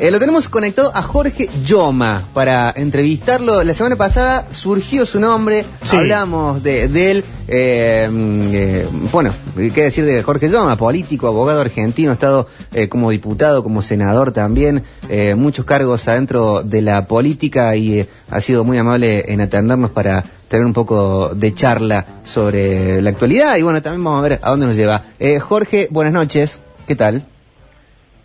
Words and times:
Eh, 0.00 0.12
lo 0.12 0.20
tenemos 0.20 0.48
conectado 0.48 0.92
a 0.94 1.02
Jorge 1.02 1.50
Yoma 1.64 2.22
para 2.32 2.72
entrevistarlo. 2.76 3.64
La 3.64 3.74
semana 3.74 3.96
pasada 3.96 4.46
surgió 4.52 5.04
su 5.04 5.18
nombre, 5.18 5.64
Sí. 5.82 5.96
hablamos 5.96 6.62
de, 6.62 6.86
de 6.86 7.10
él. 7.10 7.24
eh, 7.48 8.08
mm, 8.08 8.40
eh, 8.52 8.86
bueno, 9.10 9.30
qué 9.56 9.82
decir 9.84 10.04
de 10.04 10.22
Jorge 10.22 10.48
Yoma, 10.50 10.76
político, 10.76 11.26
abogado 11.26 11.62
argentino, 11.62 12.10
ha 12.10 12.14
estado 12.14 12.46
eh, 12.72 12.88
como 12.88 13.10
diputado, 13.10 13.64
como 13.64 13.82
senador 13.82 14.30
también, 14.32 14.84
eh, 15.08 15.34
muchos 15.34 15.64
cargos 15.64 16.06
adentro 16.06 16.62
de 16.62 16.80
la 16.82 17.06
política 17.08 17.74
y 17.74 18.06
ha 18.30 18.40
sido 18.40 18.62
muy 18.64 18.78
amable 18.78 19.24
en 19.32 19.40
atendernos 19.40 19.90
para 19.90 20.22
tener 20.46 20.64
un 20.64 20.74
poco 20.74 21.30
de 21.34 21.54
charla 21.54 22.06
sobre 22.24 23.02
la 23.02 23.10
actualidad 23.10 23.56
y 23.56 23.62
bueno, 23.62 23.82
también 23.82 24.04
vamos 24.04 24.20
a 24.20 24.28
ver 24.28 24.38
a 24.42 24.50
dónde 24.50 24.66
nos 24.66 24.76
lleva. 24.76 25.04
Eh, 25.18 25.40
Jorge, 25.40 25.88
buenas 25.90 26.12
noches, 26.12 26.60
¿qué 26.86 26.94
tal? 26.94 27.24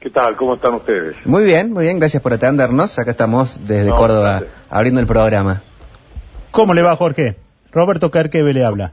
¿Qué 0.03 0.09
tal? 0.09 0.35
¿Cómo 0.35 0.55
están 0.55 0.73
ustedes? 0.73 1.15
Muy 1.25 1.45
bien, 1.45 1.71
muy 1.71 1.85
bien, 1.85 1.97
gracias 1.97 2.21
por 2.21 2.33
atendernos. 2.33 2.99
Acá 2.99 3.11
estamos 3.11 3.65
desde 3.65 3.87
No, 3.89 3.95
Córdoba 3.95 4.39
gracias. 4.41 4.51
abriendo 4.69 4.99
el 4.99 5.07
programa. 5.07 5.61
¿Cómo 6.51 6.73
le 6.73 6.81
va, 6.81 6.93
Jorge? 6.97 7.37
Roberto 7.71 8.11
Carqueve 8.11 8.51
le 8.53 8.65
habla. 8.65 8.91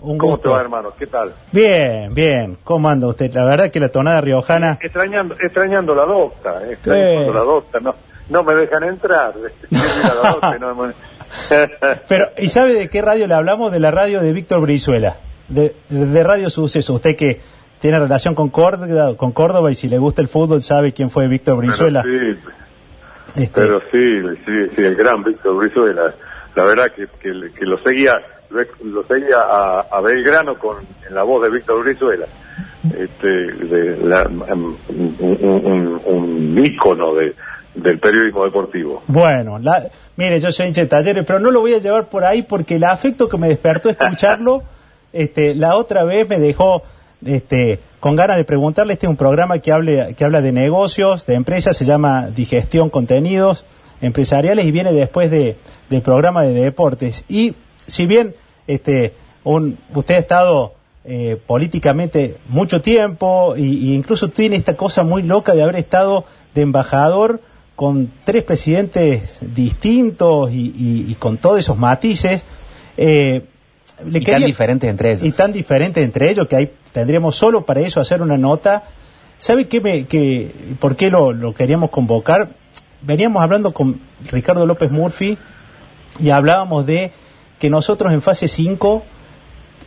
Un 0.00 0.16
¿Cómo 0.16 0.32
gusto. 0.32 0.48
te 0.48 0.54
va, 0.54 0.60
hermano? 0.62 0.92
¿Qué 0.98 1.06
tal? 1.06 1.34
Bien, 1.52 2.14
bien. 2.14 2.56
¿Cómo 2.64 2.88
anda 2.88 3.06
usted? 3.06 3.30
La 3.34 3.44
verdad 3.44 3.68
que 3.70 3.80
la 3.80 3.90
tonada 3.90 4.22
riojana... 4.22 4.78
Extrañando, 4.80 5.34
extrañando 5.38 5.94
la 5.94 6.06
docta, 6.06 6.62
eh, 6.64 6.72
extrañando 6.72 7.24
Sí. 7.26 7.34
la 7.34 7.40
docta, 7.40 7.80
no, 7.80 7.94
no 8.30 8.42
me 8.42 8.54
dejan 8.54 8.84
entrar. 8.84 9.34
Me- 9.70 10.94
Pero, 12.08 12.30
¿y 12.38 12.48
sabe 12.48 12.72
de 12.72 12.88
qué 12.88 13.02
radio 13.02 13.26
le 13.26 13.34
hablamos? 13.34 13.70
De 13.72 13.78
la 13.78 13.90
radio 13.90 14.22
de 14.22 14.32
Víctor 14.32 14.62
Brizuela, 14.62 15.18
de, 15.48 15.76
de 15.90 16.22
Radio 16.24 16.48
Suceso. 16.48 16.94
Usted 16.94 17.14
que 17.14 17.40
tiene 17.80 17.98
relación 17.98 18.34
con 18.34 18.48
Córdoba, 18.50 19.14
con 19.16 19.32
Córdoba 19.32 19.70
y 19.70 19.74
si 19.74 19.88
le 19.88 19.98
gusta 19.98 20.22
el 20.22 20.28
fútbol 20.28 20.62
sabe 20.62 20.92
quién 20.92 21.10
fue 21.10 21.26
Víctor 21.28 21.56
Brizuela. 21.58 22.02
Pero 22.02 22.34
sí, 22.34 22.38
Este, 23.36 23.60
pero 23.60 23.80
sí, 23.92 24.20
sí, 24.46 24.72
sí, 24.76 24.82
el 24.82 24.96
gran 24.96 25.22
Víctor 25.24 25.56
Brizuela. 25.56 26.14
La 26.54 26.64
verdad 26.64 26.92
que, 26.92 27.06
que, 27.20 27.50
que 27.58 27.64
lo 27.66 27.78
seguía 27.82 28.20
lo 28.82 29.04
seguía 29.04 29.36
a, 29.48 29.80
a 29.92 30.00
Belgrano 30.00 30.58
con 30.58 30.78
en 31.08 31.14
la 31.14 31.22
voz 31.22 31.42
de 31.44 31.50
Víctor 31.50 31.84
Brizuela. 31.84 32.26
Este, 32.98 33.28
de 33.28 33.96
la- 34.04 34.26
um, 34.26 34.74
un, 34.88 35.16
un, 35.20 35.66
un- 35.66 36.00
un 36.04 36.64
ícono 36.64 37.14
de, 37.14 37.34
del 37.74 37.98
periodismo 38.00 38.44
deportivo. 38.44 39.02
Bueno, 39.06 39.58
la- 39.60 39.88
mire, 40.16 40.40
yo 40.40 40.50
soy 40.50 40.66
hincha 40.68 40.80
de 40.80 40.86
talleres, 40.88 41.24
pero 41.26 41.38
no 41.38 41.50
lo 41.52 41.60
voy 41.60 41.74
a 41.74 41.78
llevar 41.78 42.08
por 42.08 42.24
ahí 42.24 42.42
porque 42.42 42.76
el 42.76 42.84
afecto 42.84 43.28
que 43.28 43.36
me 43.38 43.48
despertó 43.48 43.88
escucharlo, 43.90 44.64
este, 45.12 45.54
la 45.54 45.76
otra 45.76 46.02
vez 46.04 46.28
me 46.28 46.38
dejó 46.40 46.82
este, 47.24 47.80
con 48.00 48.16
ganas 48.16 48.36
de 48.36 48.44
preguntarle. 48.44 48.94
Este 48.94 49.06
es 49.06 49.10
un 49.10 49.16
programa 49.16 49.58
que, 49.58 49.72
hable, 49.72 50.14
que 50.14 50.24
habla 50.24 50.40
de 50.40 50.52
negocios, 50.52 51.26
de 51.26 51.34
empresas, 51.34 51.76
se 51.76 51.84
llama 51.84 52.28
Digestión 52.28 52.90
Contenidos 52.90 53.64
Empresariales 54.00 54.64
y 54.64 54.70
viene 54.70 54.92
después 54.92 55.30
de, 55.30 55.56
del 55.88 56.02
programa 56.02 56.42
de 56.42 56.54
deportes. 56.54 57.24
Y 57.28 57.54
si 57.86 58.06
bien 58.06 58.34
este, 58.66 59.14
un, 59.44 59.78
usted 59.94 60.14
ha 60.14 60.18
estado 60.18 60.74
eh, 61.04 61.38
políticamente 61.46 62.38
mucho 62.48 62.80
tiempo 62.80 63.54
y 63.56 63.94
incluso 63.94 64.30
tiene 64.30 64.56
esta 64.56 64.76
cosa 64.76 65.02
muy 65.02 65.22
loca 65.22 65.54
de 65.54 65.62
haber 65.62 65.76
estado 65.76 66.24
de 66.54 66.62
embajador 66.62 67.40
con 67.76 68.12
tres 68.24 68.42
presidentes 68.44 69.38
distintos 69.40 70.50
y 70.52 71.14
con 71.18 71.38
todos 71.38 71.58
esos 71.58 71.78
matices. 71.78 72.44
eh, 72.96 73.46
le 74.06 74.18
Y 74.18 74.24
tan 74.24 74.44
diferentes 74.44 74.90
entre 74.90 75.12
ellos. 75.12 75.24
Y 75.24 75.32
tan 75.32 75.52
diferentes 75.52 76.04
entre 76.04 76.30
ellos 76.30 76.46
que 76.48 76.56
ahí 76.56 76.70
tendríamos 76.92 77.36
solo 77.36 77.64
para 77.64 77.80
eso 77.80 78.00
hacer 78.00 78.22
una 78.22 78.36
nota. 78.36 78.84
¿Sabe 79.38 79.68
qué 79.68 79.80
me, 79.80 80.06
que, 80.06 80.52
por 80.78 80.96
qué 80.96 81.10
lo, 81.10 81.32
lo 81.32 81.54
queríamos 81.54 81.90
convocar? 81.90 82.50
Veníamos 83.02 83.42
hablando 83.42 83.72
con 83.72 84.00
Ricardo 84.30 84.66
López 84.66 84.90
Murphy 84.90 85.38
y 86.18 86.30
hablábamos 86.30 86.86
de 86.86 87.12
que 87.58 87.70
nosotros 87.70 88.12
en 88.12 88.22
fase 88.22 88.48
5, 88.48 89.02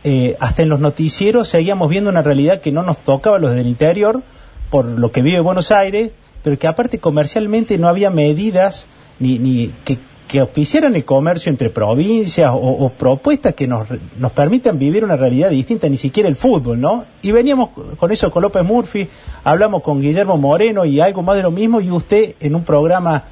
eh, 0.04 0.36
hasta 0.40 0.62
en 0.62 0.68
los 0.68 0.80
noticieros, 0.80 1.48
seguíamos 1.48 1.88
viendo 1.88 2.10
una 2.10 2.22
realidad 2.22 2.60
que 2.60 2.72
no 2.72 2.82
nos 2.82 2.98
tocaba 2.98 3.36
a 3.36 3.38
los 3.38 3.54
del 3.54 3.66
interior, 3.66 4.22
por 4.70 4.84
lo 4.84 5.12
que 5.12 5.22
vive 5.22 5.40
Buenos 5.40 5.70
Aires, 5.70 6.12
pero 6.42 6.58
que 6.58 6.66
aparte 6.66 6.98
comercialmente 6.98 7.78
no 7.78 7.88
había 7.88 8.10
medidas 8.10 8.86
ni, 9.18 9.38
ni 9.38 9.72
que, 9.84 9.98
que 10.28 10.40
auspiciaran 10.40 10.94
el 10.96 11.04
comercio 11.04 11.50
entre 11.50 11.70
provincias 11.70 12.50
o, 12.54 12.88
propuestas 12.90 13.54
que 13.54 13.66
nos, 13.66 13.86
nos 14.18 14.32
permitan 14.32 14.78
vivir 14.78 15.04
una 15.04 15.16
realidad 15.16 15.50
distinta, 15.50 15.88
ni 15.88 15.96
siquiera 15.98 16.28
el 16.28 16.34
fútbol, 16.36 16.80
¿no? 16.80 17.04
Y 17.22 17.30
veníamos 17.30 17.70
con 17.98 18.10
eso 18.10 18.30
con 18.30 18.42
López 18.42 18.64
Murphy, 18.64 19.06
hablamos 19.44 19.82
con 19.82 20.00
Guillermo 20.00 20.36
Moreno 20.38 20.84
y 20.84 20.98
algo 21.00 21.22
más 21.22 21.36
de 21.36 21.42
lo 21.42 21.50
mismo, 21.50 21.80
y 21.80 21.90
usted 21.90 22.34
en 22.40 22.54
un 22.54 22.64
programa 22.64 23.24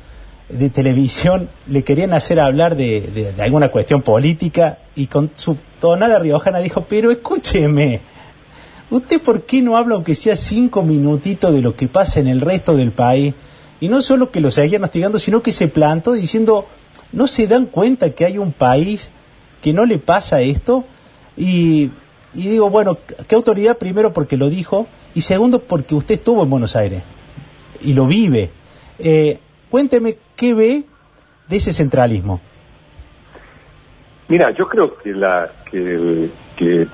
de 0.49 0.69
televisión 0.69 1.49
le 1.67 1.83
querían 1.83 2.13
hacer 2.13 2.39
hablar 2.39 2.77
de, 2.77 3.33
de- 3.37 3.43
alguna 3.43 3.69
cuestión 3.69 4.03
política 4.03 4.79
y 4.95 5.07
con 5.07 5.31
su 5.35 5.57
tonada 5.81 6.19
riojana 6.19 6.59
dijo, 6.59 6.85
pero 6.87 7.11
escúcheme, 7.11 8.01
¿usted 8.91 9.23
por 9.23 9.43
qué 9.43 9.63
no 9.63 9.79
habla 9.79 9.95
aunque 9.95 10.15
sea 10.15 10.37
cinco 10.37 10.83
minutitos 10.83 11.53
de 11.55 11.63
lo 11.63 11.75
que 11.75 11.89
pasa 11.89 12.21
en 12.21 12.29
el 12.29 12.43
resto 12.43 12.77
del 12.77 12.93
país? 12.93 13.35
Y 13.81 13.89
no 13.89 14.03
solo 14.03 14.31
que 14.31 14.41
lo 14.41 14.51
seguían 14.51 14.85
hostigando, 14.85 15.19
sino 15.19 15.43
que 15.43 15.51
se 15.53 15.69
plantó 15.69 16.13
diciendo, 16.13 16.67
¿no 17.13 17.27
se 17.27 17.47
dan 17.47 17.67
cuenta 17.67 18.11
que 18.11 18.25
hay 18.25 18.39
un 18.39 18.53
país 18.53 19.13
que 19.61 19.73
no 19.73 19.85
le 19.85 19.99
pasa 19.99 20.41
esto? 20.41 20.85
Y, 21.37 21.91
y 22.35 22.49
digo, 22.49 22.71
bueno, 22.71 22.99
¿qué 23.29 23.35
autoridad? 23.35 23.79
Primero 23.79 24.13
porque 24.13 24.37
lo 24.37 24.49
dijo 24.51 24.87
y 25.15 25.21
segundo 25.23 25.61
porque 25.63 25.95
usted 25.95 26.15
estuvo 26.17 26.43
en 26.43 26.51
Buenos 26.51 26.75
Aires 26.77 27.03
y 27.83 27.93
lo 27.95 28.07
vive. 28.07 28.51
Eh, 28.99 29.39
cuénteme 29.71 30.17
qué 30.37 30.55
ve 30.55 30.85
de 31.49 31.57
ese 31.57 31.73
centralismo. 31.73 32.41
Mira, 34.29 34.51
yo 34.53 34.69
creo 34.69 34.97
que 34.97 35.13
la 35.13 35.51
que, 35.71 36.29
que, 36.57 36.87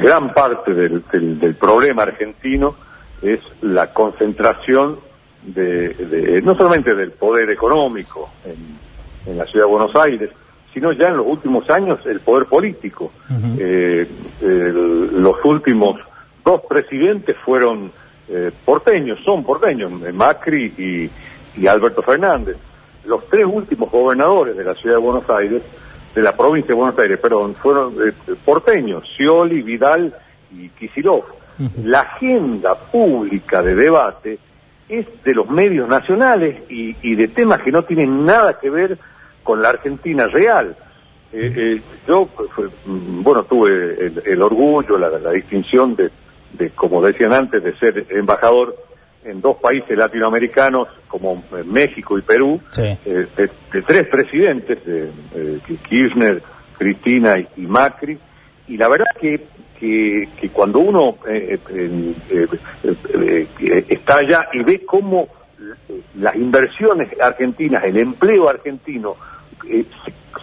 gran 0.00 0.32
parte 0.34 0.74
del, 0.74 1.04
del- 1.12 1.38
del 1.38 1.54
problema 1.54 2.02
argentino 2.02 2.74
es 3.22 3.38
la 3.60 3.92
concentración 3.92 4.98
de, 5.42 5.90
de- 5.94 6.42
no 6.42 6.56
solamente 6.56 6.94
del 6.94 7.12
poder 7.12 7.50
económico 7.50 8.30
en 9.26 9.38
la 9.38 9.44
ciudad 9.46 9.66
de 9.66 9.70
Buenos 9.70 9.94
Aires, 9.96 10.30
sino 10.72 10.92
ya 10.92 11.08
en 11.08 11.16
los 11.16 11.26
últimos 11.26 11.68
años 11.70 12.00
el 12.06 12.20
poder 12.20 12.46
político. 12.46 13.10
Eh, 13.58 14.06
el- 14.40 15.22
los 15.22 15.36
últimos 15.44 16.00
dos 16.44 16.62
presidentes 16.68 17.36
fueron 17.44 17.92
eh, 18.32 18.52
porteños, 18.64 19.18
son 19.24 19.42
porteños, 19.42 19.90
eh, 20.06 20.12
Macri 20.12 20.72
y, 20.78 21.10
y 21.60 21.66
Alberto 21.66 22.00
Fernández. 22.02 22.56
Los 23.04 23.26
tres 23.28 23.44
últimos 23.44 23.90
gobernadores 23.90 24.56
de 24.56 24.62
la 24.62 24.74
ciudad 24.76 24.96
de 24.96 25.00
Buenos 25.02 25.28
Aires, 25.28 25.62
de 26.14 26.22
la 26.22 26.36
provincia 26.36 26.68
de 26.68 26.74
Buenos 26.74 26.96
Aires, 26.98 27.18
perdón, 27.18 27.54
fueron 27.56 27.94
eh, 28.06 28.12
porteños, 28.44 29.02
Scioli, 29.16 29.62
Vidal 29.62 30.14
y. 30.52 30.70
Ujú. 31.58 31.70
La 31.84 32.00
agenda 32.00 32.74
pública 32.76 33.62
de 33.62 33.74
debate 33.74 34.38
es 34.90 35.06
de 35.24 35.34
los 35.34 35.48
medios 35.48 35.88
nacionales 35.88 36.56
y, 36.68 36.96
y 37.02 37.14
de 37.14 37.28
temas 37.28 37.62
que 37.62 37.70
no 37.72 37.84
tienen 37.84 38.26
nada 38.26 38.58
que 38.58 38.68
ver 38.70 38.98
con 39.42 39.62
la 39.62 39.70
Argentina 39.70 40.26
real. 40.26 40.76
Eh, 41.32 41.52
eh, 41.56 41.82
yo, 42.08 42.26
pues, 42.26 42.50
fue- 42.50 42.66
mm, 42.86 43.22
bueno, 43.22 43.44
tuve 43.44 43.70
el, 44.06 44.22
el 44.26 44.42
orgullo, 44.42 44.98
la, 44.98 45.08
la 45.10 45.30
distinción 45.30 45.94
de, 45.94 46.10
de, 46.58 46.70
como 46.70 47.00
decían 47.02 47.32
antes, 47.32 47.62
de 47.62 47.74
ser 47.78 48.06
embajador 48.10 48.76
en 49.24 49.40
dos 49.40 49.56
países 49.58 49.96
latinoamericanos 49.96 50.88
como 51.06 51.44
eh, 51.56 51.62
México 51.64 52.18
y 52.18 52.22
Perú, 52.22 52.60
Sí. 52.72 52.82
eh, 52.82 53.26
de, 53.36 53.50
de 53.72 53.82
tres 53.82 54.08
presidentes, 54.08 54.84
de, 54.84 55.10
eh, 55.34 55.58
que 55.66 55.76
Kirchner, 55.76 56.42
Cristina 56.78 57.38
y, 57.38 57.46
y 57.58 57.66
Macri, 57.66 58.18
y 58.66 58.76
la 58.76 58.88
verdad 58.88 59.06
que, 59.20 59.44
que, 59.80 60.50
cuando 60.52 60.80
uno 60.80 61.16
eh, 61.26 61.58
eh, 61.70 62.12
eh, 63.58 63.84
está 63.88 64.16
allá 64.18 64.48
y 64.52 64.62
ve 64.62 64.84
cómo 64.84 65.28
las 66.16 66.36
inversiones 66.36 67.08
argentinas, 67.20 67.84
el 67.84 67.96
empleo 67.96 68.48
argentino, 68.48 69.16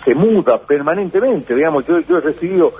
se, 0.03 0.15
muda 0.15 0.59
permanentemente, 0.61 1.55
digamos, 1.55 1.85
yo, 1.85 1.97
he 1.99 2.21
recibido 2.21 2.73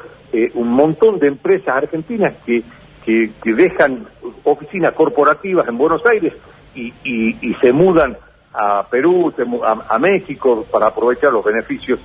un 0.53 0.69
montón 0.69 1.19
de 1.19 1.27
empresas 1.27 1.75
argentinas 1.75 2.33
que, 2.45 2.63
que, 3.05 3.31
dejan 3.43 4.07
oficinas 4.43 4.93
corporativas 4.93 5.67
en 5.67 5.77
Buenos 5.77 6.05
Aires 6.05 6.33
y, 6.75 6.93
y, 7.03 7.53
se 7.55 7.71
mudan 7.71 8.17
a 8.53 8.87
Perú, 8.89 9.33
a 9.89 9.99
México 9.99 10.65
para 10.71 10.87
aprovechar 10.87 11.33
los 11.33 11.43
beneficios 11.43 11.99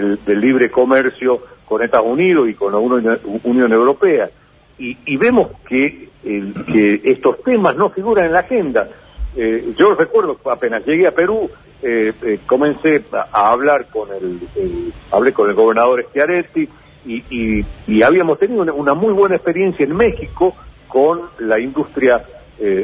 del, 0.00 0.40
libre 0.40 0.70
comercio 0.70 1.42
con 1.64 1.82
Estados 1.82 2.06
Unidos 2.06 2.48
y 2.48 2.54
con 2.54 2.72
la 2.72 2.78
Unión, 2.78 3.72
Europea. 3.72 4.30
Y, 4.78 5.16
vemos 5.16 5.48
que, 5.68 6.08
que 6.22 7.00
estos 7.04 7.42
temas 7.42 7.76
no 7.76 7.90
figuran 7.90 8.26
en 8.26 8.32
la 8.32 8.40
agenda. 8.40 8.88
Eh, 9.34 9.72
yo 9.78 9.94
recuerdo, 9.94 10.38
apenas 10.50 10.84
llegué 10.84 11.06
a 11.06 11.14
Perú, 11.14 11.50
eh, 11.82 12.12
eh, 12.22 12.38
comencé 12.46 13.02
a, 13.12 13.50
hablar 13.50 13.86
con 13.86 14.08
el, 14.12 14.92
hablé 15.10 15.32
con 15.32 15.48
el 15.48 15.54
gobernador 15.54 16.04
Schiaretti 16.10 16.68
y, 17.06 18.02
habíamos 18.02 18.38
tenido 18.38 18.62
una, 18.74 18.94
muy 18.94 19.12
buena 19.12 19.36
experiencia 19.36 19.84
en 19.84 19.96
México 19.96 20.54
con 20.88 21.22
la 21.38 21.58
industria 21.58 22.22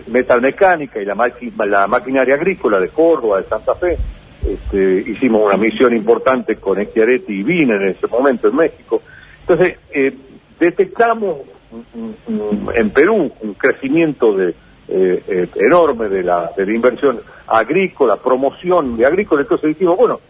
metalmecánica 0.09 1.01
y 1.01 1.05
la 1.05 1.87
maquinaria 1.87 2.35
agrícola 2.35 2.81
de 2.81 2.89
Córdoba, 2.89 3.41
de 3.41 3.49
Santa 3.49 3.75
Fe. 3.77 3.97
Este, 4.47 5.05
hicimos 5.11 5.43
una 5.47 5.57
misión 5.57 5.95
importante 5.95 6.57
con 6.57 6.79
Echiaretti 6.79 7.33
y 7.33 7.43
Vina 7.43 7.77
en 7.77 7.89
ese 7.89 8.07
momento 8.07 8.49
en 8.49 8.57
México. 8.57 9.03
Entonces, 9.41 9.77
eh, 9.91 10.15
detectamos 10.59 11.39
en 12.75 12.91
Perú 12.91 13.31
un 13.41 13.55
crecimiento 13.55 14.35
de, 14.35 14.55
eh, 14.89 15.49
enorme 15.57 16.09
de 16.09 16.23
la, 16.23 16.51
de 16.57 16.67
la 16.67 16.73
inversión 16.73 17.21
agrícola, 17.47 18.17
promoción 18.17 18.97
de 18.97 19.07
agrícola, 19.07 19.43
entonces 19.43 19.69
dijimos, 19.69 19.97
bueno, 19.97 20.21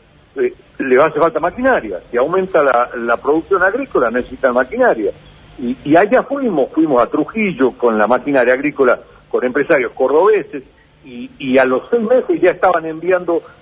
le 0.78 1.02
hacer 1.02 1.20
falta 1.20 1.40
maquinaria, 1.40 2.00
si 2.10 2.16
aumenta 2.16 2.62
la, 2.62 3.16
producción 3.16 3.62
agrícola 3.62 4.10
necesita 4.10 4.52
maquinaria. 4.52 5.12
Y, 5.58 5.96
allá 5.96 6.22
fuimos, 6.22 6.70
fuimos 6.70 7.02
a 7.02 7.06
Trujillo 7.06 7.72
con 7.72 7.98
la 7.98 8.06
maquinaria 8.06 8.54
agrícola, 8.54 9.00
con 9.28 9.44
empresarios 9.44 9.92
cordobeses, 9.92 10.62
y, 11.04 11.58
a 11.58 11.64
los 11.64 11.82
seis 11.90 12.02
meses 12.02 12.40
ya 12.40 12.52
estaban 12.52 12.86
enviando 12.86 13.38
eh, 13.38 13.40
eh, 13.40 13.57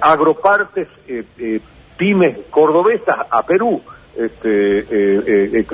agropartes, 0.00 0.88
eh, 1.08 1.24
eh, 1.38 1.60
pymes 1.96 2.36
cordobesas 2.50 3.26
a 3.30 3.44
Perú, 3.44 3.82
este, 4.16 5.64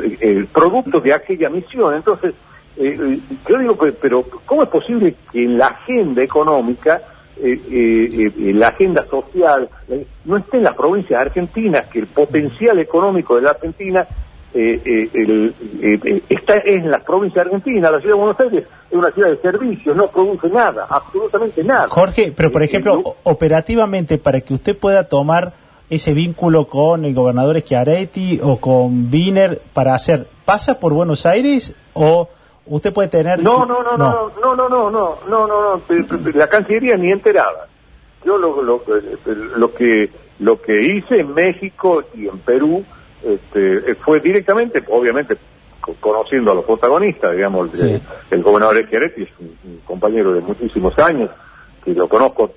productos 0.53 1.03
de 1.03 1.13
aquella 1.13 1.49
misión. 1.49 1.95
Entonces, 1.95 2.35
yo 2.77 3.59
digo, 3.59 3.79
pero 4.01 4.25
¿cómo 4.45 4.63
es 4.63 4.69
posible 4.69 5.15
que 5.33 5.47
la 5.47 5.69
agenda 5.69 6.23
económica, 6.23 7.01
la 7.41 8.69
agenda 8.69 9.07
social, 9.07 9.69
no 10.25 10.37
esté 10.37 10.59
en 10.59 10.65
las 10.65 10.75
provincias 10.75 11.21
argentinas, 11.21 11.87
que 11.87 12.01
el 12.01 12.07
potencial 12.07 12.79
económico 12.79 13.37
de 13.37 13.43
la 13.43 13.51
Argentina 13.51 14.07
eh, 14.59 14.81
eh, 14.87 15.11
el, 15.13 15.55
eh, 15.83 16.23
está 16.31 16.57
en 16.65 16.91
la 16.91 17.01
provincia 17.01 17.43
argentina, 17.43 17.91
la 17.91 18.01
ciudad 18.01 18.15
de 18.15 18.21
Buenos 18.21 18.41
Aires 18.41 18.65
es 18.91 18.97
una 18.97 19.11
ciudad 19.11 19.29
de 19.29 19.37
servicios, 19.37 19.95
no 19.95 20.11
produce 20.11 20.49
nada, 20.49 20.87
absolutamente 20.89 21.63
nada. 21.63 21.89
Jorge, 21.91 22.33
pero 22.35 22.51
por 22.51 22.63
ejemplo, 22.63 23.17
operativamente, 23.25 24.17
para 24.17 24.41
que 24.41 24.55
usted 24.55 24.75
pueda 24.75 25.09
tomar 25.09 25.53
ese 25.91 26.15
vínculo 26.15 26.69
con 26.69 27.05
el 27.05 27.15
gobernador 27.15 27.61
Schiaretti 27.61 28.41
o 28.43 28.57
con 28.57 29.13
Wiener 29.13 29.61
para 29.75 29.95
hacer, 29.95 30.27
¿pasa 30.47 30.81
por 30.81 30.95
Buenos 30.95 31.27
Aires 31.27 31.77
o 31.93 32.31
usted 32.65 32.95
puede 32.95 33.09
tener... 33.09 33.43
No, 33.43 33.67
no, 33.67 33.83
no, 33.83 33.99
no, 33.99 34.31
no, 34.41 34.57
no, 34.57 34.69
no, 34.69 34.91
no, 34.91 35.19
no, 35.29 35.47
no, 35.47 35.47
no, 35.47 35.83
la 36.33 36.49
Cancillería 36.49 36.97
ni 36.97 37.13
enterada. 37.13 37.69
Yo 38.25 38.39
lo, 38.39 38.63
lo, 38.63 38.83
lo, 39.57 39.75
que, 39.75 40.11
lo 40.39 40.63
que 40.63 40.83
hice 40.83 41.21
en 41.21 41.35
México 41.35 42.03
y 42.15 42.27
en 42.27 42.39
Perú 42.39 42.85
este, 43.23 43.95
fue 43.97 44.21
directamente, 44.21 44.83
obviamente, 44.89 45.37
conociendo 46.01 46.53
a 46.53 46.55
los 46.55 46.65
protagonistas, 46.65 47.33
digamos, 47.35 47.71
el, 48.31 48.43
gobernador 48.43 48.79
Echeretti 48.79 49.23
es 49.23 49.29
un, 49.39 49.81
compañero 49.85 50.35
de 50.35 50.41
muchísimos 50.41 50.99
años, 50.99 51.31
que 51.85 51.93
lo 51.93 52.09
conozco 52.09 52.53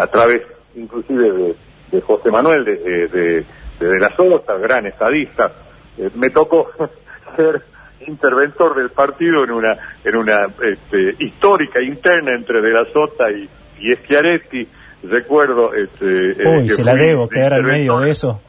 a 0.00 0.06
través 0.08 0.42
inclusive 0.74 1.54
de, 1.90 2.00
José 2.00 2.30
Manuel 2.30 2.64
de, 2.64 3.44
de, 3.78 4.00
la 4.00 4.14
Sota, 4.16 4.56
gran 4.56 4.86
estadista. 4.86 5.52
Eh, 5.98 6.10
me 6.14 6.30
tocó 6.30 6.70
ser 7.36 7.62
interventor 8.06 8.74
del 8.76 8.90
partido 8.90 9.44
en 9.44 9.50
una 9.50 9.76
en 10.02 10.16
una 10.16 10.46
este, 10.62 11.22
histórica 11.22 11.82
interna 11.82 12.34
entre 12.34 12.60
De 12.60 12.70
la 12.70 12.84
Sota 12.92 13.30
y, 13.30 13.48
y 13.80 13.94
Schiaretti. 13.96 14.66
Recuerdo... 15.04 15.74
Este, 15.74 16.30
eh, 16.30 16.58
Uy, 16.58 16.68
se 16.68 16.84
la 16.84 16.94
debo 16.94 17.28
quedar 17.28 17.54
al 17.54 17.64
medio 17.64 17.98
de 17.98 18.10
eso. 18.10 18.40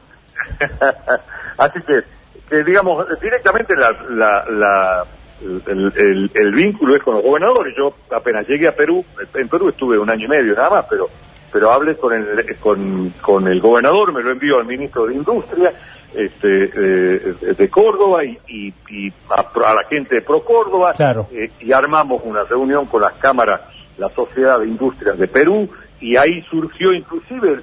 Así 1.58 1.80
que, 1.82 2.64
digamos, 2.64 3.06
directamente 3.20 3.74
la, 3.76 5.04
el, 5.66 6.52
vínculo 6.54 6.96
es 6.96 7.02
con 7.02 7.14
los 7.14 7.22
gobernadores. 7.22 7.74
Yo 7.76 7.94
apenas 8.14 8.46
llegué 8.48 8.68
a 8.68 8.74
Perú, 8.74 9.04
en 9.34 9.48
Perú 9.48 9.68
estuve 9.68 9.98
un 9.98 10.10
año 10.10 10.26
y 10.26 10.28
medio 10.28 10.54
nada 10.54 10.70
más, 10.70 10.86
pero 10.88 11.08
pero 11.52 11.70
hablé 11.70 11.96
con 11.96 12.12
el, 12.12 12.56
con, 12.58 13.10
con 13.20 13.46
el 13.46 13.60
gobernador, 13.60 14.12
me 14.12 14.24
lo 14.24 14.32
envió 14.32 14.58
al 14.58 14.66
ministro 14.66 15.06
de 15.06 15.14
Industria 15.14 15.72
este, 16.12 16.70
eh, 16.74 17.54
de 17.56 17.70
Córdoba 17.70 18.24
y, 18.24 18.74
y, 18.88 19.12
a, 19.30 19.74
la 19.74 19.84
gente 19.88 20.16
de 20.16 20.22
Pro 20.22 20.44
Córdoba 20.44 20.94
eh, 21.32 21.50
y 21.60 21.72
armamos 21.72 22.22
una 22.24 22.42
reunión 22.42 22.86
con 22.86 23.02
las 23.02 23.12
cámaras, 23.14 23.60
la 23.98 24.08
Sociedad 24.10 24.58
de 24.58 24.66
Industrias 24.66 25.16
de 25.16 25.28
Perú 25.28 25.68
y 26.00 26.16
ahí 26.16 26.42
surgió 26.50 26.92
inclusive 26.92 27.60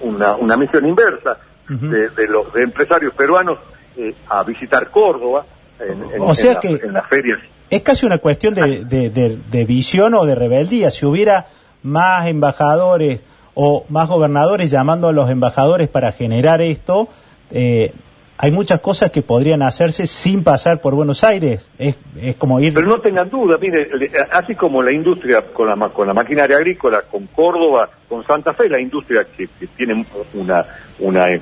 una, 0.00 0.34
una 0.34 0.56
misión 0.56 0.88
inversa 0.88 1.38
de, 1.70 2.26
los 2.28 2.54
empresarios 2.56 3.14
peruanos 3.14 3.58
eh, 3.96 4.14
a 4.28 4.42
visitar 4.42 4.90
Córdoba 4.90 5.46
en, 5.78 6.20
o 6.20 6.34
sea 6.34 6.56
que 6.56 6.80
las 6.90 7.08
ferias. 7.08 7.38
Es 7.70 7.82
casi 7.82 8.04
una 8.04 8.18
cuestión 8.18 8.54
de, 8.54 8.84
de, 8.84 9.64
visión 9.64 10.14
o 10.14 10.26
de 10.26 10.34
rebeldía. 10.34 10.90
Si 10.90 11.06
hubiera 11.06 11.46
más 11.82 12.26
embajadores 12.26 13.20
o 13.54 13.84
más 13.88 14.08
gobernadores 14.08 14.70
llamando 14.70 15.08
a 15.08 15.12
los 15.12 15.30
embajadores 15.30 15.88
para 15.88 16.12
generar 16.12 16.60
esto, 16.60 17.08
eh, 17.52 17.92
hay 18.42 18.52
muchas 18.52 18.80
cosas 18.80 19.10
que 19.10 19.20
podrían 19.20 19.60
hacerse 19.60 20.06
sin 20.06 20.42
pasar 20.42 20.80
por 20.80 20.94
Buenos 20.94 21.24
Aires. 21.24 21.68
Es, 21.78 21.96
es 22.18 22.36
como 22.36 22.58
ir. 22.58 22.72
Pero 22.72 22.86
no 22.86 22.98
tengan 22.98 23.28
duda, 23.28 23.58
mire, 23.60 23.90
así 24.32 24.54
como 24.54 24.82
la 24.82 24.92
industria 24.92 25.42
con 25.52 25.68
la, 25.68 25.90
con 25.90 26.06
la 26.06 26.14
maquinaria 26.14 26.56
agrícola, 26.56 27.02
con 27.02 27.26
Córdoba, 27.26 27.90
con 28.08 28.26
Santa 28.26 28.54
Fe, 28.54 28.70
la 28.70 28.80
industria 28.80 29.26
que, 29.36 29.46
tiene 29.76 30.06
una, 30.32 30.64
una 31.00 31.28
eh, 31.28 31.40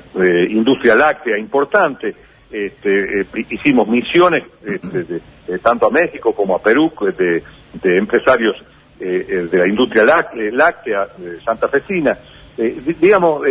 industria 0.49 0.93
láctea 0.93 1.37
importante, 1.37 2.13
este, 2.51 3.21
eh, 3.21 3.25
hicimos 3.49 3.87
misiones 3.87 4.43
este, 4.65 5.21
tanto 5.59 5.87
a 5.87 5.91
México 5.91 6.33
como 6.33 6.57
a 6.57 6.61
Perú 6.61 6.91
de, 7.17 7.97
empresarios 7.97 8.57
eh, 8.99 9.47
de 9.49 9.57
la 9.57 9.67
industria 9.69 10.03
láctea, 10.03 10.51
láctea 10.51 11.07
santafesina. 11.45 12.17
Digamos, 12.99 13.41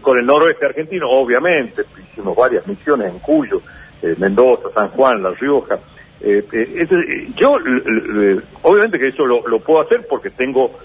con 0.00 0.18
el 0.18 0.26
noroeste 0.26 0.66
argentino, 0.66 1.08
obviamente, 1.08 1.82
hicimos 2.12 2.36
varias 2.36 2.66
misiones 2.66 3.10
en 3.10 3.18
Cuyo, 3.18 3.62
Mendoza, 4.18 4.68
San 4.74 4.90
Juan, 4.90 5.22
La 5.22 5.30
Rioja. 5.30 5.78
yo, 7.36 7.58
obviamente 8.62 8.98
que 8.98 9.08
eso 9.08 9.24
lo, 9.24 9.46
lo, 9.48 9.60
puedo 9.60 9.80
hacer 9.80 10.06
porque 10.06 10.30
tengo, 10.30 10.78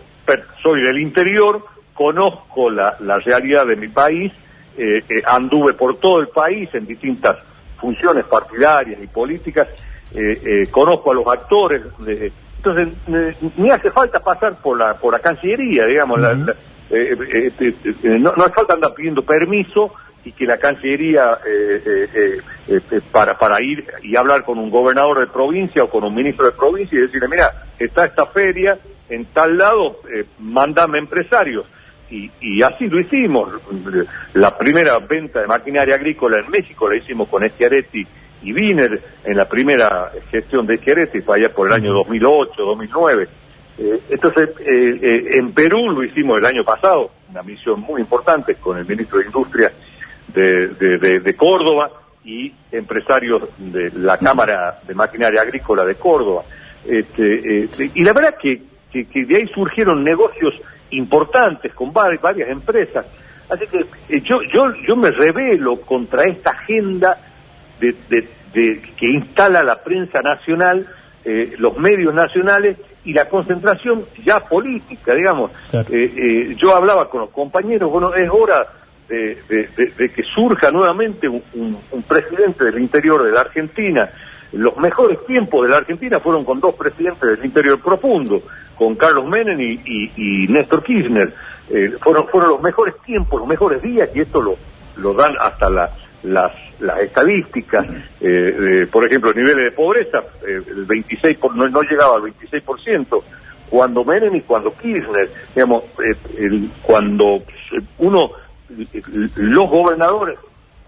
soy 0.62 0.82
del 0.82 1.00
interior, 1.00 1.66
conozco 1.94 2.70
la, 2.70 2.96
la 3.02 3.20
realidad 3.20 3.68
de 3.68 3.76
mi 3.76 3.90
país 3.90 4.32
eh, 4.82 5.04
eh, 5.10 5.22
anduve 5.26 5.74
por 5.74 5.98
todo 5.98 6.22
el 6.22 6.30
país 6.30 6.70
en 6.74 6.86
distintas 6.86 7.36
funciones 7.82 8.24
partidarias 8.24 8.98
y 9.04 9.08
políticas, 9.08 9.68
eh, 10.16 10.70
conozco 10.72 11.12
a 11.12 11.14
los 11.16 11.28
actores, 11.28 11.82
entonces 12.08 12.88
ni 13.58 13.70
hace 13.72 13.92
falta 13.92 14.22
pasar 14.22 14.62
por 14.62 14.78
la 14.78 14.94
por 14.94 15.12
la 15.12 15.20
Cancillería, 15.20 15.86
digamos, 15.86 16.22
no, 16.90 18.30
hace 18.32 18.54
falta 18.54 18.74
andar 18.74 18.94
pidiendo 18.94 19.24
permiso 19.24 19.94
y 20.24 20.32
que 20.32 20.46
la 20.46 20.58
Cancillería 20.58 21.40
para 23.12 23.38
para 23.38 23.62
ir 23.62 23.86
y 24.04 24.16
hablar 24.16 24.44
con 24.44 24.58
un 24.58 24.70
gobernador 24.70 25.20
de 25.20 25.28
provincia 25.28 25.84
o 25.84 25.90
con 25.90 26.04
un 26.04 26.14
ministro 26.14 26.46
de 26.46 26.52
provincia 26.52 26.98
y 26.98 27.02
decirle, 27.04 27.28
mira, 27.28 27.64
está 27.78 28.06
esta 28.06 28.26
feria 28.26 28.78
en 29.08 29.26
tal 29.26 29.58
lado, 29.58 30.02
mándame 30.40 30.98
empresarios 30.98 31.66
y, 32.10 32.62
así 32.64 32.88
lo 32.90 33.00
hicimos. 33.00 33.50
La 34.34 34.58
primera 34.58 35.00
venta 35.00 35.42
de 35.42 35.48
maquinaria 35.48 35.96
agrícola 35.96 36.40
en 36.40 36.50
México 36.50 36.90
la 36.90 36.96
hicimos 36.96 37.28
con 37.30 37.48
Schiaretti 37.48 38.06
y 38.42 38.54
Wiener 38.54 39.02
en 39.24 39.38
la 39.38 39.48
primera 39.48 40.12
gestión 40.32 40.66
de 40.66 40.78
Schiaretti, 40.78 41.22
fue 41.22 41.38
allá 41.38 41.54
por 41.54 41.68
el 41.68 41.74
año 41.74 41.94
2008, 41.94 42.54
2009. 42.58 43.28
Eh, 43.82 44.02
entonces, 44.10 44.50
eh, 44.60 45.00
eh, 45.02 45.26
en 45.36 45.54
Perú 45.54 45.90
lo 45.92 46.04
hicimos 46.04 46.38
el 46.38 46.46
año 46.46 46.66
pasado, 46.66 47.12
una 47.30 47.44
misión 47.44 47.80
muy 47.80 48.02
importante 48.02 48.56
con 48.56 48.78
el 48.78 48.86
ministro 48.86 49.20
de 49.20 49.26
Industria 49.28 49.72
de, 50.34 51.36
Córdoba 51.38 51.90
y 52.26 52.54
empresarios 52.74 53.44
de 53.58 53.90
la 53.92 54.18
Cámara 54.18 54.82
de 54.86 54.94
Maquinaria 54.94 55.42
Agrícola 55.42 55.86
de 55.86 55.96
Córdoba. 55.96 56.44
Este, 56.86 57.70
y 57.96 58.04
la 58.04 58.12
verdad 58.12 58.36
que, 58.36 58.62
de 58.92 59.36
ahí 59.36 59.48
surgieron 59.48 60.04
negocios 60.04 60.56
importantes 60.90 61.74
con 61.74 61.94
varias 61.94 62.50
empresas. 62.50 63.06
Así 63.48 63.66
que 63.68 64.22
yo, 64.22 64.42
yo, 64.42 64.74
yo 64.86 64.96
me 64.98 65.12
revelo 65.12 65.80
contra 65.82 66.26
esta 66.26 66.52
agenda 66.52 67.18
de, 67.80 67.96
que 68.54 69.08
instala 69.08 69.64
la 69.64 69.82
prensa 69.82 70.22
nacional, 70.22 70.86
los 71.58 71.78
medios 71.78 72.14
nacionales 72.14 72.78
y 73.10 73.14
la 73.14 73.28
concentración 73.28 74.06
ya 74.24 74.40
política, 74.40 75.16
digamos. 75.16 75.50
Eh, 75.90 76.56
yo 76.56 76.76
hablaba 76.76 77.10
con 77.10 77.22
los 77.22 77.32
compañeros, 77.32 77.90
bueno, 77.90 78.14
es 78.14 78.30
hora 78.32 78.68
de, 79.08 80.12
que 80.16 80.24
surja 80.36 80.70
nuevamente 80.70 81.28
un, 81.28 81.42
un, 81.92 82.04
presidente 82.04 82.66
del 82.66 82.78
interior 82.78 83.24
de 83.24 83.32
la 83.32 83.42
Argentina. 83.42 84.12
Los 84.52 84.78
mejores 84.78 85.26
tiempos 85.26 85.64
de 85.64 85.70
la 85.70 85.78
Argentina 85.78 86.20
fueron 86.20 86.46
con 86.46 86.60
dos 86.60 86.76
presidentes 86.76 87.28
del 87.28 87.44
interior 87.44 87.80
profundo, 87.80 88.44
con 88.76 88.94
Carlos 88.94 89.26
Menem 89.26 89.60
y, 89.60 90.46
Néstor 90.48 90.84
Kirchner. 90.84 91.34
Eh, 91.72 91.94
fueron, 92.00 92.28
fueron 92.28 92.52
los 92.52 92.62
mejores 92.62 92.94
tiempos, 93.04 93.40
los 93.40 93.50
mejores 93.50 93.82
días, 93.82 94.08
y 94.14 94.20
esto 94.20 94.40
lo, 94.40 94.56
lo 94.98 95.16
dan 95.16 95.34
hasta 95.40 95.68
la, 95.68 95.90
las, 96.24 96.52
las 96.80 97.00
estadísticas, 97.00 97.88
eh, 98.22 98.88
por 98.92 99.06
ejemplo, 99.06 99.34
niveles 99.34 99.66
de 99.66 99.72
pobreza, 99.72 100.24
eh, 100.46 100.62
el 100.68 100.86
26 100.86 101.38
por, 101.38 101.56
no, 101.56 101.68
no 101.70 101.82
llegaba 101.82 102.18
al 102.18 102.24
26%, 102.24 103.24
cuando 103.70 104.04
Menem 104.04 104.36
y 104.36 104.42
cuando 104.42 104.74
Kirchner, 104.76 105.30
digamos, 105.54 105.84
el, 106.38 106.70
cuando 106.82 107.44
uno, 108.00 108.32
los 109.36 109.70
gobernadores 109.70 110.40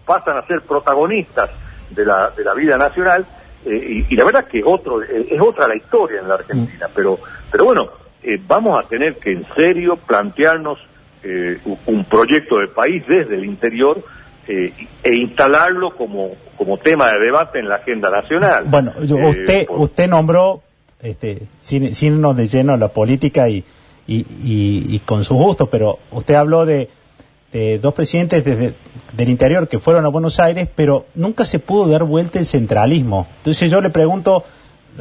pasan 0.05 0.37
a 0.37 0.47
ser 0.47 0.61
protagonistas 0.61 1.51
de 1.91 2.05
la, 2.05 2.31
de 2.31 2.43
la 2.43 2.53
vida 2.53 2.77
nacional, 2.77 3.25
y, 3.63 4.07
y, 4.09 4.15
la 4.15 4.23
verdad 4.23 4.45
que 4.45 4.59
es 4.59 4.65
otro, 4.65 5.03
es 5.03 5.39
otra 5.39 5.67
la 5.67 5.75
historia 5.75 6.19
en 6.19 6.27
la 6.27 6.33
Argentina, 6.33 6.87
pero, 6.95 7.19
pero 7.51 7.65
bueno, 7.65 7.91
vamos 8.47 8.83
a 8.83 8.87
tener 8.87 9.17
que 9.17 9.31
en 9.31 9.45
serio 9.53 9.97
plantearnos 9.97 10.79
eh, 11.23 11.59
un 11.85 12.03
proyecto 12.05 12.57
de 12.57 12.67
país 12.67 13.03
desde 13.07 13.35
el 13.35 13.45
interior 13.45 14.03
eh, 14.47 14.73
e 15.03 15.15
instalarlo 15.15 15.95
como, 15.95 16.31
como 16.57 16.77
tema 16.77 17.11
de 17.11 17.19
debate 17.19 17.59
en 17.59 17.69
la 17.69 17.75
agenda 17.75 18.09
nacional. 18.09 18.63
Bueno, 18.65 18.91
eh, 18.99 19.13
usted, 19.13 19.67
usted 19.69 20.07
nombró, 20.09 20.61
este, 20.99 21.43
sin, 21.61 21.93
sin 21.93 22.13
irnos 22.13 22.35
de 22.35 22.47
lleno 22.47 22.75
la 22.75 22.87
política 22.87 23.49
y, 23.49 23.63
y, 24.07 24.25
y, 24.43 24.99
con 25.05 25.23
su 25.23 25.35
gusto, 25.35 25.67
pero 25.67 25.99
usted 26.11 26.33
habló 26.33 26.65
de, 26.65 26.89
de 27.53 27.77
dos 27.77 27.93
presidentes 27.93 28.43
desde, 28.43 28.73
del 29.13 29.29
interior 29.29 29.67
que 29.67 29.79
fueron 29.79 30.05
a 30.05 30.09
Buenos 30.09 30.39
Aires, 30.39 30.67
pero 30.73 31.05
nunca 31.13 31.45
se 31.45 31.59
pudo 31.59 31.87
dar 31.87 32.03
vuelta 32.03 32.39
el 32.39 32.45
centralismo. 32.45 33.27
Entonces 33.37 33.69
yo 33.69 33.79
le 33.79 33.91
pregunto, 33.91 34.43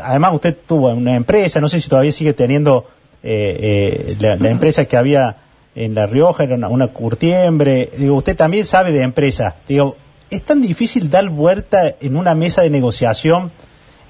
además 0.02 0.34
usted 0.34 0.56
tuvo 0.66 0.92
una 0.92 1.16
empresa, 1.16 1.60
no 1.60 1.68
sé 1.68 1.80
si 1.80 1.88
todavía 1.88 2.12
sigue 2.12 2.34
teniendo 2.34 2.86
la, 3.22 4.36
la 4.36 4.50
empresa 4.50 4.84
que 4.84 4.96
había 4.96 5.36
en 5.74 5.94
La 5.94 6.06
Rioja, 6.06 6.44
era 6.44 6.56
una, 6.68 6.88
curtiembre. 6.88 7.90
Digo, 7.96 8.16
usted 8.16 8.36
también 8.36 8.64
sabe 8.64 8.92
de 8.92 9.02
empresa. 9.02 9.56
Digo, 9.68 9.96
¿es 10.30 10.42
tan 10.42 10.60
difícil 10.60 11.10
dar 11.10 11.28
vuelta 11.28 11.94
en 12.00 12.16
una 12.16 12.34
mesa 12.34 12.62
de 12.62 12.70
negociación 12.70 13.52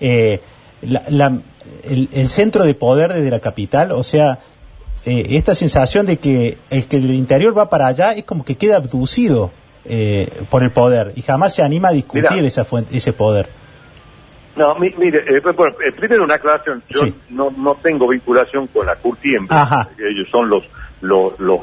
eh, 0.01 0.41
el, 0.83 2.29
centro 2.29 2.65
de 2.65 2.75
poder 2.75 3.13
desde 3.13 3.31
la 3.31 3.41
capital? 3.41 3.93
O 3.93 4.03
sea, 4.03 4.39
eh, 5.05 5.27
esta 5.31 5.55
sensación 5.55 6.07
de 6.07 6.19
que 6.19 6.59
el 6.71 6.87
que 6.87 7.01
del 7.01 7.15
interior 7.15 7.57
va 7.57 7.69
para 7.69 7.87
allá 7.87 8.13
es 8.13 8.25
como 8.25 8.45
que 8.45 8.57
queda 8.57 8.77
abducido 8.77 9.51
eh, 9.85 10.29
por 10.51 10.63
el 10.63 10.73
poder 10.73 11.13
y 11.17 11.23
jamás 11.23 11.55
se 11.55 11.63
anima 11.63 11.89
a 11.89 11.93
discutir 11.93 12.45
esa 12.45 12.67
ese 12.91 13.13
poder. 13.13 13.60
No, 14.61 14.75
mire, 14.79 15.25
primero 15.97 16.25
una 16.25 16.35
aclaración. 16.35 16.83
Yo 16.89 17.03
no, 17.31 17.51
no 17.57 17.77
tengo 17.83 18.09
vinculación 18.09 18.67
con 18.67 18.87
la 18.87 18.97
Curtiembre. 18.97 19.57
Ellos 19.99 20.29
son 20.31 20.49
los 20.49 20.65
los, 21.01 21.39
los, 21.41 21.63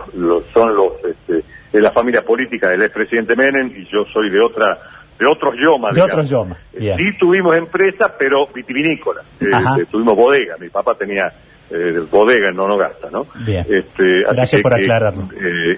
son 0.53 0.75
los 0.75 0.93
este, 1.05 1.43
de 1.71 1.81
la 1.81 1.91
familia 1.91 2.23
política 2.23 2.69
del 2.69 2.81
expresidente 2.81 3.35
Menem 3.35 3.71
y 3.75 3.85
yo 3.85 4.03
soy 4.11 4.29
de 4.29 4.39
otra 4.41 4.79
de 5.19 5.25
otros 5.25 5.55
yomas. 5.59 5.95
De 5.95 6.01
otros 6.01 6.29
yomas. 6.29 6.57
Eh, 6.73 6.95
sí 6.97 7.17
tuvimos 7.17 7.55
empresa, 7.55 8.13
pero 8.17 8.47
vitivinícola. 8.47 9.21
Eh, 9.39 9.45
este, 9.45 9.85
tuvimos 9.87 10.15
bodega. 10.15 10.57
Mi 10.59 10.69
papá 10.69 10.95
tenía 10.95 11.31
eh, 11.71 12.03
bodega 12.09 12.49
en 12.49 12.55
Nonogasta, 12.55 13.09
¿no? 13.11 13.25
Bien. 13.45 13.65
Este, 13.67 14.23
Gracias 14.31 14.61
por 14.61 14.73
aclararlo. 14.73 15.29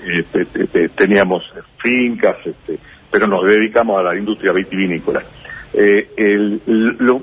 Este, 0.07 0.89
teníamos 0.89 1.43
fincas, 1.77 2.35
este, 2.45 2.79
pero 3.09 3.27
nos 3.27 3.45
dedicamos 3.45 3.99
a 3.99 4.03
la 4.03 4.17
industria 4.17 4.51
vitivinícola. 4.51 5.23
El, 5.73 6.61
lo, 6.65 7.21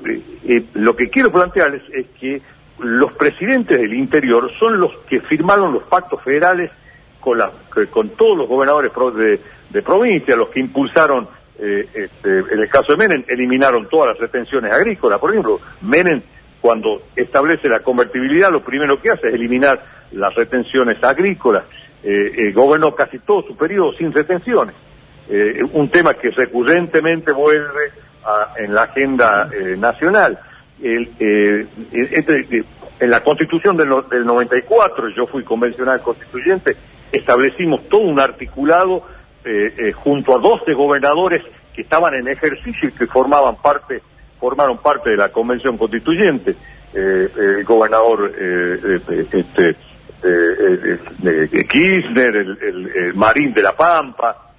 lo 0.73 0.95
que 0.95 1.09
quiero 1.09 1.31
plantearles 1.31 1.81
es 1.93 2.05
que 2.19 2.41
los 2.79 3.13
presidentes 3.13 3.79
del 3.79 3.93
interior 3.93 4.51
son 4.59 4.79
los 4.79 4.95
que 5.09 5.19
firmaron 5.21 5.73
los 5.73 5.83
pactos 5.83 6.21
federales 6.23 6.71
con, 7.19 7.37
la, 7.39 7.51
con 7.89 8.09
todos 8.09 8.37
los 8.37 8.47
gobernadores 8.47 8.91
de, 9.15 9.39
de 9.69 9.81
provincia, 9.81 10.35
los 10.35 10.49
que 10.49 10.59
impulsaron, 10.59 11.27
eh, 11.59 11.87
este, 11.93 12.39
en 12.53 12.59
el 12.59 12.69
caso 12.69 12.91
de 12.91 12.97
Menem, 12.97 13.23
eliminaron 13.27 13.89
todas 13.89 14.09
las 14.09 14.19
retenciones 14.19 14.71
agrícolas. 14.71 15.19
Por 15.19 15.31
ejemplo, 15.31 15.59
Menem, 15.81 16.21
cuando 16.61 17.01
establece 17.15 17.67
la 17.67 17.79
convertibilidad, 17.79 18.51
lo 18.51 18.63
primero 18.63 19.01
que 19.01 19.09
hace 19.09 19.27
es 19.27 19.33
eliminar 19.33 19.83
las 20.11 20.33
retenciones 20.35 21.03
agrícolas. 21.03 21.63
Eh, 22.03 22.31
eh, 22.37 22.51
gobernó 22.51 22.93
casi 22.95 23.19
todo 23.19 23.41
su 23.41 23.57
periodo 23.57 23.93
sin 23.93 24.13
retenciones. 24.13 24.75
un 25.73 25.89
tema 25.89 26.13
que 26.13 26.29
recurrentemente 26.29 27.33
vuelve 27.33 27.91
en 28.57 28.73
la 28.73 28.83
agenda 28.83 29.49
nacional 29.77 30.39
el, 30.81 31.11
eh, 31.19 31.65
este, 31.91 32.63
en 32.99 33.09
la 33.09 33.23
constitución 33.23 33.77
del, 33.77 33.89
del 34.09 34.25
94, 34.25 35.09
yo 35.09 35.27
fui 35.27 35.43
convencional 35.43 36.01
constituyente, 36.01 36.75
establecimos 37.11 37.87
todo 37.89 38.01
un 38.01 38.19
articulado 38.19 39.03
eh, 39.43 39.73
eh, 39.77 39.91
junto 39.91 40.35
a 40.35 40.39
12 40.39 40.73
gobernadores 40.73 41.41
que 41.73 41.81
estaban 41.81 42.13
en 42.15 42.27
ejercicio 42.27 42.89
y 42.89 42.91
que 42.91 43.07
formaban 43.07 43.55
parte, 43.57 44.01
formaron 44.39 44.77
parte 44.79 45.11
de 45.11 45.17
la 45.17 45.29
convención 45.29 45.77
constituyente. 45.77 46.55
el 46.93 47.63
gobernador 47.63 48.31
este, 48.35 49.75
Kirchner, 51.69 52.35
el, 52.35 53.13
Marín 53.13 53.53
de 53.53 53.61
la 53.61 53.75
Pampa, 53.75 54.53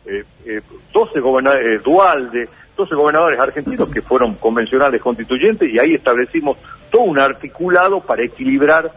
12 0.93 1.21
gobernadores, 1.21 1.83
Dualde, 1.83 2.49
12 2.79 2.95
gobernadores 2.95 3.41
argentinos 3.41 3.91
que 3.91 4.03
fueron 4.03 4.37
convencionales 4.37 5.03
constituyentes 5.03 5.69
y 5.69 5.81
ahí 5.81 5.95
establecimos 5.95 6.59
todo 6.91 7.03
un 7.03 7.19
articulado 7.19 8.01
para 8.01 8.23
equilibrar, 8.23 8.93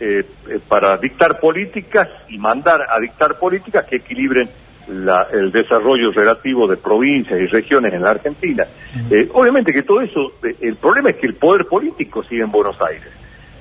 eh, 0.00 0.24
eh, 0.48 0.58
para 0.66 0.96
dictar 0.96 1.38
políticas 1.38 2.08
y 2.30 2.38
mandar 2.38 2.86
a 2.88 2.98
dictar 2.98 3.38
políticas 3.38 3.84
que 3.84 3.96
equilibren 3.96 4.48
el 4.88 5.50
desarrollo 5.50 6.12
relativo 6.12 6.66
de 6.66 6.76
provincias 6.76 7.38
y 7.38 7.46
regiones 7.46 7.92
en 7.92 8.02
la 8.02 8.10
Argentina. 8.10 8.64
Eh, 9.10 9.28
obviamente 9.32 9.72
que 9.72 9.82
todo 9.82 10.00
eso, 10.00 10.34
el 10.60 10.76
problema 10.76 11.10
es 11.10 11.16
que 11.16 11.26
el 11.26 11.34
poder 11.34 11.66
político 11.66 12.22
sigue 12.22 12.42
en 12.42 12.50
Buenos 12.50 12.80
Aires. 12.80 13.12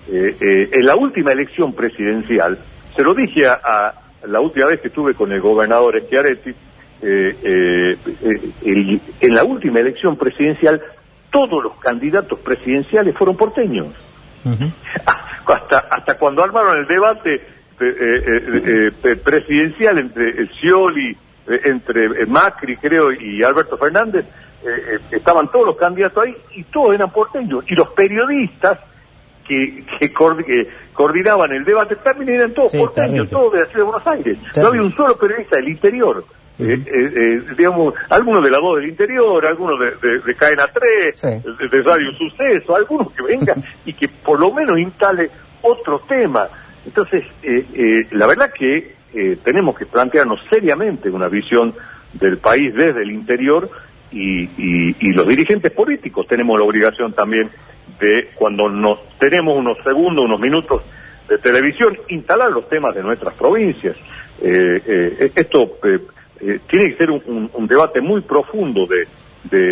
en 0.08 0.86
la 0.86 0.96
última 0.96 1.32
elección 1.32 1.74
presidencial, 1.74 2.60
se 2.96 3.04
lo 3.04 3.16
dije 3.16 3.48
a, 3.48 3.94
la 4.28 4.40
última 4.40 4.68
vez 4.68 4.80
que 4.80 4.88
estuve 4.88 5.16
con 5.16 5.32
el 5.32 5.42
gobernador 5.42 6.00
Schiaretti, 6.06 6.54
eh, 7.02 7.38
eh, 7.44 7.98
eh 8.64 9.00
en 9.22 9.36
la 9.36 9.44
última 9.44 9.80
elección 9.80 10.18
presidencial 10.18 10.82
todos 11.30 11.64
los 11.64 11.76
candidatos 11.78 12.40
presidenciales 12.40 13.16
fueron 13.16 13.36
porteños. 13.36 13.88
hasta, 15.46 15.80
hasta 15.80 16.18
cuando 16.18 16.44
armaron 16.44 16.78
el 16.80 16.88
debate 16.88 17.42
presidencial 19.24 19.98
entre 19.98 20.48
Scioli, 20.54 21.18
entre 21.48 22.26
Macri, 22.26 22.78
creo, 22.78 23.12
y 23.12 23.44
Alberto 23.44 23.78
Fernández, 23.78 24.26
estaban 25.12 25.52
todos 25.52 25.66
los 25.66 25.78
candidatos 25.78 26.24
ahí 26.24 26.36
y 26.56 26.64
todos 26.64 26.96
eran 26.96 27.12
porteños. 27.12 27.66
Y 27.68 27.76
los 27.76 27.90
periodistas 27.90 28.80
que, 29.46 29.86
que, 30.00 30.14
coordinaban 30.94 31.52
el 31.52 31.64
debate 31.64 31.96
también 31.98 32.30
eran 32.30 32.54
todos 32.54 32.72
porteños, 32.72 33.30
todos 33.30 33.54
de 33.54 33.60
la 33.60 33.66
ciudad 33.66 33.86
de 33.86 33.92
Buenos 33.92 34.08
Aires. 34.08 34.38
No 34.56 34.68
había 34.68 34.82
un 34.82 34.92
solo 34.94 35.18
periodista 35.18 35.58
del 35.58 35.70
interior. 35.70 36.26
Eh, 36.58 36.82
eh, 36.86 37.12
eh, 37.16 37.42
digamos, 37.58 37.94
algunos 38.10 38.42
de 38.42 38.50
la 38.50 38.60
voz 38.60 38.80
del 38.80 38.90
interior, 38.90 39.46
algunos 39.46 39.78
de, 39.78 40.20
de, 40.20 40.36
Cadena 40.36 40.68
3, 40.68 41.22
de, 41.22 41.82
Radio 41.84 42.14
Suceso, 42.14 42.76
algunos 42.76 43.12
que 43.12 43.24
vengan 43.24 43.62
y 43.86 43.92
que 43.92 44.08
por 44.08 44.40
lo 44.40 44.54
menos 44.54 44.80
instale 44.80 45.30
otro 45.62 46.00
tema. 46.08 46.48
Entonces, 46.86 47.26
la 48.12 48.28
verdad 48.28 48.54
que 48.54 48.96
tenemos 49.44 49.76
que 49.76 49.86
plantearnos 49.88 50.40
seriamente 50.50 51.10
una 51.10 51.28
visión 51.28 51.74
del 52.14 52.38
país 52.38 52.74
desde 52.74 53.02
el 53.02 53.12
interior 53.12 53.70
y, 54.12 54.50
y, 55.00 55.12
los 55.14 55.28
dirigentes 55.28 55.72
políticos 55.72 56.28
tenemos 56.28 56.60
la 56.60 56.64
obligación 56.64 57.12
también 57.14 57.50
de, 58.00 58.30
cuando 58.36 58.70
nos 58.70 59.00
tenemos 59.18 59.58
unos 59.58 59.80
segundos, 59.84 60.26
unos 60.26 60.40
minutos 60.40 60.84
de 61.28 61.40
televisión, 61.40 61.98
instalar 62.10 62.52
los 62.52 62.70
temas 62.70 62.94
de 62.94 63.02
nuestras 63.02 63.34
provincias. 63.34 63.98
esto 64.40 65.80
eh, 66.40 66.60
tiene 66.68 66.92
que 66.92 66.98
ser 66.98 67.12
un, 67.12 67.68
debate 67.68 68.02
muy 68.02 68.22
profundo 68.22 68.86
de, 68.86 69.08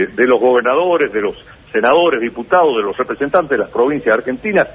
de, 0.07 0.27
los 0.27 0.39
gobernadores, 0.39 1.11
de 1.11 1.21
los 1.21 1.35
senadores, 1.71 2.21
diputados, 2.21 2.77
de 2.77 2.83
los 2.83 2.95
representantes 2.95 3.51
de 3.51 3.57
las 3.57 3.69
provincias 3.69 4.17
argentinas, 4.17 4.67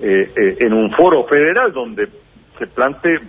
eh, 0.00 0.32
eh, 0.36 0.56
en 0.60 0.72
un 0.72 0.90
foro 0.92 1.24
federal 1.24 1.72
donde 1.72 2.08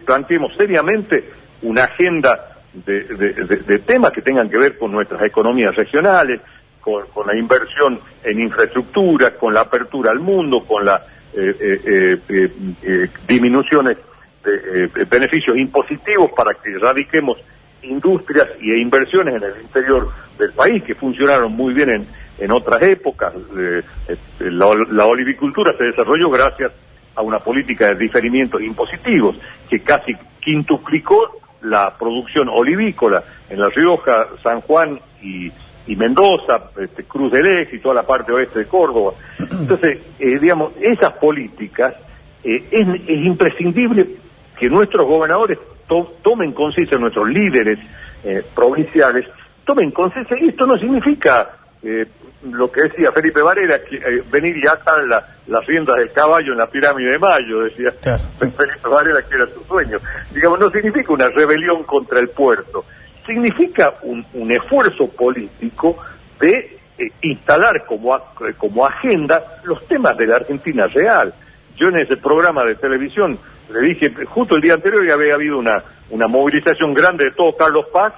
planteemos 0.05 0.53
seriamente 0.57 1.29
una 1.61 1.83
agenda 1.83 2.57
de, 2.73 3.79
temas 3.85 4.11
que 4.11 4.21
tengan 4.21 4.49
que 4.49 4.57
ver 4.57 4.77
con 4.77 4.91
nuestras 4.91 5.21
economías 5.23 5.75
regionales, 5.75 6.41
con, 6.81 7.05
con, 7.07 7.27
la 7.27 7.35
inversión 7.35 7.99
en 8.23 8.39
infraestructura, 8.39 9.35
con 9.35 9.53
la 9.53 9.61
apertura 9.61 10.11
al 10.11 10.19
mundo, 10.19 10.63
con 10.65 10.85
las 10.85 11.01
disminuciones 13.27 13.97
de 14.43 15.05
beneficios 15.05 15.57
impositivos 15.57 16.31
para 16.31 16.53
que 16.53 16.77
radiquemos 16.79 17.37
industrias 17.83 18.47
e 18.61 18.77
inversiones 18.77 19.35
en 19.35 19.43
el 19.43 19.61
interior 19.61 20.09
del 20.37 20.53
país 20.53 20.83
que 20.83 20.95
funcionaron 20.95 21.51
muy 21.51 21.73
bien 21.73 21.89
en, 21.89 22.07
en 22.39 22.51
otras 22.51 22.81
épocas. 22.83 23.33
Eh, 23.57 23.81
eh, 24.07 24.17
la, 24.51 25.05
olivicultura 25.05 25.75
se 25.77 25.85
desarrolló 25.85 26.29
gracias 26.29 26.71
a 27.15 27.21
una 27.21 27.39
política 27.39 27.87
de 27.87 27.95
diferimientos 27.95 28.61
impositivos 28.61 29.37
que 29.69 29.81
casi 29.81 30.15
quintuplicó 30.39 31.39
la 31.61 31.97
producción 31.97 32.47
olivícola 32.49 33.23
en 33.49 33.59
La 33.59 33.69
Rioja, 33.69 34.27
San 34.43 34.61
Juan 34.61 34.99
y, 35.21 35.51
y 35.87 35.95
Mendoza, 35.95 36.69
este, 36.79 37.03
Cruz 37.05 37.31
del 37.31 37.47
Eje 37.47 37.77
y 37.77 37.79
toda 37.79 37.95
la 37.95 38.05
parte 38.05 38.31
oeste 38.31 38.59
de 38.59 38.67
Córdoba. 38.67 39.13
Entonces, 39.39 39.99
eh, 40.19 40.37
digamos, 40.39 40.73
esas 40.79 41.13
políticas 41.13 41.95
eh, 42.43 42.67
es, 42.69 42.87
es 43.07 43.25
imprescindible 43.25 44.07
que 44.59 44.69
nuestros 44.69 45.07
gobernadores 45.07 45.57
to- 45.87 46.15
tomen 46.21 46.51
conciencia, 46.53 46.97
nuestros 46.97 47.29
líderes 47.29 47.79
eh, 48.23 48.43
provinciales, 48.55 49.25
tomen 49.65 49.91
conciencia, 49.91 50.37
y 50.39 50.49
esto 50.49 50.65
no 50.65 50.77
significa 50.77 51.49
eh, 51.83 52.05
lo 52.51 52.71
que 52.71 52.81
decía 52.83 53.11
Felipe 53.11 53.41
Varela, 53.41 53.79
que, 53.83 53.95
eh, 53.97 54.23
venir 54.31 54.57
y 54.57 54.67
atar 54.67 55.03
la- 55.07 55.25
las 55.47 55.65
riendas 55.65 55.95
del 55.97 56.11
caballo 56.11 56.51
en 56.51 56.57
la 56.57 56.67
pirámide 56.69 57.11
de 57.11 57.19
Mayo, 57.19 57.61
decía 57.63 57.91
Claro. 58.01 58.23
Felipe 58.39 58.87
Varela, 58.89 59.21
que 59.21 59.35
era 59.35 59.45
su 59.47 59.63
sueño. 59.63 59.99
Digamos, 60.31 60.59
no 60.59 60.69
significa 60.71 61.13
una 61.13 61.29
rebelión 61.29 61.83
contra 61.83 62.19
el 62.19 62.29
puerto, 62.29 62.85
significa 63.25 63.95
un, 64.03 64.25
un 64.33 64.51
esfuerzo 64.51 65.07
político 65.09 65.97
de 66.39 66.77
eh, 66.97 67.11
instalar 67.21 67.85
como, 67.85 68.17
como 68.57 68.85
agenda 68.85 69.59
los 69.63 69.85
temas 69.87 70.17
de 70.17 70.27
la 70.27 70.37
Argentina 70.37 70.87
real. 70.87 71.33
Yo 71.75 71.89
en 71.89 71.97
ese 71.97 72.17
programa 72.17 72.63
de 72.65 72.75
televisión 72.75 73.37
le 73.71 73.79
dije, 73.81 74.13
justo 74.25 74.55
el 74.55 74.61
día 74.61 74.73
anterior 74.75 75.05
ya 75.05 75.13
había 75.13 75.33
habido 75.35 75.57
una, 75.57 75.83
una 76.09 76.27
movilización 76.27 76.93
grande 76.93 77.25
de 77.25 77.31
todo 77.31 77.55
Carlos 77.57 77.85
Paz 77.91 78.13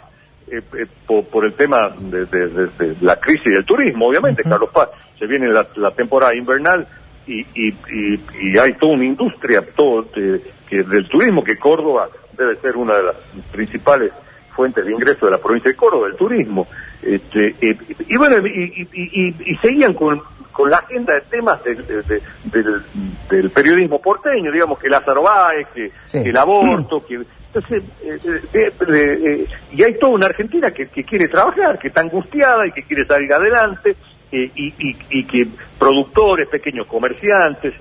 eh, 0.51 0.62
eh, 0.77 0.86
por, 1.08 1.25
por 1.25 1.46
el 1.46 1.53
tema 1.53 1.89
de, 2.00 2.25
de- 2.25 2.48
de- 2.48 2.68
de 2.68 2.96
la 3.01 3.15
crisis 3.20 3.51
del 3.53 3.65
turismo, 3.65 4.08
obviamente, 4.08 4.44
Carlos 4.44 4.70
Paz, 4.74 4.89
se 5.18 5.25
viene 5.27 5.48
la, 5.50 5.68
la 5.75 5.91
temporada 5.91 6.34
invernal 6.36 6.88
y, 7.27 7.41
y, 7.53 7.68
y, 7.91 8.20
y 8.41 8.58
hay 8.58 8.74
toda 8.74 8.94
una 8.94 9.06
industria 9.06 9.62
todo, 9.75 10.08
que 10.12 10.84
del 10.84 11.08
turismo, 11.08 11.44
que 11.44 11.58
Córdoba 11.58 12.10
debe 12.38 12.56
ser 12.58 12.77
una 12.77 12.96
de 12.96 13.03
las 13.03 13.15
principales 13.51 14.12
fuentes 14.56 14.86
de 14.86 14.91
ingreso 14.91 15.25
de 15.25 15.32
la 15.34 15.38
provincia 15.38 15.70
de 15.72 15.75
Córdoba, 15.77 16.08
el 16.08 16.15
turismo. 16.15 16.68
Este, 17.01 17.56
eh, 17.62 17.77
y 18.08 18.18
bueno, 18.18 18.38
y 18.48 19.56
seguían 19.62 19.94
con, 19.94 20.22
con 20.60 20.70
la 20.70 20.80
agenda 20.80 21.13
de 21.13 21.22
temas 21.22 21.63
del, 21.63 21.88
de- 21.88 22.01
de- 22.01 22.22
del, 22.51 22.82
del 23.30 23.50
periodismo 23.50 24.01
porteño, 24.01 24.51
digamos 24.51 24.78
que 24.78 24.89
Lázaro 24.89 25.22
Báez, 25.24 25.68
que, 25.74 25.89
Sí. 26.06 26.22
que 26.22 26.32
el 26.32 26.36
aborto, 26.38 27.06
que... 27.06 27.22
Entonces, 27.54 27.82
eh, 28.04 28.20
eh, 28.54 28.72
eh, 28.89 29.48
y 29.72 29.84
hay 29.84 29.94
toda 29.98 30.12
una 30.12 30.25
Argentina 30.25 30.72
que, 30.72 30.88
que 30.89 31.06
quiere 31.06 31.30
trabajar, 31.30 31.80
que 31.80 31.88
está 31.88 32.01
angustiada 32.01 32.68
y 32.68 32.74
que 32.74 32.84
quiere 32.84 33.06
salir 33.06 33.32
adelante, 33.32 33.96
y, 34.34 34.44
y- 34.78 34.98
y 35.12 35.24
que 35.24 35.48
productores, 35.80 36.50
pequeños 36.50 36.88
comerciantes, 36.88 37.74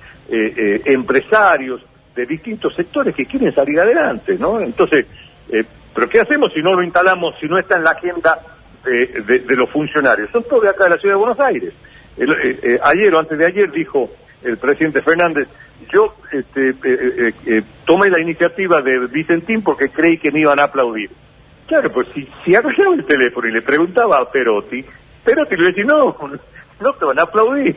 empresarios 0.85 1.85
de 2.15 2.27
distintos 2.27 2.75
sectores 2.77 3.13
que 3.13 3.27
quieren 3.27 3.53
salir 3.53 3.81
adelante, 3.81 4.37
¿no? 4.39 4.61
Entonces, 4.61 5.05
eh, 5.51 5.65
¿pero 5.95 6.09
qué 6.09 6.21
hacemos 6.21 6.53
si 6.53 6.63
no 6.63 6.75
lo 6.75 6.83
instalamos, 6.85 7.35
si 7.41 7.47
no 7.49 7.59
está 7.59 7.77
en 7.77 7.83
la 7.85 7.91
agenda 7.91 8.39
de, 8.85 9.07
de- 9.27 9.39
de 9.41 9.57
los 9.57 9.69
funcionarios? 9.69 10.31
Son 10.31 10.45
todos 10.45 10.63
de 10.63 10.69
acá 10.69 10.85
de 10.85 10.91
la 10.91 10.99
ciudad 10.99 11.15
de 11.17 11.19
Buenos 11.19 11.41
Aires. 11.41 11.73
Eh, 12.19 12.59
eh, 12.63 12.79
ayer 12.83 13.15
o 13.15 13.19
antes 13.19 13.39
de 13.39 13.47
ayer 13.47 13.71
dijo 13.71 14.11
el 14.43 14.57
presidente 14.59 15.03
Fernández, 15.03 15.49
yo 15.93 16.15
este, 16.33 16.75
eh, 16.85 17.63
tomé 17.85 18.11
la 18.11 18.19
iniciativa 18.21 18.83
de 18.83 19.07
Vicentín 19.07 19.63
porque 19.63 19.89
creí 19.91 20.19
que 20.19 20.31
me 20.33 20.41
iban 20.41 20.59
a 20.59 20.65
aplaudir. 20.65 21.11
Claro, 21.67 21.93
pues 21.93 22.09
si, 22.15 22.29
si 22.45 22.55
agarraba 22.55 22.95
el 22.95 23.05
teléfono 23.05 23.47
y 23.49 23.53
le 23.53 23.63
preguntaba 23.63 24.19
a 24.19 24.31
Perotti, 24.31 24.85
Perotti 25.25 25.57
le 25.57 25.67
decía, 25.67 25.85
no, 25.85 26.17
no 26.81 26.93
te 26.95 27.05
van 27.05 27.19
a 27.19 27.23
aplaudir. 27.23 27.77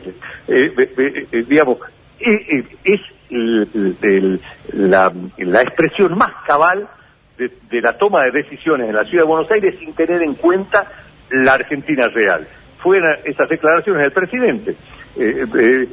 Digamos, 1.48 1.78
es 2.18 3.00
el- 3.30 4.40
la 4.72 5.62
expresión 5.62 6.16
más 6.16 6.30
cabal 6.46 6.88
de, 7.38 7.50
de 7.70 7.80
la 7.80 7.96
toma 7.96 8.22
de 8.24 8.30
decisiones 8.32 8.88
en 8.88 8.94
la 8.94 9.04
ciudad 9.04 9.24
de 9.24 9.28
Buenos 9.28 9.50
Aires 9.50 9.74
sin 9.78 9.94
tener 9.94 10.22
en 10.22 10.34
cuenta 10.34 10.86
la 11.30 11.54
Argentina 11.54 12.08
real. 12.08 12.46
Fueron 12.82 13.16
esas 13.24 13.48
declaraciones 13.48 14.02
del 14.02 14.12
presidente. 14.12 14.76
Eh, 15.16 15.44
eh, 15.56 15.88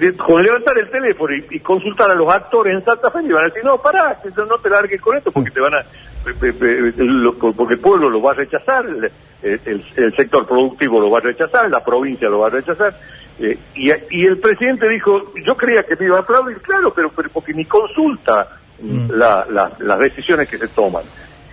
eh, 0.00 0.12
con 0.16 0.42
levantar 0.42 0.76
el 0.78 0.90
teléfono 0.90 1.34
y, 1.34 1.46
y 1.50 1.60
consultar 1.60 2.10
a 2.10 2.14
los 2.14 2.32
actores 2.34 2.74
en 2.74 2.84
Santa 2.84 3.10
Fe, 3.10 3.22
le 3.22 3.34
van 3.34 3.44
a 3.44 3.48
decir, 3.48 3.64
no, 3.64 3.80
pará, 3.80 4.18
no 4.36 4.58
te 4.58 4.70
largues 4.70 5.00
con 5.00 5.16
esto 5.16 5.30
porque 5.30 5.50
te 5.50 5.60
van 5.60 5.74
a, 5.74 5.84
porque 6.22 7.74
el 7.74 7.80
pueblo 7.80 8.08
lo 8.10 8.22
va 8.22 8.32
a 8.32 8.34
rechazar, 8.34 8.84
el, 8.86 9.10
el- 9.42 9.84
el 9.96 10.16
sector 10.16 10.46
productivo 10.46 11.00
lo 11.00 11.10
va 11.10 11.18
a 11.18 11.22
rechazar, 11.22 11.70
la 11.70 11.84
provincia 11.84 12.28
lo 12.28 12.40
va 12.40 12.46
a 12.48 12.50
rechazar. 12.50 12.98
Eh, 13.38 13.58
y, 13.74 13.90
y 14.10 14.26
el 14.26 14.38
presidente 14.38 14.88
dijo, 14.88 15.32
yo 15.44 15.56
creía 15.56 15.82
que 15.84 15.96
me 15.96 16.06
iba 16.06 16.16
a 16.16 16.20
aplaudir, 16.20 16.58
claro, 16.58 16.92
pero, 16.94 17.10
pero 17.14 17.28
porque 17.30 17.52
ni 17.52 17.64
consulta 17.64 18.48
Mm. 18.80 19.08
la- 19.12 19.46
la- 19.50 19.70
las 19.78 19.98
decisiones 20.00 20.48
que 20.48 20.58
se 20.58 20.66
toman. 20.66 21.04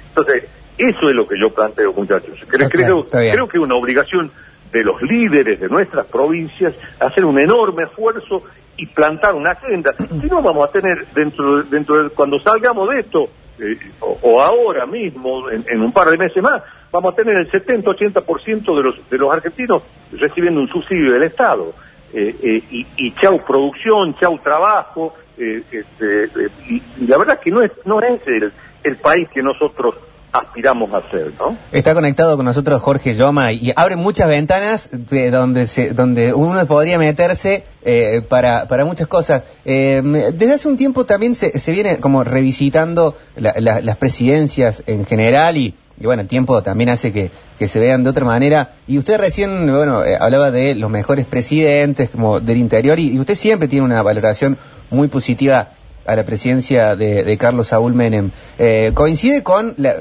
Entonces, 0.10 0.46
eso 0.76 1.08
es 1.08 1.16
lo 1.16 1.28
que 1.28 1.40
yo 1.40 1.54
planteo, 1.54 1.94
muchachos. 1.94 2.40
Creo, 2.48 2.66
Ok, 2.66 2.72
creo, 2.74 3.08
creo 3.08 3.48
que 3.48 3.58
es 3.60 3.64
una 3.64 3.76
obligación 3.76 4.32
de 4.72 4.84
los 4.84 5.02
líderes 5.02 5.60
de 5.60 5.68
nuestras 5.70 6.06
provincias 6.08 6.74
hacer 7.00 7.26
un 7.26 7.38
enorme 7.40 7.84
esfuerzo 7.84 8.44
y 8.78 8.86
plantar 8.88 9.36
una 9.36 9.52
agenda. 9.52 9.94
Si 9.98 10.28
no, 10.28 10.42
vamos 10.42 10.68
a 10.68 10.72
tener 10.72 11.06
dentro, 11.14 11.58
de- 11.58 11.70
dentro 11.70 12.04
de, 12.04 12.10
cuando 12.10 12.40
salgamos 12.40 12.90
de 12.90 13.00
esto, 13.02 13.30
eh, 13.60 13.78
o, 14.00 14.42
ahora 14.42 14.86
mismo, 14.86 15.50
en, 15.50 15.82
un 15.82 15.92
par 15.92 16.10
de 16.10 16.18
meses 16.18 16.42
más, 16.42 16.64
vamos 16.92 17.14
a 17.14 17.16
tener 17.16 17.36
el 17.38 17.52
70-80% 17.52 18.76
de 18.76 18.84
los, 18.84 19.10
de 19.10 19.18
los 19.18 19.32
argentinos 19.34 19.84
recibiendo 20.14 20.62
un 20.62 20.68
subsidio 20.68 21.12
del 21.14 21.24
Estado. 21.24 21.74
Eh, 22.14 22.36
eh, 22.42 22.86
y, 22.98 23.12
chau 23.16 23.44
producción, 23.46 24.16
chau 24.20 24.38
trabajo, 24.40 25.14
este, 25.38 26.30
y, 26.70 26.82
y 26.98 27.08
la 27.08 27.18
verdad 27.18 27.40
que 27.40 27.52
no 27.52 27.62
es, 27.62 27.72
no 27.86 28.02
es 28.02 28.22
el, 28.28 28.52
el 28.84 28.96
país 28.98 29.30
que 29.34 29.42
nosotros 29.44 29.96
aspiramos 30.34 30.94
a 30.94 31.02
ser, 31.10 31.34
¿no? 31.40 31.58
Está 31.72 31.94
conectado 31.94 32.38
con 32.38 32.46
nosotros 32.46 32.82
Jorge 32.82 33.14
Yoma 33.16 33.52
y 33.52 33.74
abre 33.76 33.96
muchas 33.96 34.28
ventanas 34.28 34.90
de 34.92 35.30
donde 35.32 35.68
se, 35.68 35.92
donde 35.94 36.34
uno 36.34 36.66
podría 36.68 36.98
meterse 36.98 37.64
eh, 37.84 38.22
para, 38.28 38.68
para 38.68 38.86
muchas 38.86 39.08
cosas. 39.08 39.44
Eh, 39.66 40.02
desde 40.34 40.54
hace 40.54 40.68
un 40.68 40.78
tiempo 40.78 41.06
también 41.06 41.36
se, 41.36 41.60
se 41.60 41.72
viene 41.72 41.98
como 41.98 42.24
revisitando 42.24 43.16
la- 43.36 43.56
la- 43.60 43.82
las 43.82 43.98
presidencias 43.98 44.84
en 44.88 45.06
general 45.06 45.58
y, 45.58 45.76
bueno, 45.98 46.22
el 46.22 46.28
tiempo 46.28 46.64
también 46.64 46.90
hace 46.90 47.12
que, 47.12 47.30
que 47.60 47.68
se 47.68 47.80
vean 47.80 48.04
de 48.04 48.10
otra 48.10 48.26
manera. 48.26 48.72
Y 48.88 48.98
usted 48.98 49.18
recién, 49.20 49.72
bueno, 49.72 50.04
eh, 50.06 50.18
hablaba 50.20 50.50
de 50.52 50.76
los 50.76 50.90
mejores 50.90 51.26
presidentes 51.26 52.10
como 52.10 52.40
del 52.40 52.58
interior 52.58 53.00
y 53.00 53.20
usted 53.20 53.36
siempre 53.36 53.68
tiene 53.68 53.84
una 53.86 54.02
valoración 54.02 54.58
muy 54.90 55.08
positiva 55.10 55.70
a 56.06 56.16
la 56.16 56.24
presidencia 56.26 56.96
de, 56.96 57.24
de 57.24 57.38
Carlos 57.38 57.68
Saúl 57.70 57.94
Menem. 57.94 58.32
Eh, 58.60 58.92
coincide 58.94 59.44
con, 59.44 59.74
la- 59.78 59.96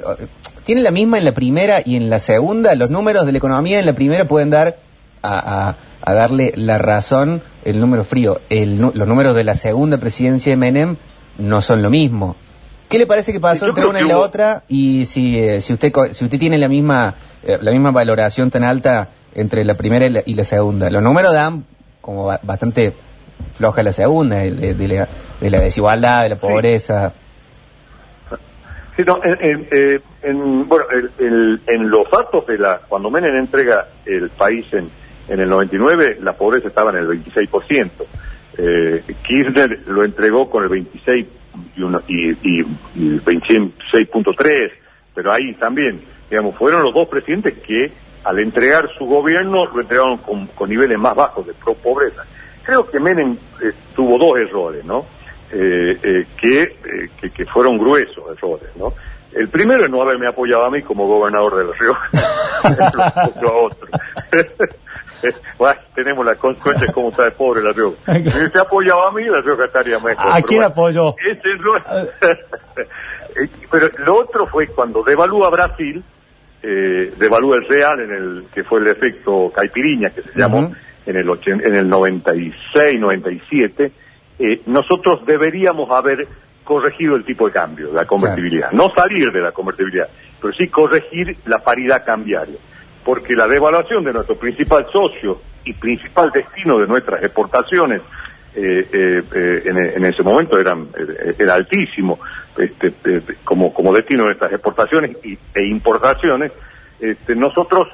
tiene 0.64 0.80
la 0.82 0.90
misma 0.90 1.18
en 1.18 1.24
la 1.24 1.32
primera 1.32 1.80
y 1.84 1.96
en 1.96 2.10
la 2.10 2.18
segunda, 2.20 2.74
los 2.74 2.90
números 2.90 3.26
de 3.26 3.32
la 3.32 3.38
economía 3.38 3.78
en 3.80 3.86
la 3.86 3.92
primera 3.94 4.26
pueden 4.26 4.50
dar 4.50 4.76
a, 5.22 5.68
a- 5.68 5.76
a 6.02 6.14
darle 6.14 6.52
la 6.56 6.78
razón 6.78 7.42
el 7.64 7.78
número 7.80 8.04
frío. 8.04 8.40
El 8.48 8.78
los 8.78 9.06
números 9.06 9.34
de 9.36 9.44
la 9.44 9.54
segunda 9.54 9.98
presidencia 9.98 10.50
de 10.52 10.56
Menem 10.56 10.96
no 11.38 11.60
son 11.60 11.82
lo 11.82 11.90
mismo. 11.90 12.36
¿Qué 12.88 12.98
le 12.98 13.06
parece 13.06 13.32
que 13.32 13.38
pasó 13.40 13.66
Yo 13.66 13.70
entre 13.70 13.86
una 13.86 14.00
y 14.00 14.08
la 14.08 14.16
hubo- 14.16 14.22
otra? 14.24 14.64
Y 14.68 15.04
si, 15.06 15.38
eh, 15.38 15.60
si 15.60 15.72
usted 15.74 15.92
si 16.12 16.24
usted 16.24 16.38
tiene 16.38 16.56
la 16.58 16.68
misma 16.68 17.14
eh, 17.42 17.58
la 17.60 17.70
misma 17.70 17.90
valoración 17.90 18.50
tan 18.50 18.64
alta 18.64 19.10
entre 19.34 19.64
la 19.64 19.74
primera 19.74 20.06
y 20.06 20.10
la, 20.10 20.22
y 20.26 20.34
la 20.34 20.44
segunda. 20.44 20.90
Los 20.90 21.02
números 21.02 21.32
dan 21.32 21.64
como 22.00 22.24
ba- 22.24 22.40
bastante 22.42 22.94
floja 23.60 23.82
la 23.82 23.92
segunda, 23.92 24.36
de, 24.38 24.72
de- 24.72 24.88
la, 24.88 25.06
de 25.38 25.50
la 25.50 25.60
desigualdad, 25.60 26.22
de 26.22 26.28
la 26.30 26.36
pobreza. 26.36 27.12
Sí, 28.96 29.02
no, 29.06 29.20
en, 29.22 29.36
en- 29.40 29.68
eh, 29.70 30.00
en- 30.22 30.66
bueno, 30.66 30.86
el- 31.18 31.60
en 31.66 31.90
los 31.90 32.10
datos 32.10 32.46
de 32.46 32.56
la, 32.58 32.80
cuando 32.88 33.10
Menem 33.10 33.36
entrega 33.36 33.86
el 34.06 34.30
país 34.30 34.64
en, 34.72 34.88
en 35.28 35.40
el 35.40 35.48
99, 35.50 36.18
la 36.22 36.32
pobreza 36.32 36.68
estaba 36.68 36.90
en 36.90 36.96
el 36.96 37.06
26%. 37.08 37.90
Eh, 38.56 39.02
Kirchner 39.22 39.80
lo 39.86 40.04
entregó 40.04 40.48
con 40.48 40.62
el 40.64 40.70
26 40.70 41.26
y, 41.76 41.82
uno- 41.82 42.00
y, 42.08 42.30
y- 42.30 42.66
y 42.96 43.08
el 43.08 43.22
26.3, 43.22 44.70
pero 45.14 45.32
ahí 45.32 45.52
también, 45.54 46.00
digamos, 46.30 46.56
fueron 46.56 46.82
los 46.82 46.94
dos 46.94 47.08
presidentes 47.08 47.58
que 47.58 47.92
al 48.24 48.38
entregar 48.38 48.88
su 48.98 49.04
gobierno 49.04 49.66
lo 49.66 49.80
entregaron 49.82 50.16
con, 50.18 50.46
con 50.48 50.68
niveles 50.70 50.98
más 50.98 51.14
bajos 51.14 51.46
de 51.46 51.52
pro- 51.52 51.74
pobreza. 51.74 52.24
Creo 52.64 52.88
que 52.88 53.00
Menem 53.00 53.36
eh, 53.62 53.72
tuvo 53.94 54.18
dos 54.18 54.38
errores, 54.38 54.84
¿no? 54.84 55.06
Eh, 55.52 55.98
eh, 56.02 56.26
que, 56.40 56.62
eh, 56.62 57.08
que, 57.20 57.30
que 57.30 57.46
fueron 57.46 57.78
gruesos 57.78 58.24
errores, 58.36 58.68
¿no? 58.76 58.92
El 59.32 59.48
primero 59.48 59.84
es 59.84 59.90
no 59.90 60.02
haberme 60.02 60.26
apoyado 60.26 60.64
a 60.64 60.70
mí 60.70 60.82
como 60.82 61.06
gobernador 61.06 61.56
de 61.56 61.64
La 61.64 61.72
Rioja. 61.78 62.10
Lo- 63.36 63.42
lo 63.42 63.62
otro. 63.64 63.88
Bueno, 65.58 65.78
tenemos 65.94 66.24
las 66.24 66.38
consecuencias 66.38 66.90
como 66.92 67.10
está 67.10 67.24
de 67.24 67.32
pobre 67.32 67.62
La 67.62 67.72
Rioja. 67.72 67.96
Si 68.14 68.20
hubiese 68.38 68.58
apoyado 68.58 69.06
a 69.06 69.12
mí, 69.12 69.22
La 69.26 69.42
Rioja 69.42 69.66
estaría 69.66 69.98
mejor. 69.98 70.32
¿A 70.32 70.40
quién 70.40 70.62
apoyó? 70.62 71.14
Ese 71.18 71.50
Eh, 73.36 73.48
Pero 73.70 73.90
lo 73.98 74.14
otro 74.16 74.46
fue 74.46 74.66
cuando 74.68 75.02
devalúa 75.04 75.50
Brasil, 75.50 76.02
eh, 76.62 77.12
devalúa 77.18 77.56
el 77.58 77.68
real, 77.68 78.00
en 78.00 78.10
el 78.12 78.44
que 78.52 78.64
fue 78.64 78.80
el 78.80 78.86
efecto 78.88 79.52
caipiriña, 79.54 80.08
que 80.10 80.22
se 80.22 80.30
llamó. 80.34 80.72
En, 81.10 81.16
el 81.16 81.28
ochen- 81.28 81.64
en 81.64 81.74
el 81.74 81.88
96, 81.88 82.98
97, 83.00 83.92
eh, 84.38 84.62
nosotros 84.66 85.24
deberíamos 85.26 85.90
haber 85.90 86.26
corregido 86.64 87.16
el 87.16 87.24
tipo 87.24 87.46
de 87.46 87.52
cambio, 87.52 87.92
la 87.92 88.04
convertibilidad. 88.06 88.70
No 88.72 88.90
salir 88.94 89.30
de 89.32 89.40
la 89.40 89.52
convertibilidad, 89.52 90.08
pero 90.40 90.52
sí 90.54 90.68
corregir 90.68 91.36
la 91.46 91.58
paridad 91.58 92.04
cambiaria. 92.04 92.56
porque 93.04 93.34
la 93.34 93.48
devaluación 93.48 94.04
de 94.04 94.12
nuestro 94.12 94.36
principal 94.36 94.86
socio 94.92 95.40
y 95.64 95.72
principal 95.72 96.30
destino 96.32 96.78
de 96.78 96.86
nuestras 96.86 97.22
exportaciones 97.24 98.02
eh, 98.54 98.86
eh, 98.92 99.22
eh, 99.34 99.62
en, 99.64 99.76
en 99.78 100.04
ese 100.04 100.22
momento 100.22 100.58
eran, 100.60 100.88
era 101.38 101.54
altísimo 101.54 102.18
este, 102.58 102.92
como, 103.42 103.72
como 103.72 103.92
destino 103.94 104.22
de 104.24 104.26
nuestras 104.28 104.52
exportaciones 104.52 105.16
y, 105.24 105.38
e 105.54 105.64
importaciones, 105.66 106.52
este, 107.00 107.34
nosotros 107.34 107.88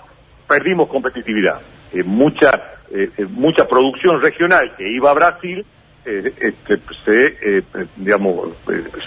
perdimos 0.48 0.88
competitividad. 0.88 1.60
Mucha, 2.04 2.50
eh, 2.96 3.10
eh, 3.18 3.26
mucha 3.28 3.68
producción 3.68 4.22
regional 4.22 4.74
que 4.74 4.88
iba 4.88 5.10
a 5.10 5.14
Brasil 5.14 5.66
eh, 6.06 6.32
este, 6.40 6.78
se, 7.04 7.62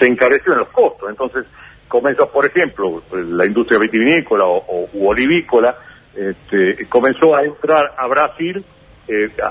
encareció 0.06 0.54
en 0.54 0.60
los 0.60 0.70
costos. 0.70 1.10
Entonces, 1.10 1.46
comenzó, 1.88 2.30
por 2.30 2.46
ejemplo, 2.46 3.02
la 3.12 3.48
industria 3.48 3.80
vitivinícola 3.80 4.46
o, 4.46 4.88
u 4.94 5.08
olivícola, 5.08 5.76
este, 6.16 6.86
comenzó 6.88 7.36
a 7.36 7.44
entrar 7.44 7.96
a 7.98 8.06
Brasil 8.06 8.64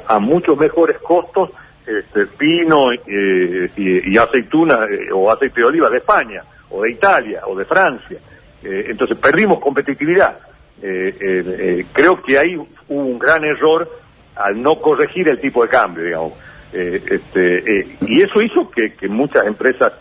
a, 0.06 0.20
muchos 0.20 0.56
mejores 0.56 0.98
costos 0.98 1.50
este, 1.84 2.26
vino 2.38 2.92
y, 2.92 4.16
aceituna 4.18 4.86
o 5.14 5.32
aceite 5.32 5.62
de 5.62 5.66
oliva 5.66 5.90
de 5.90 5.98
España 5.98 6.44
o 6.70 6.82
de 6.82 6.92
Italia 6.92 7.42
o 7.44 7.56
de 7.56 7.64
Francia. 7.64 8.20
Entonces 8.62 9.16
perdimos 9.16 9.58
competitividad. 9.58 10.38
Creo 10.80 12.22
que 12.22 12.38
ahí 12.38 12.54
hubo 12.54 12.68
un 12.88 13.18
gran 13.18 13.44
error 13.44 13.90
al 14.38 14.62
no 14.62 14.80
corregir 14.80 15.28
el 15.28 15.40
tipo 15.40 15.62
de 15.62 15.68
cambio, 15.68 16.04
digamos. 16.04 16.32
Eh, 16.72 17.02
este, 17.10 17.80
eh, 17.80 17.96
y 18.02 18.22
eso 18.22 18.42
hizo 18.42 18.70
que, 18.70 18.92
muchas 19.08 19.46
empresas 19.46 19.92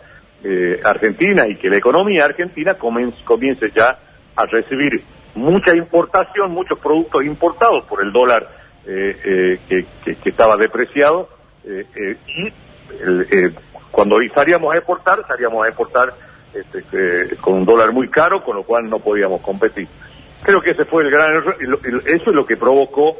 eh, 0.43 0.79
argentinas 0.83 1.47
y 1.49 1.55
que 1.55 1.69
la 1.69 1.77
economía 1.77 2.25
argentina 2.25 2.75
comience, 2.75 3.23
comience 3.23 3.71
ya 3.73 3.97
a 4.35 4.45
recibir 4.45 5.01
mucha 5.35 5.75
importación, 5.75 6.51
muchos 6.51 6.77
productos 6.79 7.25
importados 7.25 7.85
por 7.85 8.01
el 8.01 8.11
dólar 8.11 8.55
que, 8.85 9.85
que, 10.05 10.29
estaba 10.29 10.55
depreciado 10.55 11.27
y 11.65 12.47
cuando 13.91 14.17
salíamos 14.33 14.73
a 14.73 14.77
exportar, 14.77 15.25
salíamos 15.27 15.65
a 15.65 15.67
exportar 15.67 16.13
este, 16.53 17.35
con 17.37 17.55
un 17.55 17.65
dólar 17.65 17.91
muy 17.91 18.09
caro, 18.09 18.43
con 18.43 18.55
lo 18.55 18.63
cual 18.63 18.89
no 18.89 18.99
podíamos 18.99 19.41
competir. 19.41 19.87
Creo 20.41 20.61
que 20.61 20.71
ese 20.71 20.85
fue 20.85 21.03
el 21.03 21.11
gran 21.11 21.35
error, 21.35 21.57
eso 22.05 22.29
es 22.29 22.35
lo 22.35 22.45
que 22.45 22.55
provocó 22.55 23.17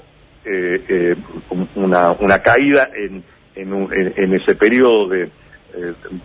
eh, 0.50 0.82
eh, 0.88 1.16
una, 1.76 2.12
una 2.14 2.42
caída 2.42 2.90
en, 2.96 3.24
en, 3.56 3.74
un- 3.74 3.94
en- 3.94 4.14
en 4.16 4.34
ese 4.34 4.56
periodo 4.56 5.08
de, 5.10 5.24
eh, 5.24 5.30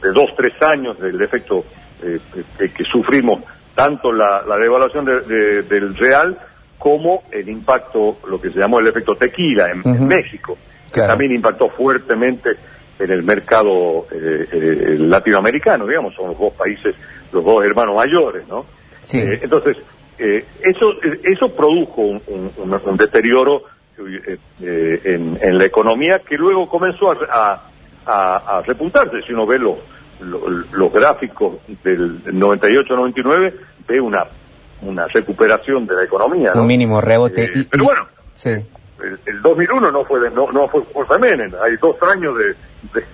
de 0.01 0.13
dos, 0.13 0.31
tres 0.37 0.53
años 0.63 0.99
del 1.01 1.21
efecto 1.21 1.65
eh, 2.03 2.19
que, 2.59 2.71
que 2.73 2.85
sufrimos, 2.85 3.43
tanto 3.75 4.13
la, 4.13 4.43
la 4.47 4.57
devaluación 4.59 5.05
de- 5.05 5.21
de- 5.23 5.63
del 5.63 5.97
real 5.97 6.39
como 6.79 7.25
el 7.31 7.49
impacto, 7.49 8.19
lo 8.29 8.41
que 8.41 8.51
se 8.51 8.59
llamó 8.59 8.81
el 8.81 8.87
efecto 8.89 9.15
tequila 9.17 9.71
en. 9.71 10.07
México, 10.07 10.57
que 10.87 10.93
Claro. 10.95 11.11
también 11.13 11.33
impactó 11.33 11.69
fuertemente 11.71 12.51
en 12.99 13.11
el 13.11 13.23
mercado 13.23 14.07
eh, 14.13 14.47
eh, 14.53 14.97
latinoamericano, 14.99 15.87
digamos, 15.87 16.15
son 16.15 16.29
los 16.29 16.39
dos 16.39 16.53
países, 16.53 16.95
los 17.33 17.45
dos 17.45 17.65
hermanos 17.65 17.97
mayores, 17.97 18.47
¿no? 18.49 18.67
Sí. 19.01 19.19
Eh, 19.19 19.41
entonces, 19.43 19.77
eso, 20.19 20.95
eso 21.25 21.53
produjo 21.57 22.03
un- 22.03 22.21
un 22.85 22.97
deterioro 22.97 23.65
eh, 23.99 24.39
eh, 24.63 25.01
en, 25.05 25.39
en 25.41 25.59
la 25.59 25.65
economía 25.65 26.21
que 26.21 26.37
luego 26.37 26.69
comenzó 26.69 27.11
a, 27.13 27.61
a- 28.07 28.37
a- 28.59 28.63
repuntarse. 28.63 29.23
Si 29.23 29.33
uno 29.33 29.47
ve 29.47 29.59
los, 29.59 29.77
los, 30.21 30.43
los 30.73 30.93
gráficos 30.93 31.57
del 31.85 32.23
98-99, 32.25 33.55
ve 33.89 34.01
una, 34.01 34.25
una 34.83 35.07
recuperación 35.07 35.87
de 35.87 35.95
la 35.97 36.05
economía. 36.05 36.53
¿no? 36.55 36.63
Un 36.63 36.67
mínimo 36.67 37.01
rebote. 37.01 37.45
Eh, 37.45 37.51
y- 37.55 37.63
pero 37.65 37.85
bueno, 37.85 38.07
Sí. 38.37 38.51
el, 38.51 39.19
el 39.27 39.43
2001 39.43 39.91
no 39.93 40.05
fue 40.05 40.21
de, 40.21 40.31
no, 40.31 40.51
no 40.53 40.69
fue 40.69 40.83
por 40.85 41.21
Menem, 41.21 41.53
hay 41.63 41.77
dos 41.77 41.97
años 42.03 42.35
de, 42.39 42.45
de, 42.95 43.07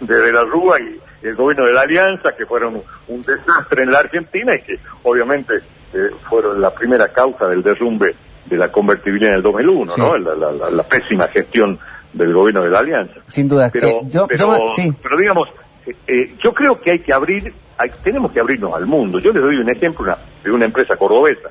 de, 0.14 0.20
de 0.22 0.32
la 0.32 0.42
Rúa 0.44 0.78
y 0.80 1.00
el 1.22 1.34
gobierno 1.34 1.66
de 1.66 1.72
la 1.72 1.82
Alianza 1.82 2.36
que 2.36 2.46
fueron 2.46 2.82
un 3.08 3.22
desastre 3.22 3.82
en 3.84 3.90
la 3.90 4.00
Argentina 4.00 4.54
y 4.54 4.60
que 4.62 4.78
obviamente 5.02 5.54
eh, 5.94 6.10
fueron 6.28 6.60
la 6.60 6.74
primera 6.74 7.08
causa 7.08 7.48
del 7.48 7.62
derrumbe 7.62 8.14
de 8.48 8.56
la 8.56 8.70
convertibilidad 8.72 9.30
en 9.32 9.36
el 9.36 9.42
2001, 9.42 9.92
Sí. 9.94 10.00
¿no? 10.00 10.16
La, 10.18 10.34
la- 10.34 10.52
la- 10.52 10.70
la 10.70 10.82
pésima 10.84 11.26
gestión 11.28 11.78
del 12.12 12.32
gobierno 12.32 12.62
de 12.62 12.70
la 12.70 12.78
Alianza. 12.78 13.14
Sin 13.26 13.48
duda. 13.48 13.70
Pero, 13.72 13.88
Eh, 13.88 14.00
yo, 14.06 14.26
pero, 14.26 14.56
yo- 14.58 14.70
sí. 14.70 14.92
pero 15.02 15.16
digamos, 15.18 15.48
eh, 15.86 15.96
eh, 16.06 16.34
yo 16.42 16.54
creo 16.54 16.80
que 16.80 16.92
hay 16.92 17.00
que 17.00 17.12
abrir, 17.12 17.52
hay- 17.76 17.90
tenemos 18.02 18.32
que 18.32 18.40
abrirnos 18.40 18.72
al 18.74 18.86
mundo. 18.86 19.18
Yo 19.18 19.32
les 19.32 19.42
doy 19.42 19.56
un 19.56 19.68
ejemplo 19.68 20.04
una- 20.04 20.18
de 20.42 20.50
una 20.50 20.64
empresa 20.64 20.96
cordobesa. 20.96 21.50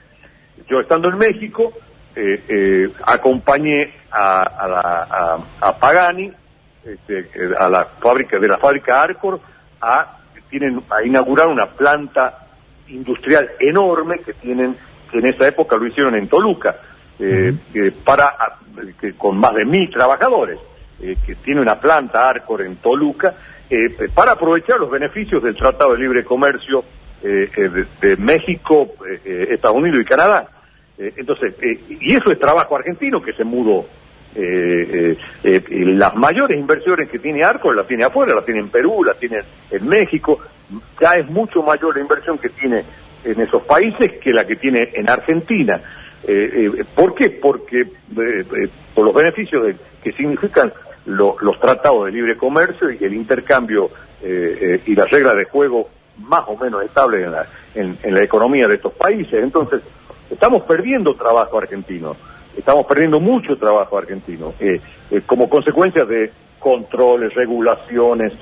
Yo 0.68 0.80
estando 0.80 1.10
en 1.10 1.18
México, 1.18 1.72
eh, 2.16 2.90
acompañé 3.06 3.94
a, 4.12 4.42
a, 4.44 4.68
la- 4.68 5.08
a- 5.62 5.68
a 5.68 5.78
Pagani, 5.78 6.32
este, 6.86 7.30
a 7.60 7.68
la 7.70 7.86
fábrica 8.00 8.40
de 8.40 8.48
la 8.48 8.58
fábrica 8.58 9.02
Arcor, 9.04 9.40
a, 9.82 10.20
tienen, 10.50 10.82
a 10.90 11.04
inaugurar 11.04 11.48
una 11.48 11.66
planta 11.68 12.48
industrial 12.88 13.50
enorme 13.60 14.20
que 14.20 14.34
tienen, 14.34 14.76
que 15.12 15.18
en 15.20 15.26
esa 15.26 15.48
época 15.48 15.76
lo 15.78 15.88
hicieron 15.88 16.16
en 16.16 16.28
Toluca, 16.28 16.76
eh, 17.20 17.54
para, 18.04 18.36
que 19.00 19.14
con 19.14 19.38
más 19.38 19.54
de 19.54 19.66
mil 19.66 19.90
trabajadores, 19.90 20.60
eh, 21.02 21.18
que 21.26 21.36
tiene 21.36 21.62
una 21.62 21.80
planta 21.80 22.30
Arcor 22.30 22.62
en 22.62 22.78
Toluca, 22.78 23.36
eh, 23.70 24.10
para 24.14 24.34
aprovechar 24.34 24.80
los 24.80 24.90
beneficios 24.90 25.42
del 25.44 25.56
Tratado 25.56 25.94
de 25.94 26.00
Libre 26.00 26.24
Comercio 26.24 26.84
eh, 27.24 27.50
de, 27.56 27.86
de 28.02 28.18
México, 28.18 28.94
Estados 29.24 29.78
Unidos 29.78 30.02
y 30.02 30.06
Canadá. 30.06 30.48
Entonces, 30.98 31.56
y 31.90 32.16
eso 32.16 32.32
es 32.32 32.40
trabajo 32.40 32.76
argentino 32.76 33.22
que 33.22 33.34
se 33.34 33.44
mudó. 33.44 33.86
Eh, 34.38 35.18
eh, 35.46 35.62
eh, 35.70 35.86
las 35.86 36.14
mayores 36.16 36.60
inversiones 36.60 37.10
que 37.10 37.20
tiene 37.20 37.46
Arcor 37.46 37.74
las 37.74 37.88
tiene 37.88 38.04
afuera, 38.04 38.36
las 38.36 38.44
tiene 38.44 38.60
en 38.60 38.70
Perú, 38.70 39.02
las 39.04 39.18
tiene 39.18 39.42
en 39.72 39.88
México. 39.88 40.40
Ya 41.00 41.12
es 41.12 41.30
mucho 41.30 41.64
mayor 41.64 41.96
la 41.96 42.02
inversión 42.02 42.38
que 42.38 42.50
tiene 42.50 42.84
en 43.24 43.40
esos 43.40 43.64
países 43.64 44.14
que 44.22 44.34
la 44.34 44.46
que 44.46 44.58
tiene 44.58 44.90
en 44.94 45.10
Argentina. 45.10 45.80
Eh, 46.28 46.72
eh, 46.80 46.84
¿Por 46.96 47.14
qué? 47.14 47.30
Porque 47.30 47.82
eh, 47.82 48.70
por 48.94 49.06
los 49.06 49.14
beneficios 49.14 49.76
que 50.04 50.12
significan 50.14 50.74
lo- 51.06 51.36
los 51.42 51.60
tratados 51.60 52.06
de 52.06 52.12
libre 52.12 52.36
comercio 52.36 52.90
y 52.92 53.04
el 53.04 53.14
intercambio 53.14 53.90
y 54.24 54.96
las 54.96 55.12
reglas 55.12 55.36
de 55.36 55.44
juego 55.46 55.88
más 56.18 56.46
o 56.48 56.58
menos 56.58 56.84
estables 56.84 57.28
en 57.76 58.14
la, 58.16 58.24
economía 58.24 58.68
de 58.68 58.76
estos 58.76 58.94
países. 58.94 59.34
Entonces, 59.36 59.82
estamos 60.32 60.64
perdiendo 60.64 61.14
trabajo 61.14 61.60
argentino, 61.60 62.16
estamos 62.58 62.88
perdiendo 62.88 63.20
mucho 63.20 63.56
trabajo 63.58 64.00
argentino, 64.00 64.56
como 65.28 65.48
consecuencia 65.48 66.06
de 66.06 66.32
controles, 66.60 67.36
regulaciones 67.36 68.34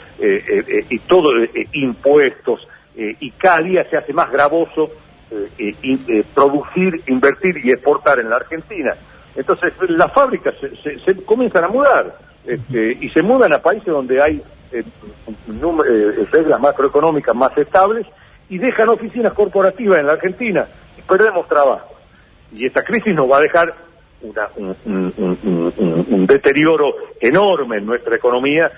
y 0.90 1.00
todo, 1.00 1.32
impuestos, 1.74 2.66
y 2.96 3.32
cada 3.32 3.62
día 3.62 3.86
se 3.90 3.98
hace 3.98 4.14
más 4.14 4.32
gravoso 4.32 4.90
eh, 5.58 5.76
eh, 5.84 6.24
producir, 6.34 7.02
invertir 7.08 7.58
y 7.64 7.72
exportar 7.72 8.20
en 8.20 8.30
la 8.30 8.38
Argentina. 8.38 8.96
Entonces 9.36 9.74
las 9.90 10.12
fábricas 10.14 10.54
se, 10.60 11.16
comienzan 11.24 11.64
a 11.64 11.68
mudar 11.68 12.18
este, 12.46 12.98
y 13.02 13.10
se 13.10 13.22
mudan 13.22 13.54
a 13.54 13.62
países 13.62 13.88
donde 13.88 14.22
hay 14.22 14.44
eh, 14.72 14.84
eh, 14.84 16.28
reglas 16.32 16.60
macroeconómicas 16.60 17.36
más 17.36 17.58
estables 17.58 18.06
y 18.50 18.58
dejan 18.58 18.90
oficinas 18.90 19.34
corporativas 19.34 20.00
en 20.00 20.08
la 20.08 20.14
Argentina 20.14 20.68
y 20.98 21.02
perdemos 21.02 21.48
trabajo. 21.48 21.96
Y 22.54 22.68
esta 22.68 22.84
crisis 22.84 23.16
nos 23.16 23.30
va 23.30 23.38
a 23.38 23.42
dejar 23.42 23.74
un, 24.56 26.28
deterioro 26.28 26.96
enorme 27.20 27.78
en 27.78 27.86
nuestra 27.86 28.16
economía 28.16 28.72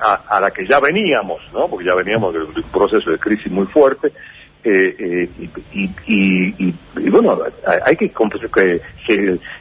a, 0.00 0.40
la 0.40 0.50
que 0.50 0.66
ya 0.66 0.80
veníamos. 0.80 1.42
Porque 1.52 1.84
ya 1.84 1.94
veníamos 1.94 2.32
de, 2.32 2.40
de 2.40 2.46
un 2.46 2.70
proceso 2.72 3.10
de 3.10 3.18
crisis 3.18 3.52
muy 3.52 3.66
fuerte. 3.66 4.12
Eh, 4.64 4.96
eh, 4.98 5.30
y, 5.72 5.84
y- 6.06 6.54
y- 6.58 6.74
y- 6.96 7.10
bueno, 7.10 7.38
hay- 7.84 7.96
que, 7.96 8.12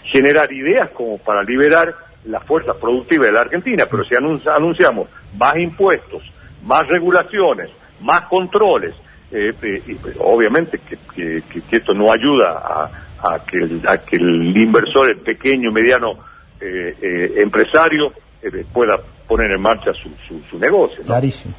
generar 0.04 0.52
ideas 0.52 0.90
como 0.90 1.18
para 1.20 1.44
liberar 1.44 1.96
las 2.26 2.44
fuerzas 2.44 2.76
productivas 2.78 3.28
de 3.28 3.32
la 3.34 3.42
Argentina, 3.42 3.86
pero 3.90 4.04
si 4.04 4.16
anun- 4.16 4.46
anunciamos 4.54 5.08
más 5.38 5.56
impuestos, 5.58 6.24
más 6.64 6.88
regulaciones, 6.88 7.70
más 8.02 8.22
controles, 8.24 8.96
eh, 9.32 9.54
eh, 9.62 9.98
pues, 10.02 10.16
obviamente 10.20 10.80
que, 10.80 10.98
que- 11.16 11.44
esto 11.78 11.94
no 11.94 12.12
ayuda 12.12 12.52
a, 12.52 12.92
que 13.46 13.58
el, 13.58 13.82
a 13.88 13.98
que 14.00 14.16
el 14.18 14.56
inversor, 14.58 15.10
el 15.10 15.18
pequeño, 15.18 15.72
mediano 15.72 16.18
eh, 16.60 16.96
eh, 17.02 17.34
empresario 17.38 18.14
pueda 18.74 19.00
poner 19.28 19.52
en 19.52 19.62
marcha 19.62 19.92
su, 19.94 20.10
negocio. 20.58 21.04
Clarísimo. 21.04 21.54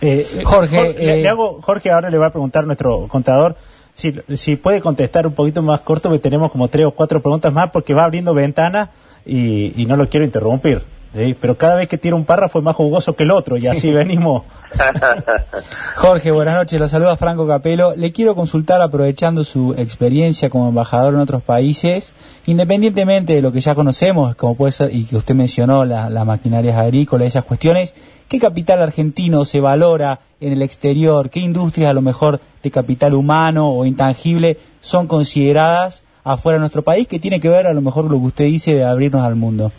Eh, 0.00 0.42
Jorge, 0.44 0.94
le, 0.94 1.18
eh, 1.18 1.22
le 1.22 1.28
hago, 1.28 1.60
Jorge 1.60 1.90
ahora 1.90 2.10
le 2.10 2.18
va 2.18 2.26
a 2.26 2.30
preguntar 2.30 2.62
a 2.64 2.66
nuestro 2.66 3.08
contador 3.08 3.56
si, 3.92 4.14
si 4.36 4.56
puede 4.56 4.80
contestar 4.80 5.26
un 5.26 5.34
poquito 5.34 5.60
más 5.60 5.80
corto, 5.80 6.08
porque 6.08 6.22
tenemos 6.22 6.52
como 6.52 6.68
tres 6.68 6.86
o 6.86 6.92
cuatro 6.92 7.20
preguntas 7.20 7.52
más, 7.52 7.70
porque 7.70 7.94
va 7.94 8.04
abriendo 8.04 8.32
ventanas 8.32 8.90
y, 9.26 9.80
y 9.80 9.86
no 9.86 9.96
lo 9.96 10.08
quiero 10.08 10.24
interrumpir. 10.24 10.84
Sí, 11.18 11.34
pero 11.34 11.58
cada 11.58 11.74
vez 11.74 11.88
que 11.88 11.98
tira 11.98 12.14
un 12.14 12.24
párrafo 12.24 12.60
es 12.60 12.64
más 12.64 12.76
jugoso 12.76 13.16
que 13.16 13.24
el 13.24 13.32
otro 13.32 13.56
y 13.56 13.66
así 13.66 13.90
venimos. 13.90 14.44
Jorge, 15.96 16.30
buenas 16.30 16.54
noches, 16.54 16.78
lo 16.78 16.88
saluda 16.88 17.16
Franco 17.16 17.44
Capelo. 17.44 17.96
Le 17.96 18.12
quiero 18.12 18.36
consultar, 18.36 18.80
aprovechando 18.80 19.42
su 19.42 19.74
experiencia 19.76 20.48
como 20.48 20.68
embajador 20.68 21.14
en 21.14 21.20
otros 21.20 21.42
países, 21.42 22.12
independientemente 22.46 23.32
de 23.32 23.42
lo 23.42 23.50
que 23.50 23.60
ya 23.60 23.74
conocemos, 23.74 24.36
como 24.36 24.54
puede 24.54 24.70
ser, 24.70 24.94
y 24.94 25.06
que 25.06 25.16
usted 25.16 25.34
mencionó, 25.34 25.84
las 25.84 26.24
maquinarias 26.24 26.76
agrícolas, 26.76 27.26
esas 27.26 27.42
cuestiones, 27.42 27.96
¿qué 28.28 28.38
capital 28.38 28.80
argentino 28.80 29.44
se 29.44 29.58
valora 29.58 30.20
en 30.40 30.52
el 30.52 30.62
exterior? 30.62 31.30
¿Qué 31.30 31.40
industrias 31.40 31.90
a 31.90 31.94
lo 31.94 32.02
mejor 32.02 32.40
de 32.62 32.70
capital 32.70 33.14
humano 33.14 33.70
o 33.70 33.84
intangible 33.84 34.56
son 34.80 35.08
consideradas 35.08 36.04
afuera 36.22 36.58
de 36.58 36.60
nuestro 36.60 36.82
país 36.84 37.08
que 37.08 37.18
tiene 37.18 37.40
que 37.40 37.48
ver 37.48 37.66
a 37.66 37.74
lo 37.74 37.80
mejor 37.82 38.04
lo 38.04 38.20
que 38.20 38.26
usted 38.26 38.44
dice 38.44 38.76
de 38.76 38.84
abrirnos 38.84 39.22
al 39.22 39.34
mundo? 39.34 39.72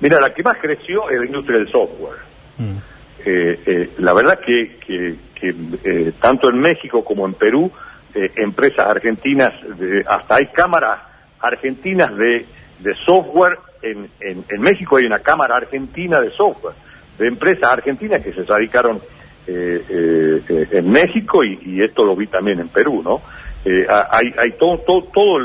Mira, 0.00 0.20
la 0.20 0.32
que 0.32 0.42
más 0.42 0.58
creció 0.58 1.10
es 1.10 1.18
la 1.18 1.26
industria 1.26 1.58
del 1.58 1.70
software. 1.70 2.18
Mm. 2.58 2.76
Eh, 3.24 3.60
eh, 3.66 3.90
la 3.98 4.12
verdad 4.12 4.38
que, 4.40 4.76
que, 4.78 5.16
eh, 5.42 6.12
tanto 6.20 6.50
en 6.50 6.58
México 6.60 7.04
como 7.04 7.26
en 7.26 7.34
Perú, 7.34 7.70
empresas 8.14 8.86
argentinas, 8.86 9.52
hasta 10.08 10.36
hay 10.36 10.46
cámaras 10.46 10.98
argentinas 11.40 12.16
de, 12.16 12.46
de 12.80 12.94
software, 13.04 13.58
en, 13.80 14.10
en, 14.18 14.60
México 14.60 14.96
hay 14.96 15.04
una 15.04 15.20
cámara 15.20 15.56
argentina 15.56 16.20
de 16.20 16.30
software, 16.30 16.74
de 17.16 17.28
empresas 17.28 17.70
argentinas 17.70 18.22
que 18.22 18.32
se 18.32 18.42
radicaron 18.42 19.00
en 19.46 20.90
México 20.90 21.44
y, 21.44 21.80
esto 21.80 22.04
lo 22.04 22.16
vi 22.16 22.26
también 22.26 22.58
en 22.58 22.68
Perú, 22.68 23.02
¿no? 23.04 23.22
hay, 24.10 24.34
hay 24.36 24.52
todo, 24.52 24.78
todo, 24.78 25.04
todo 25.04 25.38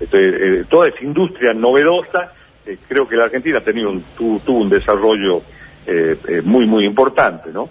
este, 0.00 0.64
toda 0.70 0.88
esa 0.88 1.04
industria 1.04 1.52
novedosa 1.52 2.32
eh, 2.68 2.76
creo 2.86 3.08
que 3.08 3.16
la 3.16 3.24
Argentina 3.24 3.58
ha 3.58 3.64
tenido 3.64 3.88
un, 3.88 4.04
tuvo, 4.14 4.58
un 4.58 4.68
desarrollo 4.68 5.40
eh, 5.86 6.18
eh, 6.28 6.42
muy, 6.44 6.66
muy 6.66 6.84
importante, 6.84 7.50
¿no? 7.50 7.70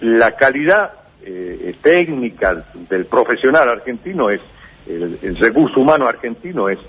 la 0.00 0.32
calidad 0.32 0.90
técnica 1.80 2.64
del 2.88 3.06
profesional 3.06 3.68
argentino 3.68 4.28
es, 4.28 4.40
el, 4.88 5.36
recurso 5.36 5.78
humano 5.78 6.08
argentino 6.08 6.68
es, 6.68 6.80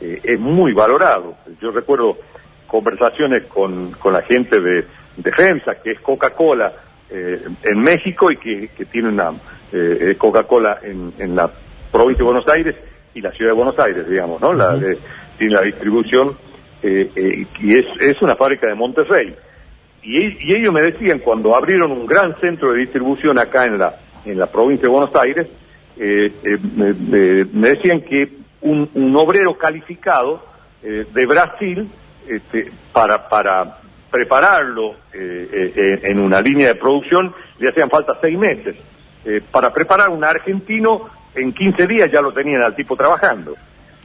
es 0.00 0.40
muy 0.40 0.72
valorado. 0.72 1.34
Yo 1.60 1.70
recuerdo 1.70 2.16
conversaciones 2.66 3.42
con, 3.42 3.90
con 3.92 4.14
la 4.14 4.22
gente 4.22 4.58
de, 4.58 4.86
defensa, 5.18 5.74
que 5.82 5.90
es 5.90 6.00
Coca-Cola 6.00 6.72
en 7.10 7.78
México 7.82 8.30
y 8.30 8.38
que, 8.38 8.86
tiene 8.90 9.10
una 9.10 9.34
Coca-Cola 10.16 10.78
en, 10.82 11.12
en 11.18 11.36
la 11.36 11.50
provincia 11.92 12.24
de 12.24 12.32
Buenos 12.32 12.48
Aires 12.48 12.74
y 13.12 13.20
la 13.20 13.32
ciudad 13.32 13.50
de 13.50 13.56
Buenos 13.56 13.78
Aires, 13.78 14.08
digamos, 14.08 14.40
¿no? 14.40 14.54
La, 14.54 14.78
tiene 15.36 15.54
la 15.54 15.60
distribución 15.60 16.38
eh, 16.82 17.10
eh, 17.14 17.46
y 17.60 17.74
es, 17.74 17.84
es 18.00 18.22
una 18.22 18.36
fábrica 18.36 18.66
de 18.66 18.74
Monterrey. 18.74 19.34
Y, 20.02 20.54
ellos 20.54 20.72
me 20.72 20.82
decían, 20.82 21.18
cuando 21.18 21.54
abrieron 21.54 21.92
un 21.92 22.06
gran 22.06 22.38
centro 22.40 22.72
de 22.72 22.80
distribución 22.80 23.38
acá 23.38 23.66
en 23.66 23.78
la, 23.78 23.96
en 24.24 24.38
la 24.38 24.46
provincia 24.46 24.82
de 24.82 24.88
Buenos 24.88 25.14
Aires, 25.14 25.46
eh, 25.98 26.32
me, 27.52 27.68
decían 27.68 28.00
que 28.00 28.32
un, 28.62 28.88
un 28.94 29.16
obrero 29.16 29.56
calificado 29.58 30.48
de 30.82 31.26
Brasil, 31.26 31.90
este, 32.26 32.72
para, 32.90 33.28
para 33.28 33.80
prepararlo 34.10 34.94
en 35.12 36.18
una 36.18 36.40
línea 36.40 36.68
de 36.68 36.74
producción, 36.76 37.34
le 37.58 37.68
hacían 37.68 37.90
falta 37.90 38.16
seis 38.18 38.38
meses. 38.38 38.76
para 39.50 39.74
preparar 39.74 40.08
un 40.08 40.24
argentino, 40.24 41.10
en 41.34 41.52
15 41.52 41.86
días 41.86 42.10
ya 42.10 42.22
lo 42.22 42.32
tenían 42.32 42.62
al 42.62 42.74
tipo 42.74 42.96
trabajando 42.96 43.56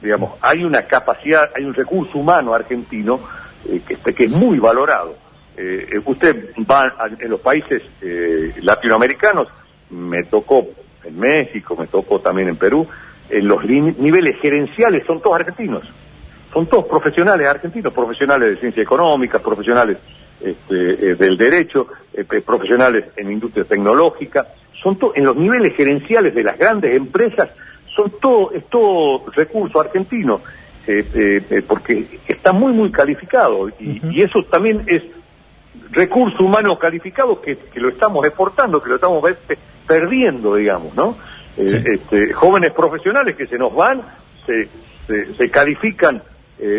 digamos, 0.02 0.34
hay 0.40 0.64
una 0.64 0.82
capacidad, 0.82 1.50
hay 1.54 1.64
un 1.64 1.74
recurso 1.74 2.18
humano 2.18 2.54
argentino 2.54 3.20
eh, 3.68 3.80
que, 3.86 4.14
que, 4.14 4.24
es 4.24 4.30
muy 4.30 4.58
valorado. 4.58 5.16
Eh, 5.56 5.88
eh, 5.92 6.00
usted 6.04 6.50
va 6.70 6.94
en 7.18 7.30
los 7.30 7.40
países 7.40 7.82
latinoamericanos, 8.62 9.48
me 9.90 10.24
tocó 10.24 10.66
en 11.04 11.18
México, 11.18 11.76
me 11.76 11.86
tocó 11.86 12.20
también 12.20 12.48
en 12.48 12.56
Perú, 12.56 12.86
en 13.28 13.48
los 13.48 13.64
niveles 13.64 14.38
gerenciales 14.40 15.04
son 15.06 15.20
todos 15.20 15.36
argentinos, 15.36 15.82
son 16.52 16.66
todos 16.66 16.84
profesionales 16.86 17.48
argentinos, 17.48 17.92
profesionales 17.92 18.50
de 18.50 18.60
ciencia 18.60 18.82
económica, 18.82 19.38
profesionales 19.38 19.98
este, 20.40 21.14
del 21.14 21.36
derecho, 21.36 21.88
profesionales 22.44 23.06
en 23.16 23.32
industria 23.32 23.64
tecnológica, 23.64 24.46
son 24.82 24.98
en 25.14 25.24
los 25.24 25.36
niveles 25.36 25.74
gerenciales 25.74 26.34
de 26.34 26.44
las 26.44 26.58
grandes 26.58 26.94
empresas 26.94 27.48
son 27.96 28.12
todo, 28.20 28.52
es 28.52 28.64
todo 28.66 29.24
recurso 29.32 29.80
argentino, 29.80 30.42
eh, 30.86 31.04
eh, 31.14 31.42
eh, 31.50 31.62
porque 31.66 32.20
está 32.28 32.52
muy, 32.52 32.72
muy 32.72 32.92
calificado 32.92 33.68
y, 33.80 34.20
eso 34.20 34.44
también 34.44 34.84
es 34.86 35.02
recurso 35.90 36.44
humano 36.44 36.78
calificado 36.78 37.40
que, 37.40 37.58
lo 37.74 37.88
estamos 37.88 38.24
exportando, 38.26 38.82
que 38.82 38.90
lo 38.90 38.96
estamos 38.96 39.24
perdiendo, 39.86 40.54
digamos, 40.54 40.94
¿no? 40.94 41.16
Este, 41.56 42.34
jóvenes 42.34 42.72
profesionales 42.72 43.34
que 43.34 43.46
se 43.46 43.56
nos 43.56 43.74
van, 43.74 44.02
se, 44.44 44.68
se, 45.06 45.50
califican 45.50 46.22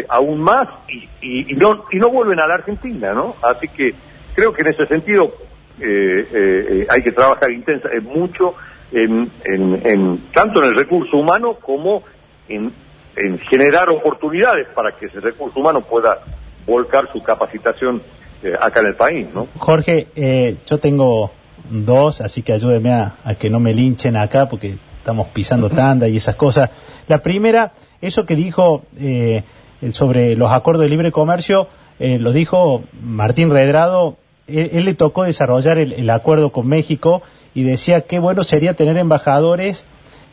aún 0.08 0.40
más 0.40 0.68
y, 0.88 1.52
y, 1.52 1.56
no, 1.56 1.86
y 1.92 1.98
no 1.98 2.10
vuelven 2.10 2.40
a 2.40 2.48
la 2.48 2.56
Argentina, 2.56 3.14
¿no? 3.14 3.36
Así 3.42 3.68
que 3.70 3.96
creo 4.36 4.54
que 4.54 4.62
en 4.62 4.68
ese 4.68 4.86
sentido 4.86 5.34
hay 5.80 7.02
que 7.02 7.12
trabajar 7.12 7.52
intensa, 7.52 7.90
mucho 8.04 8.56
en, 8.92 9.32
en, 9.44 10.24
tanto 10.34 10.64
en 10.64 10.70
el 10.70 10.76
recurso 10.76 11.18
humano 11.18 11.56
como 11.56 12.04
en, 12.48 12.72
en, 13.16 13.40
generar 13.40 13.90
oportunidades 13.90 14.68
para 14.74 14.92
que 14.94 15.08
ese 15.08 15.20
recurso 15.20 15.60
humano 15.60 15.82
pueda 15.82 16.20
volcar 16.66 17.10
su 17.12 17.22
capacitación 17.22 18.02
eh, 18.44 18.54
acá 18.60 18.80
en 18.82 18.86
el 18.88 18.96
país, 18.96 19.28
¿no? 19.34 19.48
Jorge, 19.58 20.08
eh, 20.16 20.58
yo 20.66 20.78
tengo 20.78 21.32
dos, 21.70 22.22
así 22.22 22.44
que 22.44 22.54
ayúdeme 22.54 22.94
a, 22.94 23.16
que 23.38 23.50
no 23.50 23.60
me 23.60 23.74
linchen 23.74 24.16
acá 24.16 24.48
porque 24.48 24.76
estamos 24.98 25.28
pisando 25.28 25.70
tanda 25.70 26.08
y 26.08 26.18
esas 26.18 26.36
cosas. 26.36 26.70
La 27.08 27.22
primera, 27.22 27.74
eso 28.02 28.26
que 28.26 28.36
dijo 28.36 28.84
eh, 28.98 29.44
sobre 29.92 30.36
los 30.36 30.52
acuerdos 30.52 30.84
de 30.84 30.90
libre 30.90 31.12
comercio, 31.12 31.68
lo 32.00 32.32
dijo 32.32 32.84
Martín 33.02 33.50
Redrado, 33.50 34.18
él, 34.46 34.86
le 34.86 34.94
tocó 34.94 35.24
desarrollar 35.24 35.80
el 35.80 36.08
acuerdo 36.12 36.52
con 36.52 36.68
México 36.68 37.24
y 37.58 37.64
decía 37.64 38.02
qué 38.02 38.20
bueno 38.20 38.44
sería 38.44 38.76
tener 38.76 39.00
embajadores 39.00 39.84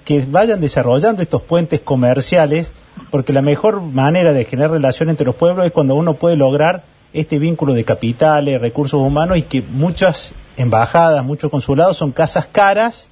que 0.04 0.26
vayan 0.28 0.60
desarrollando 0.60 1.22
estos 1.22 1.40
puentes 1.40 1.80
comerciales, 1.80 2.74
porque 3.10 3.32
la 3.32 3.40
mejor 3.40 3.80
manera 3.80 4.34
de 4.34 4.44
generar 4.44 4.72
relación 4.72 5.08
entre 5.08 5.24
los 5.24 5.34
pueblos 5.34 5.64
es 5.64 5.72
cuando 5.72 5.94
uno 5.94 6.16
puede 6.16 6.36
lograr 6.36 6.84
este 7.14 7.38
vínculo 7.38 7.72
de 7.72 7.82
capitales, 7.82 8.60
recursos 8.60 9.00
humanos 9.00 9.38
y 9.38 9.42
que 9.44 9.62
muchas 9.62 10.34
embajadas, 10.58 11.24
muchos 11.24 11.50
consulados 11.50 11.96
son 11.96 12.12
casas 12.12 12.46
caras, 12.46 13.08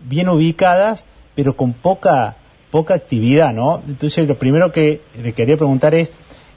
bien 0.00 0.30
ubicadas, 0.30 1.04
pero 1.34 1.54
con 1.54 1.74
poca 1.74 2.36
poca 2.70 2.94
actividad, 2.94 3.52
¿no? 3.52 3.82
Entonces 3.86 4.26
lo 4.26 4.38
primero 4.38 4.72
que 4.72 5.02
le 5.22 5.34
quería 5.34 5.58
preguntar 5.58 5.94
es 5.94 6.10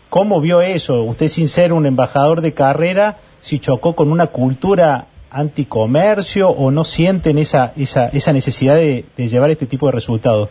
¿cómo 0.09 0.39
vio 0.39 0.61
eso? 0.61 1.03
Usted 1.03 1.27
sin 1.27 1.49
ser 1.49 1.73
un 1.73 1.85
embajador 1.85 2.39
de 2.39 2.53
carrera, 2.53 3.17
si 3.41 3.59
chocó 3.59 3.93
con 3.93 4.09
una 4.09 4.27
cultura 4.27 5.07
anticomercio 5.33 6.49
o 6.49 6.71
no 6.71 6.83
sienten 6.83 7.37
esa, 7.37 7.73
esa, 7.75 8.07
esa 8.09 8.33
necesidad 8.33 8.75
de, 8.75 9.05
llevar 9.17 9.49
este 9.49 9.65
tipo 9.65 9.87
de 9.87 9.93
resultados? 9.93 10.49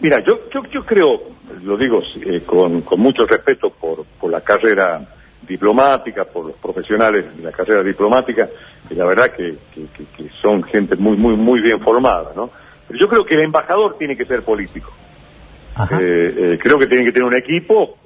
Mira, 0.00 0.22
yo, 0.24 0.48
yo, 0.52 0.62
yo 0.70 0.84
creo, 0.84 1.22
lo 1.62 1.76
digo 1.76 2.02
eh, 2.24 2.42
con, 2.44 2.82
con, 2.82 3.00
mucho 3.00 3.26
respeto 3.26 3.70
por, 3.70 4.04
por 4.20 4.30
la 4.30 4.40
carrera 4.40 5.00
diplomática, 5.46 6.24
por 6.24 6.46
los 6.46 6.56
profesionales 6.56 7.36
de 7.36 7.42
la 7.42 7.52
carrera 7.52 7.82
diplomática, 7.82 8.48
y 8.90 8.94
la 8.94 9.04
verdad 9.04 9.30
que, 9.30 9.56
que, 9.74 10.28
son 10.40 10.62
gente 10.62 10.96
muy, 10.96 11.16
muy, 11.16 11.36
muy 11.36 11.60
bien 11.60 11.80
formada, 11.80 12.32
¿no? 12.36 12.50
Pero 12.86 12.98
yo 12.98 13.08
creo 13.08 13.24
que 13.24 13.34
el 13.34 13.40
embajador 13.40 13.96
tiene 13.98 14.16
que 14.16 14.24
ser 14.24 14.42
político. 14.42 14.92
Eh, 15.92 16.34
eh, 16.36 16.58
creo 16.60 16.78
que 16.78 16.86
tiene 16.86 17.04
que 17.04 17.12
tener 17.12 17.26
un 17.26 17.36
equipo, 17.36 17.96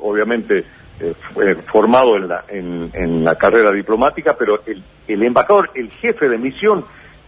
obviamente 0.00 0.64
eh, 1.02 1.56
formado 1.66 2.16
en 2.16 2.28
la, 2.28 2.44
en, 2.48 3.24
la 3.24 3.34
carrera 3.36 3.72
diplomática, 3.72 4.36
pero 4.36 4.62
el, 4.66 4.82
el, 5.08 5.22
embajador, 5.22 5.70
el 5.74 5.90
jefe 5.90 6.28
de 6.28 6.38
misión, 6.38 6.84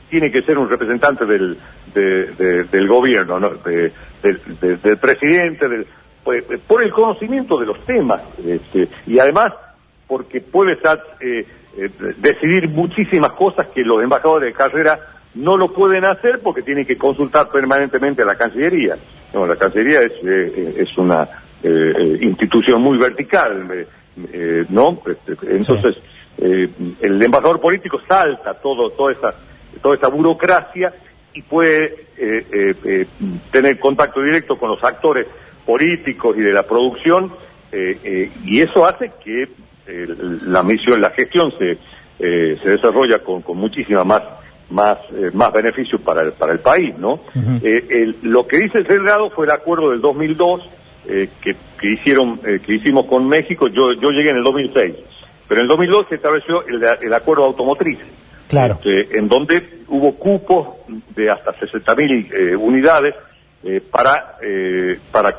tiene 0.09 0.31
que 0.31 0.43
ser 0.43 0.59
un 0.59 0.69
representante 0.69 1.27
del, 1.27 1.59
gobierno, 2.87 3.41
del, 3.65 4.99
presidente, 4.99 5.69
del, 5.69 5.87
pues, 6.23 6.45
por 6.69 6.85
el 6.85 6.93
conocimiento 6.93 7.59
de 7.59 7.67
los 7.67 7.85
temas, 7.85 8.23
este, 8.47 8.89
y 9.07 9.19
además 9.19 9.53
porque 10.07 10.41
puede 10.41 10.79
eh, 11.21 11.47
eh, 11.77 11.91
decidir 12.19 12.69
muchísimas 12.69 13.33
cosas 13.33 13.67
que 13.75 13.83
los 13.83 14.03
embajadores 14.03 14.51
de 14.51 14.53
carrera 14.53 15.01
no 15.35 15.57
lo 15.57 15.73
pueden 15.73 16.05
hacer 16.05 16.41
porque 16.41 16.63
tienen 16.63 16.87
que 16.87 16.97
consultar 16.97 17.49
permanentemente 17.49 18.23
a 18.23 18.27
la 18.27 18.37
Cancillería. 18.37 18.97
No, 19.33 19.47
la 19.47 19.57
Cancillería 19.57 20.03
es 20.03 20.97
una 20.97 21.29
eh, 21.65 21.93
eh, 21.99 22.19
institución 22.23 22.81
muy 22.83 22.99
vertical, 22.99 23.87
eh, 24.33 24.65
¿no? 24.69 25.01
Este, 25.07 25.33
entonces, 25.57 25.97
el 26.39 27.23
embajador 27.23 27.61
político 27.61 28.01
salta 28.07 28.55
todo, 28.55 28.91
toda 28.91 29.13
esa, 29.13 29.35
toda 29.83 29.97
esa 29.97 30.09
burocracia 30.09 30.93
y 31.33 31.43
puede 31.43 32.07
tener 33.51 33.79
contacto 33.79 34.21
directo 34.23 34.57
con 34.59 34.71
los 34.71 34.83
actores 34.85 35.27
políticos 35.67 36.37
y 36.37 36.41
de 36.43 36.53
la 36.53 36.63
producción 36.65 37.33
Eh, 37.77 37.99
eh, 38.05 38.31
y 38.45 38.61
eso 38.61 38.87
hace 38.87 39.11
que 39.25 39.49
eh, 39.89 40.07
la 40.47 40.63
misión, 40.63 41.01
la 41.01 41.11
gestión 41.11 41.53
se, 41.59 41.73
eh, 42.21 42.57
se 42.63 42.69
desarrolla 42.71 43.19
con, 43.19 43.43
con 43.43 43.57
muchísima 43.59 44.05
más 44.05 44.23
más 44.71 44.97
eh, 45.13 45.31
más 45.33 45.53
beneficios 45.53 46.01
para 46.01 46.23
el, 46.23 46.33
para 46.35 46.53
el 46.53 46.61
país, 46.61 46.97
¿no? 46.99 47.19
Eh, 47.65 47.85
el- 47.91 48.17
lo 48.23 48.47
que 48.47 48.59
dice 48.59 48.79
el 48.79 48.85
Delgado 48.85 49.29
fue 49.31 49.47
el 49.47 49.51
acuerdo 49.51 49.91
del 49.91 50.01
2002 50.01 50.63
eh, 51.09 51.29
que, 51.41 51.57
que 51.79 51.93
hicieron 51.93 52.41
eh, 52.45 52.61
que 52.65 52.75
hicimos 52.75 53.07
con 53.07 53.29
México. 53.29 53.69
Yo 53.69 53.93
yo 53.95 54.11
llegué 54.11 54.31
en 54.31 54.39
el 54.39 54.45
2006, 54.45 54.95
pero 55.49 55.61
en 55.61 55.65
el 55.65 55.69
2002 55.69 56.07
se 56.09 56.15
estableció 56.17 56.67
el, 56.67 56.83
el 57.03 57.15
acuerdo 57.15 57.45
automotriz. 57.45 57.99
Claro. 58.49 58.75
Este, 58.75 59.19
en 59.19 59.29
donde 59.29 59.85
hubo 59.89 60.15
cupos 60.15 60.69
de 61.15 61.31
hasta 61.31 61.55
60.000 61.55 62.33
eh, 62.33 62.57
unidades 62.57 63.15
eh, 63.63 63.81
para, 63.81 64.37
eh, 64.43 64.99
para 65.11 65.35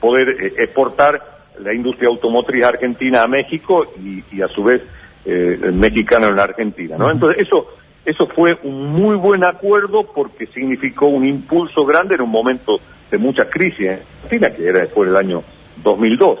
poder 0.00 0.54
exportar 0.56 1.36
la 1.58 1.74
industria 1.74 2.08
automotriz 2.08 2.64
argentina 2.64 3.22
a 3.22 3.28
México 3.28 3.92
y, 4.02 4.24
y 4.34 4.40
a 4.40 4.48
su 4.48 4.64
vez 4.64 4.82
eh, 5.26 5.58
el 5.62 5.72
mexicano 5.74 6.28
en 6.28 6.36
la 6.36 6.44
Argentina. 6.44 6.96
¿no? 6.96 7.10
Entonces 7.10 7.46
eso, 7.46 7.66
eso 8.04 8.28
fue 8.28 8.58
un 8.62 8.92
muy 8.92 9.16
buen 9.16 9.44
acuerdo 9.44 10.10
porque 10.14 10.46
significó 10.46 11.06
un 11.08 11.26
impulso 11.26 11.84
grande 11.84 12.14
en 12.14 12.22
un 12.22 12.30
momento 12.30 12.80
de 13.10 13.18
mucha 13.18 13.48
crisis 13.48 13.80
en 13.86 14.00
Argentina, 14.24 14.50
que 14.50 14.66
era 14.68 14.80
después 14.80 15.08
del 15.08 15.16
año 15.16 15.42
2002. 15.82 16.40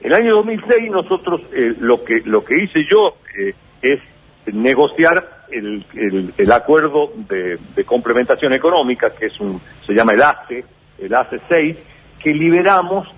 En 0.00 0.06
el 0.08 0.14
año 0.14 0.34
2006 0.36 0.90
nosotros 0.90 1.40
eh, 1.52 1.74
lo 1.80 2.04
que 2.04 2.22
lo 2.24 2.44
que 2.44 2.62
hice 2.62 2.84
yo 2.84 3.16
eh, 3.38 3.54
es 3.82 4.00
negociar 4.52 5.44
el, 5.50 5.84
el- 6.38 6.52
acuerdo 6.52 7.12
de, 7.28 7.58
complementación 7.84 8.52
económica, 8.52 9.10
que 9.14 9.26
es 9.26 9.40
un, 9.40 9.60
se 9.86 9.94
llama 9.94 10.12
el 10.12 10.22
ACE, 10.22 10.64
el 10.98 11.14
ACE 11.14 11.40
6, 11.48 11.76
que 12.22 12.34
liberamos 12.34 13.08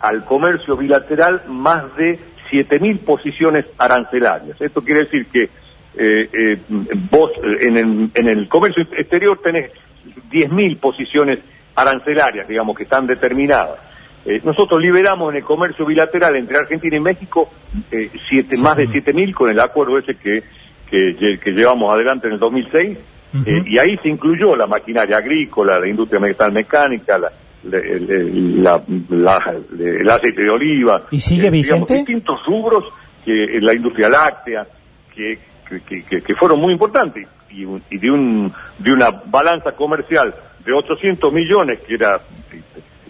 al 0.00 0.24
comercio 0.24 0.76
bilateral 0.76 1.42
más 1.48 1.94
de 1.96 2.18
7.000 2.50 3.00
posiciones 3.00 3.64
arancelarias. 3.78 4.60
Esto 4.60 4.82
quiere 4.82 5.04
decir 5.04 5.26
que 5.26 5.44
eh, 5.96 6.28
eh, 6.32 6.58
vos 7.10 7.30
en 7.60 7.76
el, 7.76 8.10
en 8.14 8.28
el 8.28 8.48
comercio 8.48 8.82
exterior 8.96 9.40
tenés 9.42 9.70
10.000 10.30 10.78
posiciones 10.78 11.38
arancelarias, 11.74 12.46
digamos, 12.48 12.76
que 12.76 12.84
están 12.84 13.06
determinadas. 13.06 13.78
Eh, 14.26 14.40
nosotros 14.44 14.80
liberamos 14.80 15.30
en 15.32 15.36
el 15.38 15.44
comercio 15.44 15.84
bilateral 15.84 16.34
entre 16.36 16.56
Argentina 16.56 16.96
y 16.96 17.00
México 17.00 17.50
eh, 17.90 18.10
siete, 18.28 18.56
más 18.56 18.76
de 18.76 18.88
7.000 18.88 19.34
con 19.34 19.50
el 19.50 19.60
acuerdo 19.60 19.98
ese 19.98 20.16
que, 20.16 20.42
que, 20.90 21.16
lle- 21.18 21.38
que 21.38 21.50
llevamos 21.52 21.92
adelante 21.92 22.26
en 22.28 22.34
el 22.34 22.38
2006. 22.38 22.98
eh, 23.46 23.62
y 23.66 23.78
ahí 23.78 23.98
se 24.02 24.08
incluyó 24.08 24.56
la 24.56 24.66
maquinaria 24.66 25.16
agrícola, 25.18 25.78
la 25.78 25.88
industria 25.88 26.20
metal 26.20 26.52
mecánica, 26.52 27.18
la, 27.18 27.32
la- 27.64 27.78
el, 27.78 28.62
la- 28.62 28.82
aceite 30.14 30.42
de 30.42 30.50
oliva. 30.50 31.02
¿Y 31.10 31.20
sigue 31.20 31.48
eh, 31.48 31.50
digamos, 31.50 31.80
vigente? 31.88 31.94
distintos 32.12 32.40
rubros, 32.46 32.84
que 33.24 33.58
la 33.60 33.74
industria 33.74 34.08
láctea, 34.08 34.66
que, 35.14 35.38
que, 36.22 36.34
fueron 36.34 36.60
muy 36.60 36.72
importantes. 36.72 37.26
Y, 37.50 37.64
y 37.90 37.98
de, 37.98 38.10
un, 38.10 38.52
de 38.78 38.92
una 38.92 39.10
balanza 39.10 39.72
comercial 39.72 40.34
de 40.64 40.72
800 40.72 41.32
millones, 41.32 41.80
que 41.86 41.94
era 41.94 42.20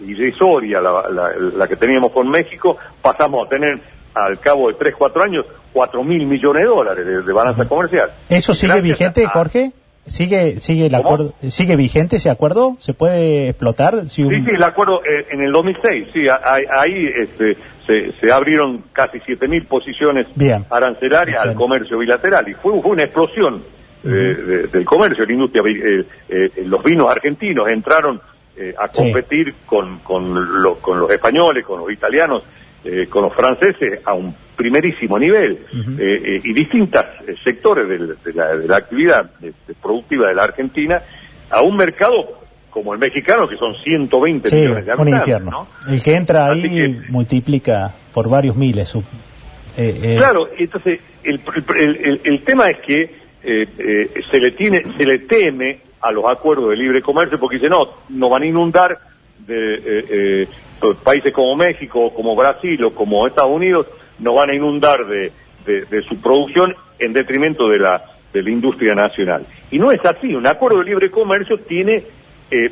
irrisoria 0.05 0.81
la, 0.81 1.09
la, 1.09 1.31
la 1.55 1.67
que 1.67 1.75
teníamos 1.75 2.11
con 2.11 2.29
México, 2.29 2.77
pasamos 3.01 3.45
a 3.45 3.49
tener 3.49 3.79
al 4.13 4.39
cabo 4.39 4.67
de 4.69 4.75
3, 4.75 4.93
4 4.97 5.23
años 5.23 5.45
4 5.73 6.03
mil 6.03 6.25
millones 6.25 6.63
de 6.63 6.67
dólares 6.69 7.05
de, 7.05 7.21
de 7.21 7.33
balanza 7.33 7.65
comercial. 7.67 8.11
¿Eso 8.29 8.53
sigue 8.53 8.81
vigente, 8.81 9.25
a- 9.25 9.29
Jorge? 9.29 9.71
¿Sigue 10.07 10.59
sigue 10.59 10.85
el 10.85 10.93
acuerdo 10.93 11.33
sigue 11.49 11.75
vigente 11.75 12.17
ese 12.17 12.29
acuerdo? 12.29 12.75
¿Se 12.77 12.93
puede 12.93 13.49
explotar 13.49 14.07
si 14.07 14.21
un- 14.21 14.29
Sí, 14.29 14.43
sí, 14.45 14.51
el 14.55 14.61
acuerdo 14.63 15.01
eh, 15.03 15.25
en 15.31 15.41
el 15.41 15.51
2006, 15.51 16.07
sí, 16.13 16.27
ahí, 16.29 16.63
ahí, 16.71 17.07
este, 17.23 17.57
se, 17.87 18.11
se 18.11 18.31
abrieron 18.31 18.83
casi 18.93 19.17
7.000 19.19 19.67
posiciones 19.67 20.27
Bien. 20.35 20.63
arancelarias 20.69 21.37
al 21.41 21.49
Excelente. 21.49 21.57
comercio 21.57 21.97
bilateral 21.97 22.47
y 22.47 22.53
fue, 22.53 22.79
fue 22.83 22.91
una 22.91 23.03
explosión 23.03 23.63
eh, 24.05 24.09
de- 24.09 24.67
del 24.67 24.85
comercio, 24.85 25.25
la 25.25 25.33
industria, 25.33 25.63
eh, 25.65 26.05
eh, 26.29 26.49
los 26.65 26.83
vinos 26.83 27.09
argentinos 27.09 27.67
entraron 27.69 28.21
a 28.77 28.87
Sí. 28.87 28.93
competir 29.01 29.53
con, 29.65 29.99
con, 29.99 30.61
lo- 30.63 30.75
con 30.75 30.97
los 30.99 31.11
españoles, 31.11 31.65
con 31.65 31.79
los 31.81 31.91
italianos, 31.91 32.43
con 33.09 33.23
los 33.23 33.33
franceses 33.33 33.99
a 34.05 34.13
un 34.13 34.33
primerísimo 34.55 35.17
nivel 35.19 35.59
y 36.43 36.53
distintos 36.53 37.03
sectores 37.43 37.89
del- 37.89 38.15
de, 38.23 38.33
la, 38.33 38.55
de 38.55 38.67
la 38.67 38.77
actividad 38.77 39.29
productiva 39.81 40.29
de 40.29 40.35
la 40.35 40.43
Argentina 40.43 41.01
a 41.49 41.61
un 41.61 41.75
mercado 41.75 42.39
como 42.69 42.93
el 42.93 42.99
mexicano 42.99 43.47
que 43.47 43.55
son 43.57 43.73
120 43.83 44.49
Sí, 44.49 44.55
millones 44.55 44.85
de 44.85 44.93
un 44.93 44.99
habitantes. 45.01 45.27
infierno. 45.27 45.51
¿no? 45.85 45.91
El 45.93 46.03
que 46.03 46.15
entra 46.15 46.45
ahí 46.47 46.61
que- 46.61 47.01
multiplica 47.09 47.93
por 48.13 48.29
varios 48.29 48.55
miles. 48.55 48.87
su- 48.87 48.99
eh, 49.77 49.99
eh, 50.01 50.15
Claro, 50.17 50.49
entonces 50.57 50.99
el, 51.23 51.41
el- 51.75 51.95
el- 52.05 52.21
el 52.23 52.43
tema 52.43 52.69
es 52.69 52.77
que 52.79 53.24
eh, 53.45 53.67
eh, 53.77 54.21
se 54.31 54.39
le 54.39 54.51
tiene, 54.51 54.83
se 54.97 55.05
le 55.05 55.19
teme 55.19 55.79
a 56.01 56.11
los 56.11 56.25
acuerdos 56.25 56.69
de 56.71 56.77
libre 56.77 57.01
comercio 57.01 57.39
porque 57.39 57.55
dice 57.57 57.69
no, 57.69 57.89
nos 58.09 58.29
van 58.29 58.43
a 58.43 58.45
inundar 58.45 58.99
de 59.47 60.43
eh, 60.43 60.47
países 61.03 61.31
como 61.33 61.55
México, 61.55 62.13
como 62.13 62.35
Brasil 62.35 62.83
o 62.83 62.93
como 62.93 63.25
Estados 63.27 63.51
Unidos, 63.55 63.87
nos 64.19 64.35
van 64.35 64.49
a 64.49 64.53
inundar 64.55 65.05
de, 65.07 65.31
de- 65.65 65.85
de 65.85 66.01
su 66.03 66.19
producción 66.21 66.75
en 66.99 67.13
detrimento 67.13 67.69
de 67.69 67.79
la 67.79 68.05
de 68.33 68.43
la 68.43 68.49
industria 68.49 68.93
nacional. 68.95 69.45
Y 69.71 69.79
no 69.79 69.91
es 69.93 70.03
así. 70.05 70.35
Un 70.35 70.45
acuerdo 70.45 70.79
de 70.79 70.85
libre 70.85 71.09
comercio 71.09 71.57
tiene 71.57 72.03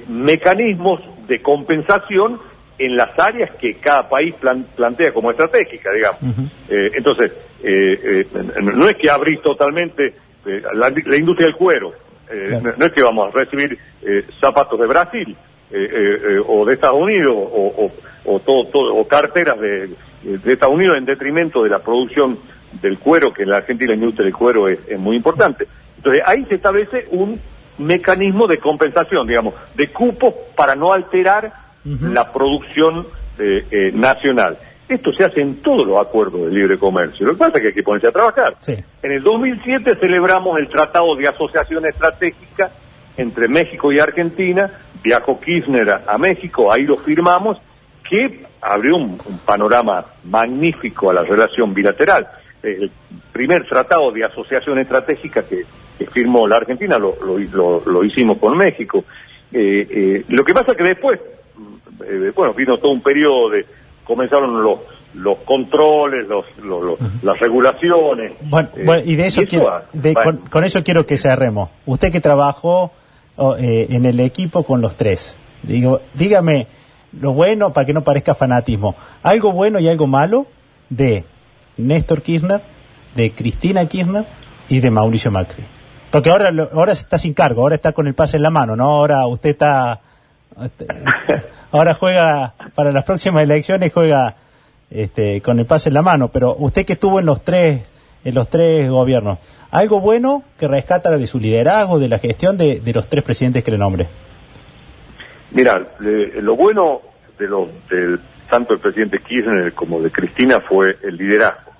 mecanismos 0.09 0.99
de 1.27 1.41
compensación 1.41 2.39
en 2.77 2.97
las 2.97 3.17
áreas 3.17 3.51
que 3.59 3.75
cada 3.75 4.09
país 4.09 4.33
plan- 4.35 4.65
plantea 4.75 5.13
como 5.13 5.31
estratégica, 5.31 5.91
digamos. 5.93 6.19
Eh, 6.69 6.91
entonces, 6.95 7.31
eh, 7.63 8.25
eh, 8.33 8.51
no 8.61 8.89
es 8.89 8.95
que 8.97 9.09
abrís 9.09 9.41
totalmente 9.41 10.15
eh, 10.45 10.61
la, 10.73 10.89
la 11.05 11.15
industria 11.17 11.47
del 11.47 11.55
cuero, 11.55 11.93
eh, 12.29 12.47
Claro. 12.49 12.61
no, 12.63 12.73
no 12.77 12.85
es 12.85 12.91
que 12.93 13.01
vamos 13.03 13.27
a 13.33 13.37
recibir 13.37 13.77
eh, 14.01 14.25
zapatos 14.39 14.79
de 14.79 14.87
Brasil 14.87 15.35
o 16.47 16.65
de 16.65 16.73
Estados 16.75 17.01
Unidos 17.01 17.33
o, 17.35 17.91
o, 18.25 18.31
o 18.31 18.39
todo, 18.39 18.65
todo- 18.67 18.95
o 18.95 19.07
carteras 19.07 19.59
de, 19.59 19.87
de 20.21 20.53
Estados 20.53 20.75
Unidos 20.75 20.97
en 20.97 21.05
detrimento 21.05 21.63
de 21.63 21.69
la 21.71 21.79
producción 21.79 22.37
del 22.81 22.99
cuero, 22.99 23.33
que 23.33 23.41
en 23.43 23.49
la 23.49 23.57
Argentina 23.57 23.89
la 23.89 23.95
industria 23.95 24.25
del 24.25 24.33
cuero 24.35 24.67
es, 24.67 24.77
es 24.87 24.99
muy 24.99 25.15
importante. 25.15 25.67
Entonces, 25.97 26.21
ahí 26.25 26.45
se 26.45 26.55
establece 26.55 27.07
un 27.11 27.39
mecanismo 27.79 28.45
de 28.47 28.59
compensación, 28.59 29.25
digamos, 29.27 29.55
de 29.75 29.87
cupos 29.91 30.33
para 30.55 30.75
no 30.75 30.93
alterar 30.93 31.53
la 31.85 32.31
producción 32.31 33.07
nacional. 33.93 34.57
Esto 34.89 35.11
se 35.13 35.23
hace 35.23 35.41
en 35.41 35.61
todos 35.61 35.87
los 35.87 35.97
acuerdos 35.99 36.41
de 36.45 36.51
libre 36.51 36.77
comercio. 36.77 37.25
Lo 37.25 37.33
que 37.33 37.39
pasa 37.39 37.53
es 37.55 37.61
que 37.61 37.67
hay 37.69 37.73
que 37.73 37.83
ponerse 37.83 38.07
a 38.07 38.11
trabajar. 38.11 38.55
Sí. 38.59 38.75
En 39.01 39.11
el 39.11 39.23
2007 39.23 39.95
celebramos 39.99 40.59
el 40.59 40.67
Tratado 40.67 41.15
de 41.15 41.27
Asociación 41.27 41.85
Estratégica 41.85 42.71
entre 43.17 43.47
México 43.47 43.91
y 43.91 43.99
Argentina. 43.99 44.69
Viajó 45.03 45.39
Kirchner 45.39 45.89
a, 45.89 46.03
a 46.07 46.17
México, 46.17 46.71
ahí 46.71 46.83
lo 46.83 46.97
firmamos, 46.97 47.57
que 48.09 48.45
abrió 48.61 48.95
un, 48.97 49.17
un 49.25 49.37
panorama 49.45 50.05
magnífico 50.23 51.09
a 51.09 51.13
la 51.13 51.23
relación 51.23 51.73
bilateral. 51.73 52.27
El 52.61 52.91
primer 53.33 53.65
tratado 53.67 54.11
de 54.11 54.23
asociación 54.23 54.79
estratégica 54.79 55.43
que, 55.43 55.65
que 55.97 56.05
firmó 56.07 56.47
la 56.47 56.57
Argentina 56.57 56.97
lo, 56.97 57.15
lo, 57.25 57.37
lo- 57.39 57.83
lo 57.85 58.03
hicimos 58.03 58.37
con 58.37 58.57
México. 58.57 59.03
Eh, 59.51 59.87
eh, 59.89 60.25
lo 60.29 60.43
que 60.45 60.53
pasa 60.53 60.71
es 60.71 60.77
que 60.77 60.83
después, 60.83 61.19
eh, 62.05 62.31
bueno, 62.35 62.53
vino 62.53 62.77
todo 62.77 62.91
un 62.91 63.01
periodo 63.01 63.49
de, 63.49 63.65
comenzaron 64.05 64.61
los, 64.63 64.79
los 65.13 65.37
controles, 65.39 66.27
los, 66.27 66.45
los- 66.63 66.83
los- 66.83 66.99
las 67.23 67.39
regulaciones. 67.39 68.33
Bueno, 68.41 68.69
Eh, 68.75 68.83
bueno, 68.85 69.03
y 69.05 69.15
de 69.15 69.25
eso, 69.27 69.41
quiero, 69.47 69.81
de- 69.93 70.13
con, 70.13 70.37
con 70.49 70.63
eso 70.63 70.83
quiero 70.83 71.05
que 71.05 71.17
cerremos. 71.17 71.69
Usted 71.85 72.11
que 72.11 72.19
trabajó 72.21 72.91
oh, 73.35 73.55
eh, 73.57 73.87
en 73.89 74.05
el 74.05 74.19
equipo 74.19 74.63
con 74.63 74.81
los 74.81 74.95
tres, 74.95 75.35
digo, 75.63 76.01
dígame 76.13 76.67
lo 77.19 77.33
bueno 77.33 77.73
para 77.73 77.85
que 77.85 77.93
no 77.93 78.03
parezca 78.03 78.33
fanatismo. 78.35 78.95
Algo 79.21 79.51
bueno 79.51 79.79
y 79.79 79.87
algo 79.87 80.07
malo 80.07 80.47
de 80.89 81.25
Néstor 81.77 82.21
Kirchner, 82.21 82.61
de 83.15 83.31
Cristina 83.31 83.85
Kirchner 83.87 84.25
y 84.69 84.79
de 84.79 84.89
Mauricio 84.91 85.29
Macri. 85.31 85.63
Porque 86.09 86.29
ahora 86.29 86.51
ahora 86.73 86.91
está 86.91 87.17
sin 87.17 87.33
cargo, 87.33 87.61
ahora 87.61 87.75
está 87.75 87.91
con 87.91 88.07
el 88.07 88.13
pase 88.15 88.37
en 88.37 88.43
la 88.43 88.49
mano, 88.49 88.75
¿no? 88.75 88.83
Ahora 88.85 89.25
usted 89.27 89.51
está 89.51 90.01
ahora 91.71 91.93
juega 91.93 92.53
para 92.75 92.91
las 92.91 93.03
próximas 93.03 93.43
elecciones 93.43 93.91
juega 93.93 94.35
este, 94.89 95.41
con 95.41 95.59
el 95.59 95.65
pase 95.65 95.89
en 95.89 95.95
la 95.95 96.01
mano, 96.01 96.29
pero 96.29 96.55
usted 96.57 96.85
que 96.85 96.93
estuvo 96.93 97.19
en 97.19 97.25
los 97.25 97.43
tres 97.43 97.81
en 98.25 98.35
los 98.35 98.47
tres 98.49 98.89
gobiernos, 98.89 99.39
algo 99.69 99.99
bueno 99.99 100.43
que 100.57 100.65
rescata 100.67 101.17
de 101.17 101.27
su 101.27 101.39
liderazgo, 101.41 101.99
de 101.99 102.07
la 102.07 102.19
gestión 102.19 102.57
de, 102.57 102.79
de 102.79 102.93
los 102.93 103.09
tres 103.09 103.21
presidentes 103.21 103.65
que 103.65 103.71
le 103.71 103.77
nombre. 103.77 104.07
Mira, 105.51 105.85
le- 105.99 106.41
lo 106.41 106.55
bueno 106.55 107.01
de 107.37 107.47
lo, 107.49 107.67
del 107.89 108.19
tanto 108.49 108.73
el 108.75 108.79
presidente 108.79 109.19
Kirchner 109.19 109.73
como 109.73 109.99
de 110.01 110.09
Cristina 110.09 110.61
fue 110.61 110.95
el 111.03 111.17
liderazgo. 111.17 111.71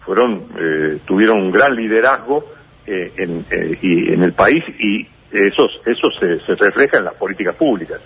Fueron, 0.00 0.48
eh, 0.58 0.98
tuvieron 1.04 1.38
un 1.40 1.52
gran 1.52 1.76
liderazgo 1.76 2.44
eh, 2.86 3.12
en, 3.16 3.46
eh, 3.50 3.78
y, 3.80 4.12
en 4.12 4.22
el 4.24 4.32
país 4.32 4.64
y 4.80 5.06
eso, 5.34 5.68
eso 5.84 6.10
se, 6.18 6.40
se 6.40 6.54
refleja 6.54 6.98
en 6.98 7.04
las 7.04 7.14
políticas 7.14 7.54
públicas. 7.56 8.00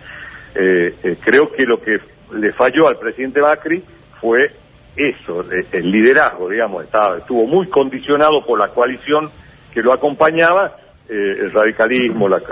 Eh, 0.55 0.95
eh, 1.03 1.17
creo 1.23 1.53
que 1.53 1.65
lo 1.65 1.81
que 1.81 1.99
le 2.33 2.53
falló 2.53 2.89
al 2.89 2.99
presidente 2.99 3.41
Macri 3.41 3.83
fue 4.21 4.53
eso, 4.99 5.45
eh, 5.53 5.67
el 5.73 5.91
liderazgo, 5.91 6.49
digamos, 6.49 6.85
estaba, 6.85 7.19
estuvo 7.19 7.47
muy 7.47 7.69
condicionado 7.69 8.45
por 8.45 8.59
la 8.59 8.69
coalición 8.69 9.31
que 9.73 9.81
lo 9.83 9.93
acompañaba, 9.93 10.77
eh, 11.09 11.37
el 11.41 11.53
radicalismo, 11.53 12.29
la, 12.29 12.43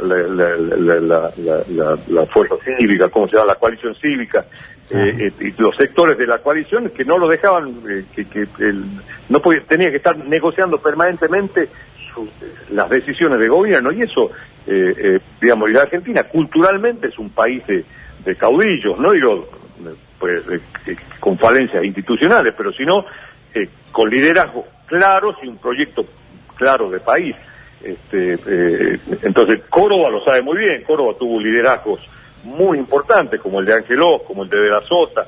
la, 2.08 2.26
fuerza 2.26 2.54
cívica, 2.64 3.08
¿cómo 3.08 3.28
se 3.28 3.34
llama? 3.34 3.48
La 3.48 3.56
coalición 3.56 3.94
cívica, 3.96 4.46
eh, 4.90 5.32
y 5.40 5.60
los 5.60 5.76
sectores 5.76 6.16
de 6.16 6.26
la 6.26 6.38
coalición 6.38 6.90
que 6.90 7.04
no 7.04 7.18
lo 7.18 7.28
dejaban, 7.28 7.82
que, 8.14 8.24
que 8.24 8.46
no 9.28 9.42
podía, 9.42 9.62
tenía 9.64 9.90
que 9.90 9.96
estar 9.96 10.16
negociando 10.16 10.78
permanentemente 10.78 11.68
las 12.70 12.88
decisiones 12.90 13.38
de 13.38 13.48
gobierno, 13.48 13.92
y 13.92 14.02
eso, 14.02 14.30
digamos, 15.40 15.70
y 15.70 15.72
la 15.72 15.82
Argentina 15.82 16.24
culturalmente 16.24 17.08
es 17.08 17.18
un 17.18 17.30
país 17.30 17.62
de, 17.66 17.84
caudillos, 18.36 18.98
no 18.98 19.12
digo 19.12 19.48
pues, 20.18 20.42
con 21.20 21.38
falencias 21.38 21.84
institucionales, 21.84 22.54
pero 22.56 22.72
si 22.72 22.84
no, 22.84 23.04
con 23.92 24.10
liderazgo 24.10 24.66
claros 24.86 25.36
y 25.42 25.48
un 25.48 25.58
proyecto 25.58 26.04
claro 26.56 26.90
de 26.90 27.00
país. 27.00 27.36
Este, 27.82 28.38
eh, 28.46 28.98
entonces, 29.22 29.60
Córdoba 29.68 30.10
lo 30.10 30.24
sabe 30.24 30.42
muy 30.42 30.58
bien, 30.58 30.82
Córdoba 30.82 31.14
tuvo 31.18 31.40
liderazgos 31.40 32.00
muy 32.42 32.78
importantes, 32.78 33.40
como 33.40 33.60
el 33.60 33.66
de 33.66 33.74
Angeló, 33.74 34.22
como 34.24 34.44
el 34.44 34.48
de 34.48 34.60
De 34.60 34.70
la 34.70 34.80
Sota, 34.82 35.26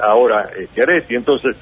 ahora 0.00 0.50
eh, 0.56 0.68
Chiaretti. 0.74 1.14
Entonces, 1.14 1.56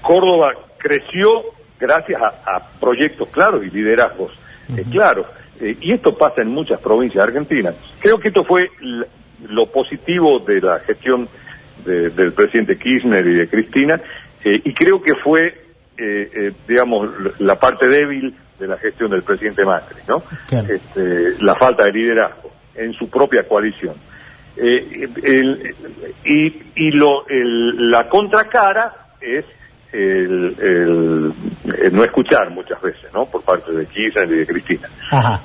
Córdoba 0.00 0.54
creció 0.78 1.44
gracias 1.78 2.20
a, 2.22 2.60
proyectos 2.80 3.28
claros 3.28 3.64
y 3.64 3.70
liderazgos 3.70 4.32
eh, 4.76 4.84
claros. 4.90 5.26
Eh, 5.60 5.76
y 5.80 5.92
esto 5.92 6.16
pasa 6.16 6.42
en 6.42 6.48
muchas 6.48 6.80
provincias 6.80 7.22
argentinas. 7.22 7.74
Creo 8.00 8.18
que 8.18 8.28
esto 8.28 8.44
fue 8.44 8.70
lo 9.46 9.66
positivo 9.70 10.40
de 10.40 10.60
la 10.60 10.80
gestión 10.80 11.28
del 11.84 12.32
presidente 12.32 12.78
Kirchner 12.78 13.26
y 13.26 13.34
de 13.34 13.48
Cristina, 13.48 14.00
y 14.42 14.72
creo 14.72 15.02
que 15.02 15.14
fue, 15.16 15.66
digamos, 16.66 17.10
la 17.40 17.60
parte 17.60 17.88
débil 17.88 18.34
de 18.58 18.66
la 18.66 18.78
gestión 18.78 19.10
del 19.10 19.22
presidente 19.22 19.66
Macri, 19.66 20.00
¿no? 20.08 20.22
Este, 20.50 21.42
la 21.42 21.54
falta 21.56 21.84
de 21.84 21.92
liderazgo 21.92 22.52
en 22.74 22.94
su 22.94 23.10
propia 23.10 23.46
coalición. 23.46 23.94
Eh, 24.56 25.74
y 26.24 26.64
y 26.76 26.90
lo, 26.90 27.24
la 27.28 28.08
contracara 28.08 29.16
es 29.20 29.44
el, 29.92 31.32
no 31.92 32.04
escuchar 32.04 32.50
muchas 32.50 32.80
veces, 32.82 33.12
¿no? 33.12 33.26
Por 33.26 33.42
parte 33.42 33.72
de 33.72 33.86
Kirchner 33.86 34.28
y 34.30 34.36
de 34.36 34.46
Cristina. 34.46 34.88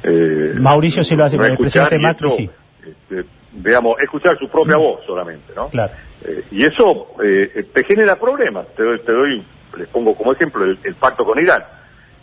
Eh, 0.04 0.54
Mauricio 0.60 1.04
sí 1.04 1.16
lo 1.16 1.24
hace, 1.26 1.38
pero 1.38 1.52
el 1.52 1.58
presidente 1.58 2.00
Macri 2.00 2.32
sí. 2.32 2.50
Este, 2.84 3.26
digamos, 3.54 4.00
escuchar 4.02 4.38
su 4.38 4.50
propia 4.50 4.78
mm. 4.78 4.82
voz 4.82 5.06
solamente, 5.06 5.54
¿no? 5.56 5.70
Claro. 5.70 5.94
Eh, 6.26 6.44
y 6.52 6.66
eso 6.66 7.16
te 7.20 7.84
genera 7.84 8.18
problemas. 8.18 8.68
Te 8.76 8.84
doy, 8.84 9.00
te 9.00 9.12
doy, 9.12 9.44
les 9.78 9.88
pongo 9.88 10.16
como 10.16 10.34
ejemplo 10.34 10.66
el 10.66 10.96
pacto 10.96 11.24
con 11.24 11.40
Irán 11.40 11.64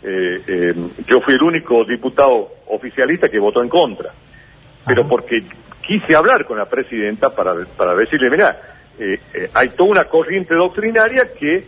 eh, 0.03 0.41
eh, 0.47 0.73
yo 1.07 1.21
fui 1.21 1.33
el 1.33 1.41
único 1.41 1.83
diputado 1.83 2.49
oficialista 2.67 3.29
que 3.29 3.39
votó 3.39 3.61
en 3.61 3.69
contra, 3.69 4.13
pero 4.85 5.07
porque 5.07 5.43
quise 5.81 6.15
hablar 6.15 6.45
con 6.45 6.57
la 6.57 6.65
presidenta 6.65 7.33
para, 7.33 7.53
para 7.75 7.95
decirle, 7.95 8.29
mira, 8.29 8.61
eh, 8.99 9.19
eh, 9.33 9.49
hay 9.53 9.69
toda 9.69 9.89
una 9.89 10.03
corriente 10.05 10.53
doctrinaria 10.53 11.33
que, 11.33 11.65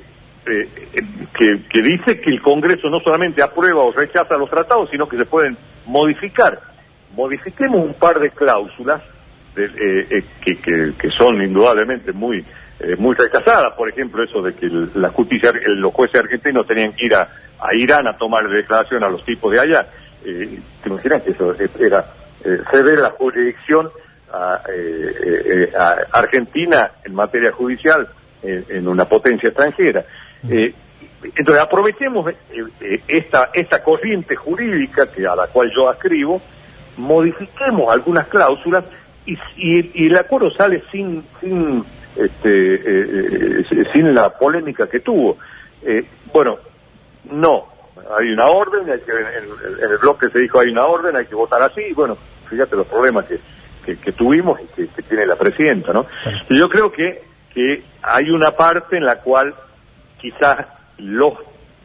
que, 1.38 1.62
que, 1.70 1.82
dice 1.82 2.20
que 2.20 2.30
el 2.30 2.42
Congreso 2.42 2.90
no 2.90 3.00
solamente 3.00 3.42
aprueba 3.42 3.84
o 3.84 3.92
rechaza 3.92 4.38
los 4.38 4.50
tratados, 4.50 4.90
sino 4.90 5.08
que 5.08 5.18
se 5.18 5.26
pueden 5.26 5.58
modificar. 5.86 6.60
Modifiquemos 7.16 7.86
un 7.86 7.94
par 7.94 8.20
de 8.20 8.32
cláusulas 8.32 9.02
que, 9.56 10.94
que, 10.98 11.12
son 11.12 11.42
indudablemente 11.42 12.12
muy 12.12 12.46
muy 12.98 13.14
rechazadas, 13.14 13.74
por 13.74 13.90
ejemplo, 13.90 14.24
eso 14.24 14.42
de 14.42 14.54
que 14.54 14.68
la 14.96 15.12
los 15.76 15.94
jueces 15.94 16.22
argentinos 16.22 16.66
tenían 16.66 16.94
que 16.94 17.08
ir 17.08 17.16
a, 17.16 17.28
Irán 17.74 18.08
a 18.08 18.18
tomar 18.18 18.48
declaración 18.48 19.04
a 19.04 19.10
los 19.10 19.26
tipos 19.26 19.52
de 19.52 19.60
allá. 19.60 19.88
Eh, 20.24 20.60
¿Te 20.82 20.90
imaginas 20.90 21.24
que 21.24 21.32
eso 21.32 21.56
era 21.78 22.06
eh, 22.44 22.62
ceder 22.72 23.00
la 23.00 23.10
jurisdicción 23.12 23.90
a, 24.32 24.62
eh, 24.74 25.14
eh, 25.26 25.72
a, 25.78 25.98
Argentina 26.14 26.92
en 27.04 27.14
materia 27.14 27.52
judicial 27.52 28.08
en 28.42 28.88
una 28.88 29.04
potencia 29.04 29.50
extranjera? 29.50 30.06
Entonces 30.44 31.64
aprovechemos 31.64 32.34
esta, 33.08 33.50
esta 33.54 33.84
corriente 33.84 34.36
jurídica 34.36 35.12
que 35.12 35.28
a 35.28 35.36
la 35.36 35.48
cual 35.48 35.72
yo 35.76 35.90
ascribo, 35.90 36.42
modifiquemos 36.98 37.92
algunas 37.92 38.28
cláusulas 38.28 38.86
y, 39.26 39.38
y, 39.56 40.08
el 40.08 40.18
acuerdo 40.18 40.50
sale 40.52 40.84
sin 40.92 41.24
sin 41.40 41.84
este, 42.16 43.64
sin 43.94 44.14
la 44.14 44.30
polémica 44.30 44.88
que 44.88 45.00
tuvo. 45.02 45.38
bueno, 46.34 46.58
no, 47.32 47.68
hay 48.18 48.32
una 48.32 48.48
orden, 48.48 48.90
hay 48.90 49.00
que, 49.02 49.12
en, 49.12 49.92
el 49.92 49.98
bloque 49.98 50.30
se 50.30 50.40
dijo 50.40 50.60
hay 50.60 50.70
una 50.70 50.86
orden, 50.86 51.16
hay 51.16 51.26
que 51.26 51.36
votar 51.36 51.62
así, 51.62 51.82
y 51.82 51.94
bueno, 51.94 52.18
fíjate 52.50 52.76
los 52.76 52.88
problemas 52.88 53.26
que, 53.26 53.98
que, 53.98 54.12
tuvimos 54.12 54.60
y 54.62 54.88
que, 54.88 55.02
tiene 55.04 55.26
la 55.26 55.36
presidenta, 55.36 55.94
¿no? 55.94 56.06
yo 56.50 56.70
creo 56.70 56.92
que, 56.92 57.24
que 57.54 57.84
hay 58.02 58.30
una 58.30 58.52
parte 58.52 58.98
en 58.98 59.06
la 59.06 59.20
cual 59.20 59.54
quizás 60.20 60.66
los 60.98 61.34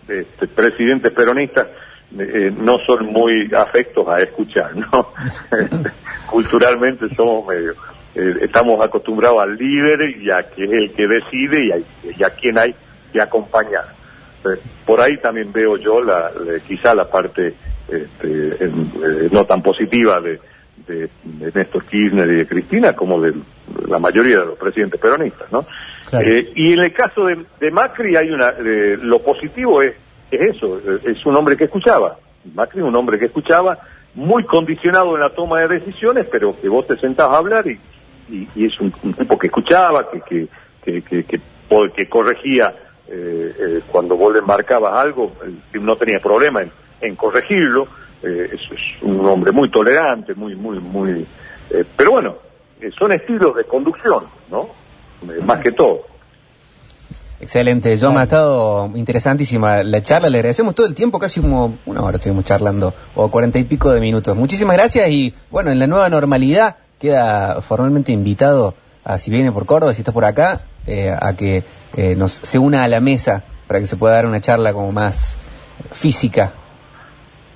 este, 0.08 0.46
presidentes 0.48 1.12
peronistas 1.12 1.66
eh, 2.18 2.52
no 2.56 2.78
son 2.80 3.06
muy 3.06 3.50
afectos 3.54 4.06
a 4.08 4.20
escuchar, 4.20 4.76
¿no? 4.76 5.12
Culturalmente 6.30 7.14
somos 7.14 7.46
medio, 7.46 7.74
eh, 8.14 8.38
estamos 8.42 8.84
acostumbrados 8.84 9.42
al 9.42 9.56
líder 9.56 10.16
y 10.18 10.30
a 10.30 10.48
que 10.48 10.64
es 10.64 10.70
el 10.70 10.92
que 10.92 11.06
decide 11.06 11.66
y 11.66 11.72
a, 11.72 11.78
y 12.16 12.22
a 12.22 12.30
quien 12.30 12.58
hay 12.58 12.74
que 13.12 13.20
acompañar. 13.20 13.94
Por 14.84 15.00
ahí 15.00 15.16
también 15.16 15.50
veo 15.52 15.78
yo 15.78 16.02
la, 16.02 16.30
quizá 16.66 16.94
la 16.94 17.10
parte 17.10 17.54
este, 17.88 18.64
eh, 18.64 19.28
no 19.30 19.46
tan 19.46 19.62
positiva 19.62 20.20
de, 20.20 20.38
de, 20.86 21.08
Néstor 21.54 21.84
Kirchner 21.84 22.28
y 22.30 22.36
de 22.36 22.46
Cristina 22.46 22.94
como 22.94 23.20
de 23.20 23.34
la 23.88 23.98
mayoría 23.98 24.40
de 24.40 24.46
los 24.46 24.58
presidentes 24.58 25.00
peronistas, 25.00 25.50
¿no? 25.50 25.64
Eh, 26.20 26.52
y 26.54 26.72
en 26.74 26.80
el 26.80 26.92
caso 26.92 27.26
de, 27.26 27.70
Macri 27.70 28.16
hay 28.16 28.30
una, 28.30 28.52
lo 28.58 29.20
positivo 29.22 29.82
es, 29.82 29.94
es 30.30 30.56
eso, 30.56 30.80
es 31.04 31.24
un 31.26 31.36
hombre 31.36 31.56
que 31.56 31.64
escuchaba. 31.64 32.18
Macri 32.54 32.80
es 32.80 32.86
un 32.86 32.94
hombre 32.94 33.18
que 33.18 33.26
escuchaba, 33.26 33.78
muy 34.14 34.44
condicionado 34.44 35.14
en 35.14 35.22
la 35.22 35.30
toma 35.30 35.60
de 35.60 35.80
decisiones, 35.80 36.26
pero 36.30 36.58
que 36.60 36.68
vos 36.68 36.86
te 36.86 36.96
sentás 36.98 37.28
a 37.28 37.36
hablar 37.36 37.66
y, 37.66 37.78
y, 38.28 38.64
es 38.64 38.78
un, 38.80 38.92
tipo 38.92 39.38
que 39.38 39.48
escuchaba, 39.48 40.08
que, 40.10 40.20
que, 40.20 41.02
que, 41.02 41.24
que, 41.24 41.40
que 41.96 42.08
corregía 42.08 42.74
eh, 43.06 43.54
eh, 43.58 43.80
cuando 43.90 44.16
vos 44.16 44.32
le 44.32 44.40
marcabas 44.40 44.94
algo, 44.94 45.32
no 45.74 45.96
tenía 45.96 46.20
problema 46.20 46.62
en, 47.00 47.16
corregirlo, 47.16 47.86
eh, 48.24 48.50
es, 48.52 49.02
un 49.02 49.26
hombre 49.26 49.52
muy 49.52 49.70
tolerante, 49.70 50.34
muy, 50.34 50.54
muy, 50.54 50.78
muy... 50.80 51.26
Eh, 51.70 51.84
pero 51.96 52.12
bueno, 52.12 52.36
son 52.98 53.12
estilos 53.12 53.56
de 53.56 53.64
conducción, 53.64 54.24
¿no? 54.50 54.68
más 55.42 55.60
que 55.60 55.72
todo. 55.72 56.02
Excelente, 57.40 57.98
John, 58.00 58.16
ha 58.16 58.22
estado 58.22 58.90
interesantísima 58.94 59.82
la 59.82 60.02
charla, 60.02 60.30
le 60.30 60.38
agradecemos 60.38 60.74
todo 60.74 60.86
el 60.86 60.94
tiempo, 60.94 61.18
casi 61.18 61.40
como 61.40 61.78
una 61.84 62.02
hora 62.02 62.16
estuvimos 62.16 62.44
charlando, 62.44 62.94
o 63.14 63.30
cuarenta 63.30 63.58
y 63.58 63.64
pico 63.64 63.90
de 63.90 64.00
minutos. 64.00 64.36
Muchísimas 64.36 64.76
gracias 64.76 65.08
y 65.10 65.34
bueno, 65.50 65.70
en 65.70 65.78
la 65.78 65.86
nueva 65.86 66.08
normalidad 66.08 66.76
queda 66.98 67.60
formalmente 67.60 68.12
invitado 68.12 68.74
a 69.04 69.18
si 69.18 69.30
viene 69.30 69.52
por 69.52 69.66
Córdoba, 69.66 69.92
si 69.92 70.00
está 70.00 70.12
por 70.12 70.24
acá, 70.24 70.62
eh, 70.86 71.14
a 71.18 71.34
que 71.34 71.64
eh, 71.96 72.14
nos, 72.16 72.32
se 72.32 72.58
una 72.58 72.84
a 72.84 72.88
la 72.88 73.00
mesa 73.00 73.44
para 73.66 73.80
que 73.80 73.86
se 73.86 73.96
pueda 73.96 74.14
dar 74.14 74.26
una 74.26 74.40
charla 74.40 74.72
como 74.72 74.92
más 74.92 75.36
física, 75.92 76.52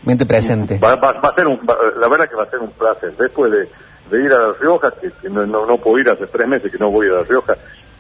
mente 0.05 0.27
presente. 0.27 0.79
Va, 0.79 0.93
a 0.95 1.35
ser 1.35 1.47
un, 1.47 1.61
la 1.99 2.09
verdad 2.09 2.29
que 2.29 2.37
va 2.37 2.45
a 2.45 2.51
ser 2.51 2.61
un 2.61 2.71
placer. 2.71 3.17
Después 3.17 3.53
de, 3.53 4.19
ir 4.19 4.33
a 4.33 4.39
La 4.39 4.53
Rioja, 4.59 4.93
que, 4.93 5.29
no, 5.29 5.47
no, 5.47 5.77
puedo 5.79 5.99
ir 5.99 6.09
hace 6.09 6.27
tres 6.27 6.49
meses 6.49 6.71
que 6.71 6.79
no 6.79 6.91
voy 6.91 7.09
a 7.09 7.13
La 7.13 7.23
Rioja, 7.25 7.57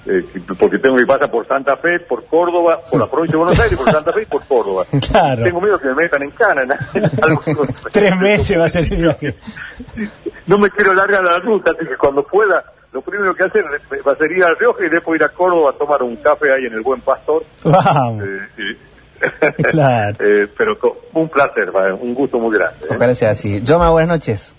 eh, 0.06 0.24
porque 0.58 0.78
tengo 0.78 0.96
que 0.96 1.06
pasar 1.06 1.30
por 1.30 1.46
Santa 1.46 1.76
Fe, 1.76 2.00
por 2.00 2.24
Córdoba, 2.26 2.80
por 2.90 3.00
la 3.00 3.06
provincia 3.10 3.32
de 3.32 3.44
Buenos 3.44 3.60
Aires, 3.60 3.78
por 3.78 3.90
Santa 3.90 4.12
Fe 4.12 4.22
y 4.22 4.26
por 4.26 4.44
Córdoba. 4.44 4.84
Tengo 5.44 5.60
miedo 5.60 5.78
que 5.78 5.88
me 5.88 5.94
metan 5.94 6.22
en 6.22 6.30
cana. 6.30 6.78
Tres 7.92 8.16
meses 8.18 8.58
va 8.58 8.64
a 8.64 8.68
ser 8.68 8.84
el 8.92 9.02
viaje. 9.02 9.34
No 10.46 10.58
me 10.58 10.70
quiero 10.70 10.94
largar 10.94 11.22
la 11.22 11.38
ruta, 11.38 11.72
así 11.72 11.86
que 11.86 11.96
cuando 11.96 12.22
pueda 12.22 12.64
lo 12.92 13.02
primero 13.02 13.34
que 13.34 13.44
hacer 13.44 13.64
va 14.06 14.12
a 14.12 14.16
ser 14.16 14.32
ir 14.32 14.42
a 14.42 14.54
Rioja 14.54 14.86
y 14.86 14.88
después 14.88 15.20
ir 15.20 15.24
a 15.24 15.28
Córdoba 15.28 15.70
a 15.70 15.72
tomar 15.74 16.02
un 16.02 16.16
café 16.16 16.52
ahí 16.52 16.64
en 16.64 16.72
el 16.72 16.80
Buen 16.80 17.02
Pastor. 17.02 17.44
Eh, 17.64 18.78
claro. 19.70 20.16
Eh, 20.20 20.48
pero 20.56 20.78
un 21.14 21.28
placer, 21.28 21.70
un 22.00 22.14
gusto 22.14 22.38
muy 22.38 22.56
grande. 22.56 22.86
¿eh? 22.86 22.94
Ojalá 22.94 23.14
sea 23.14 23.30
así. 23.30 23.62
Joma, 23.66 23.90
buenas 23.90 24.08
noches. 24.08 24.57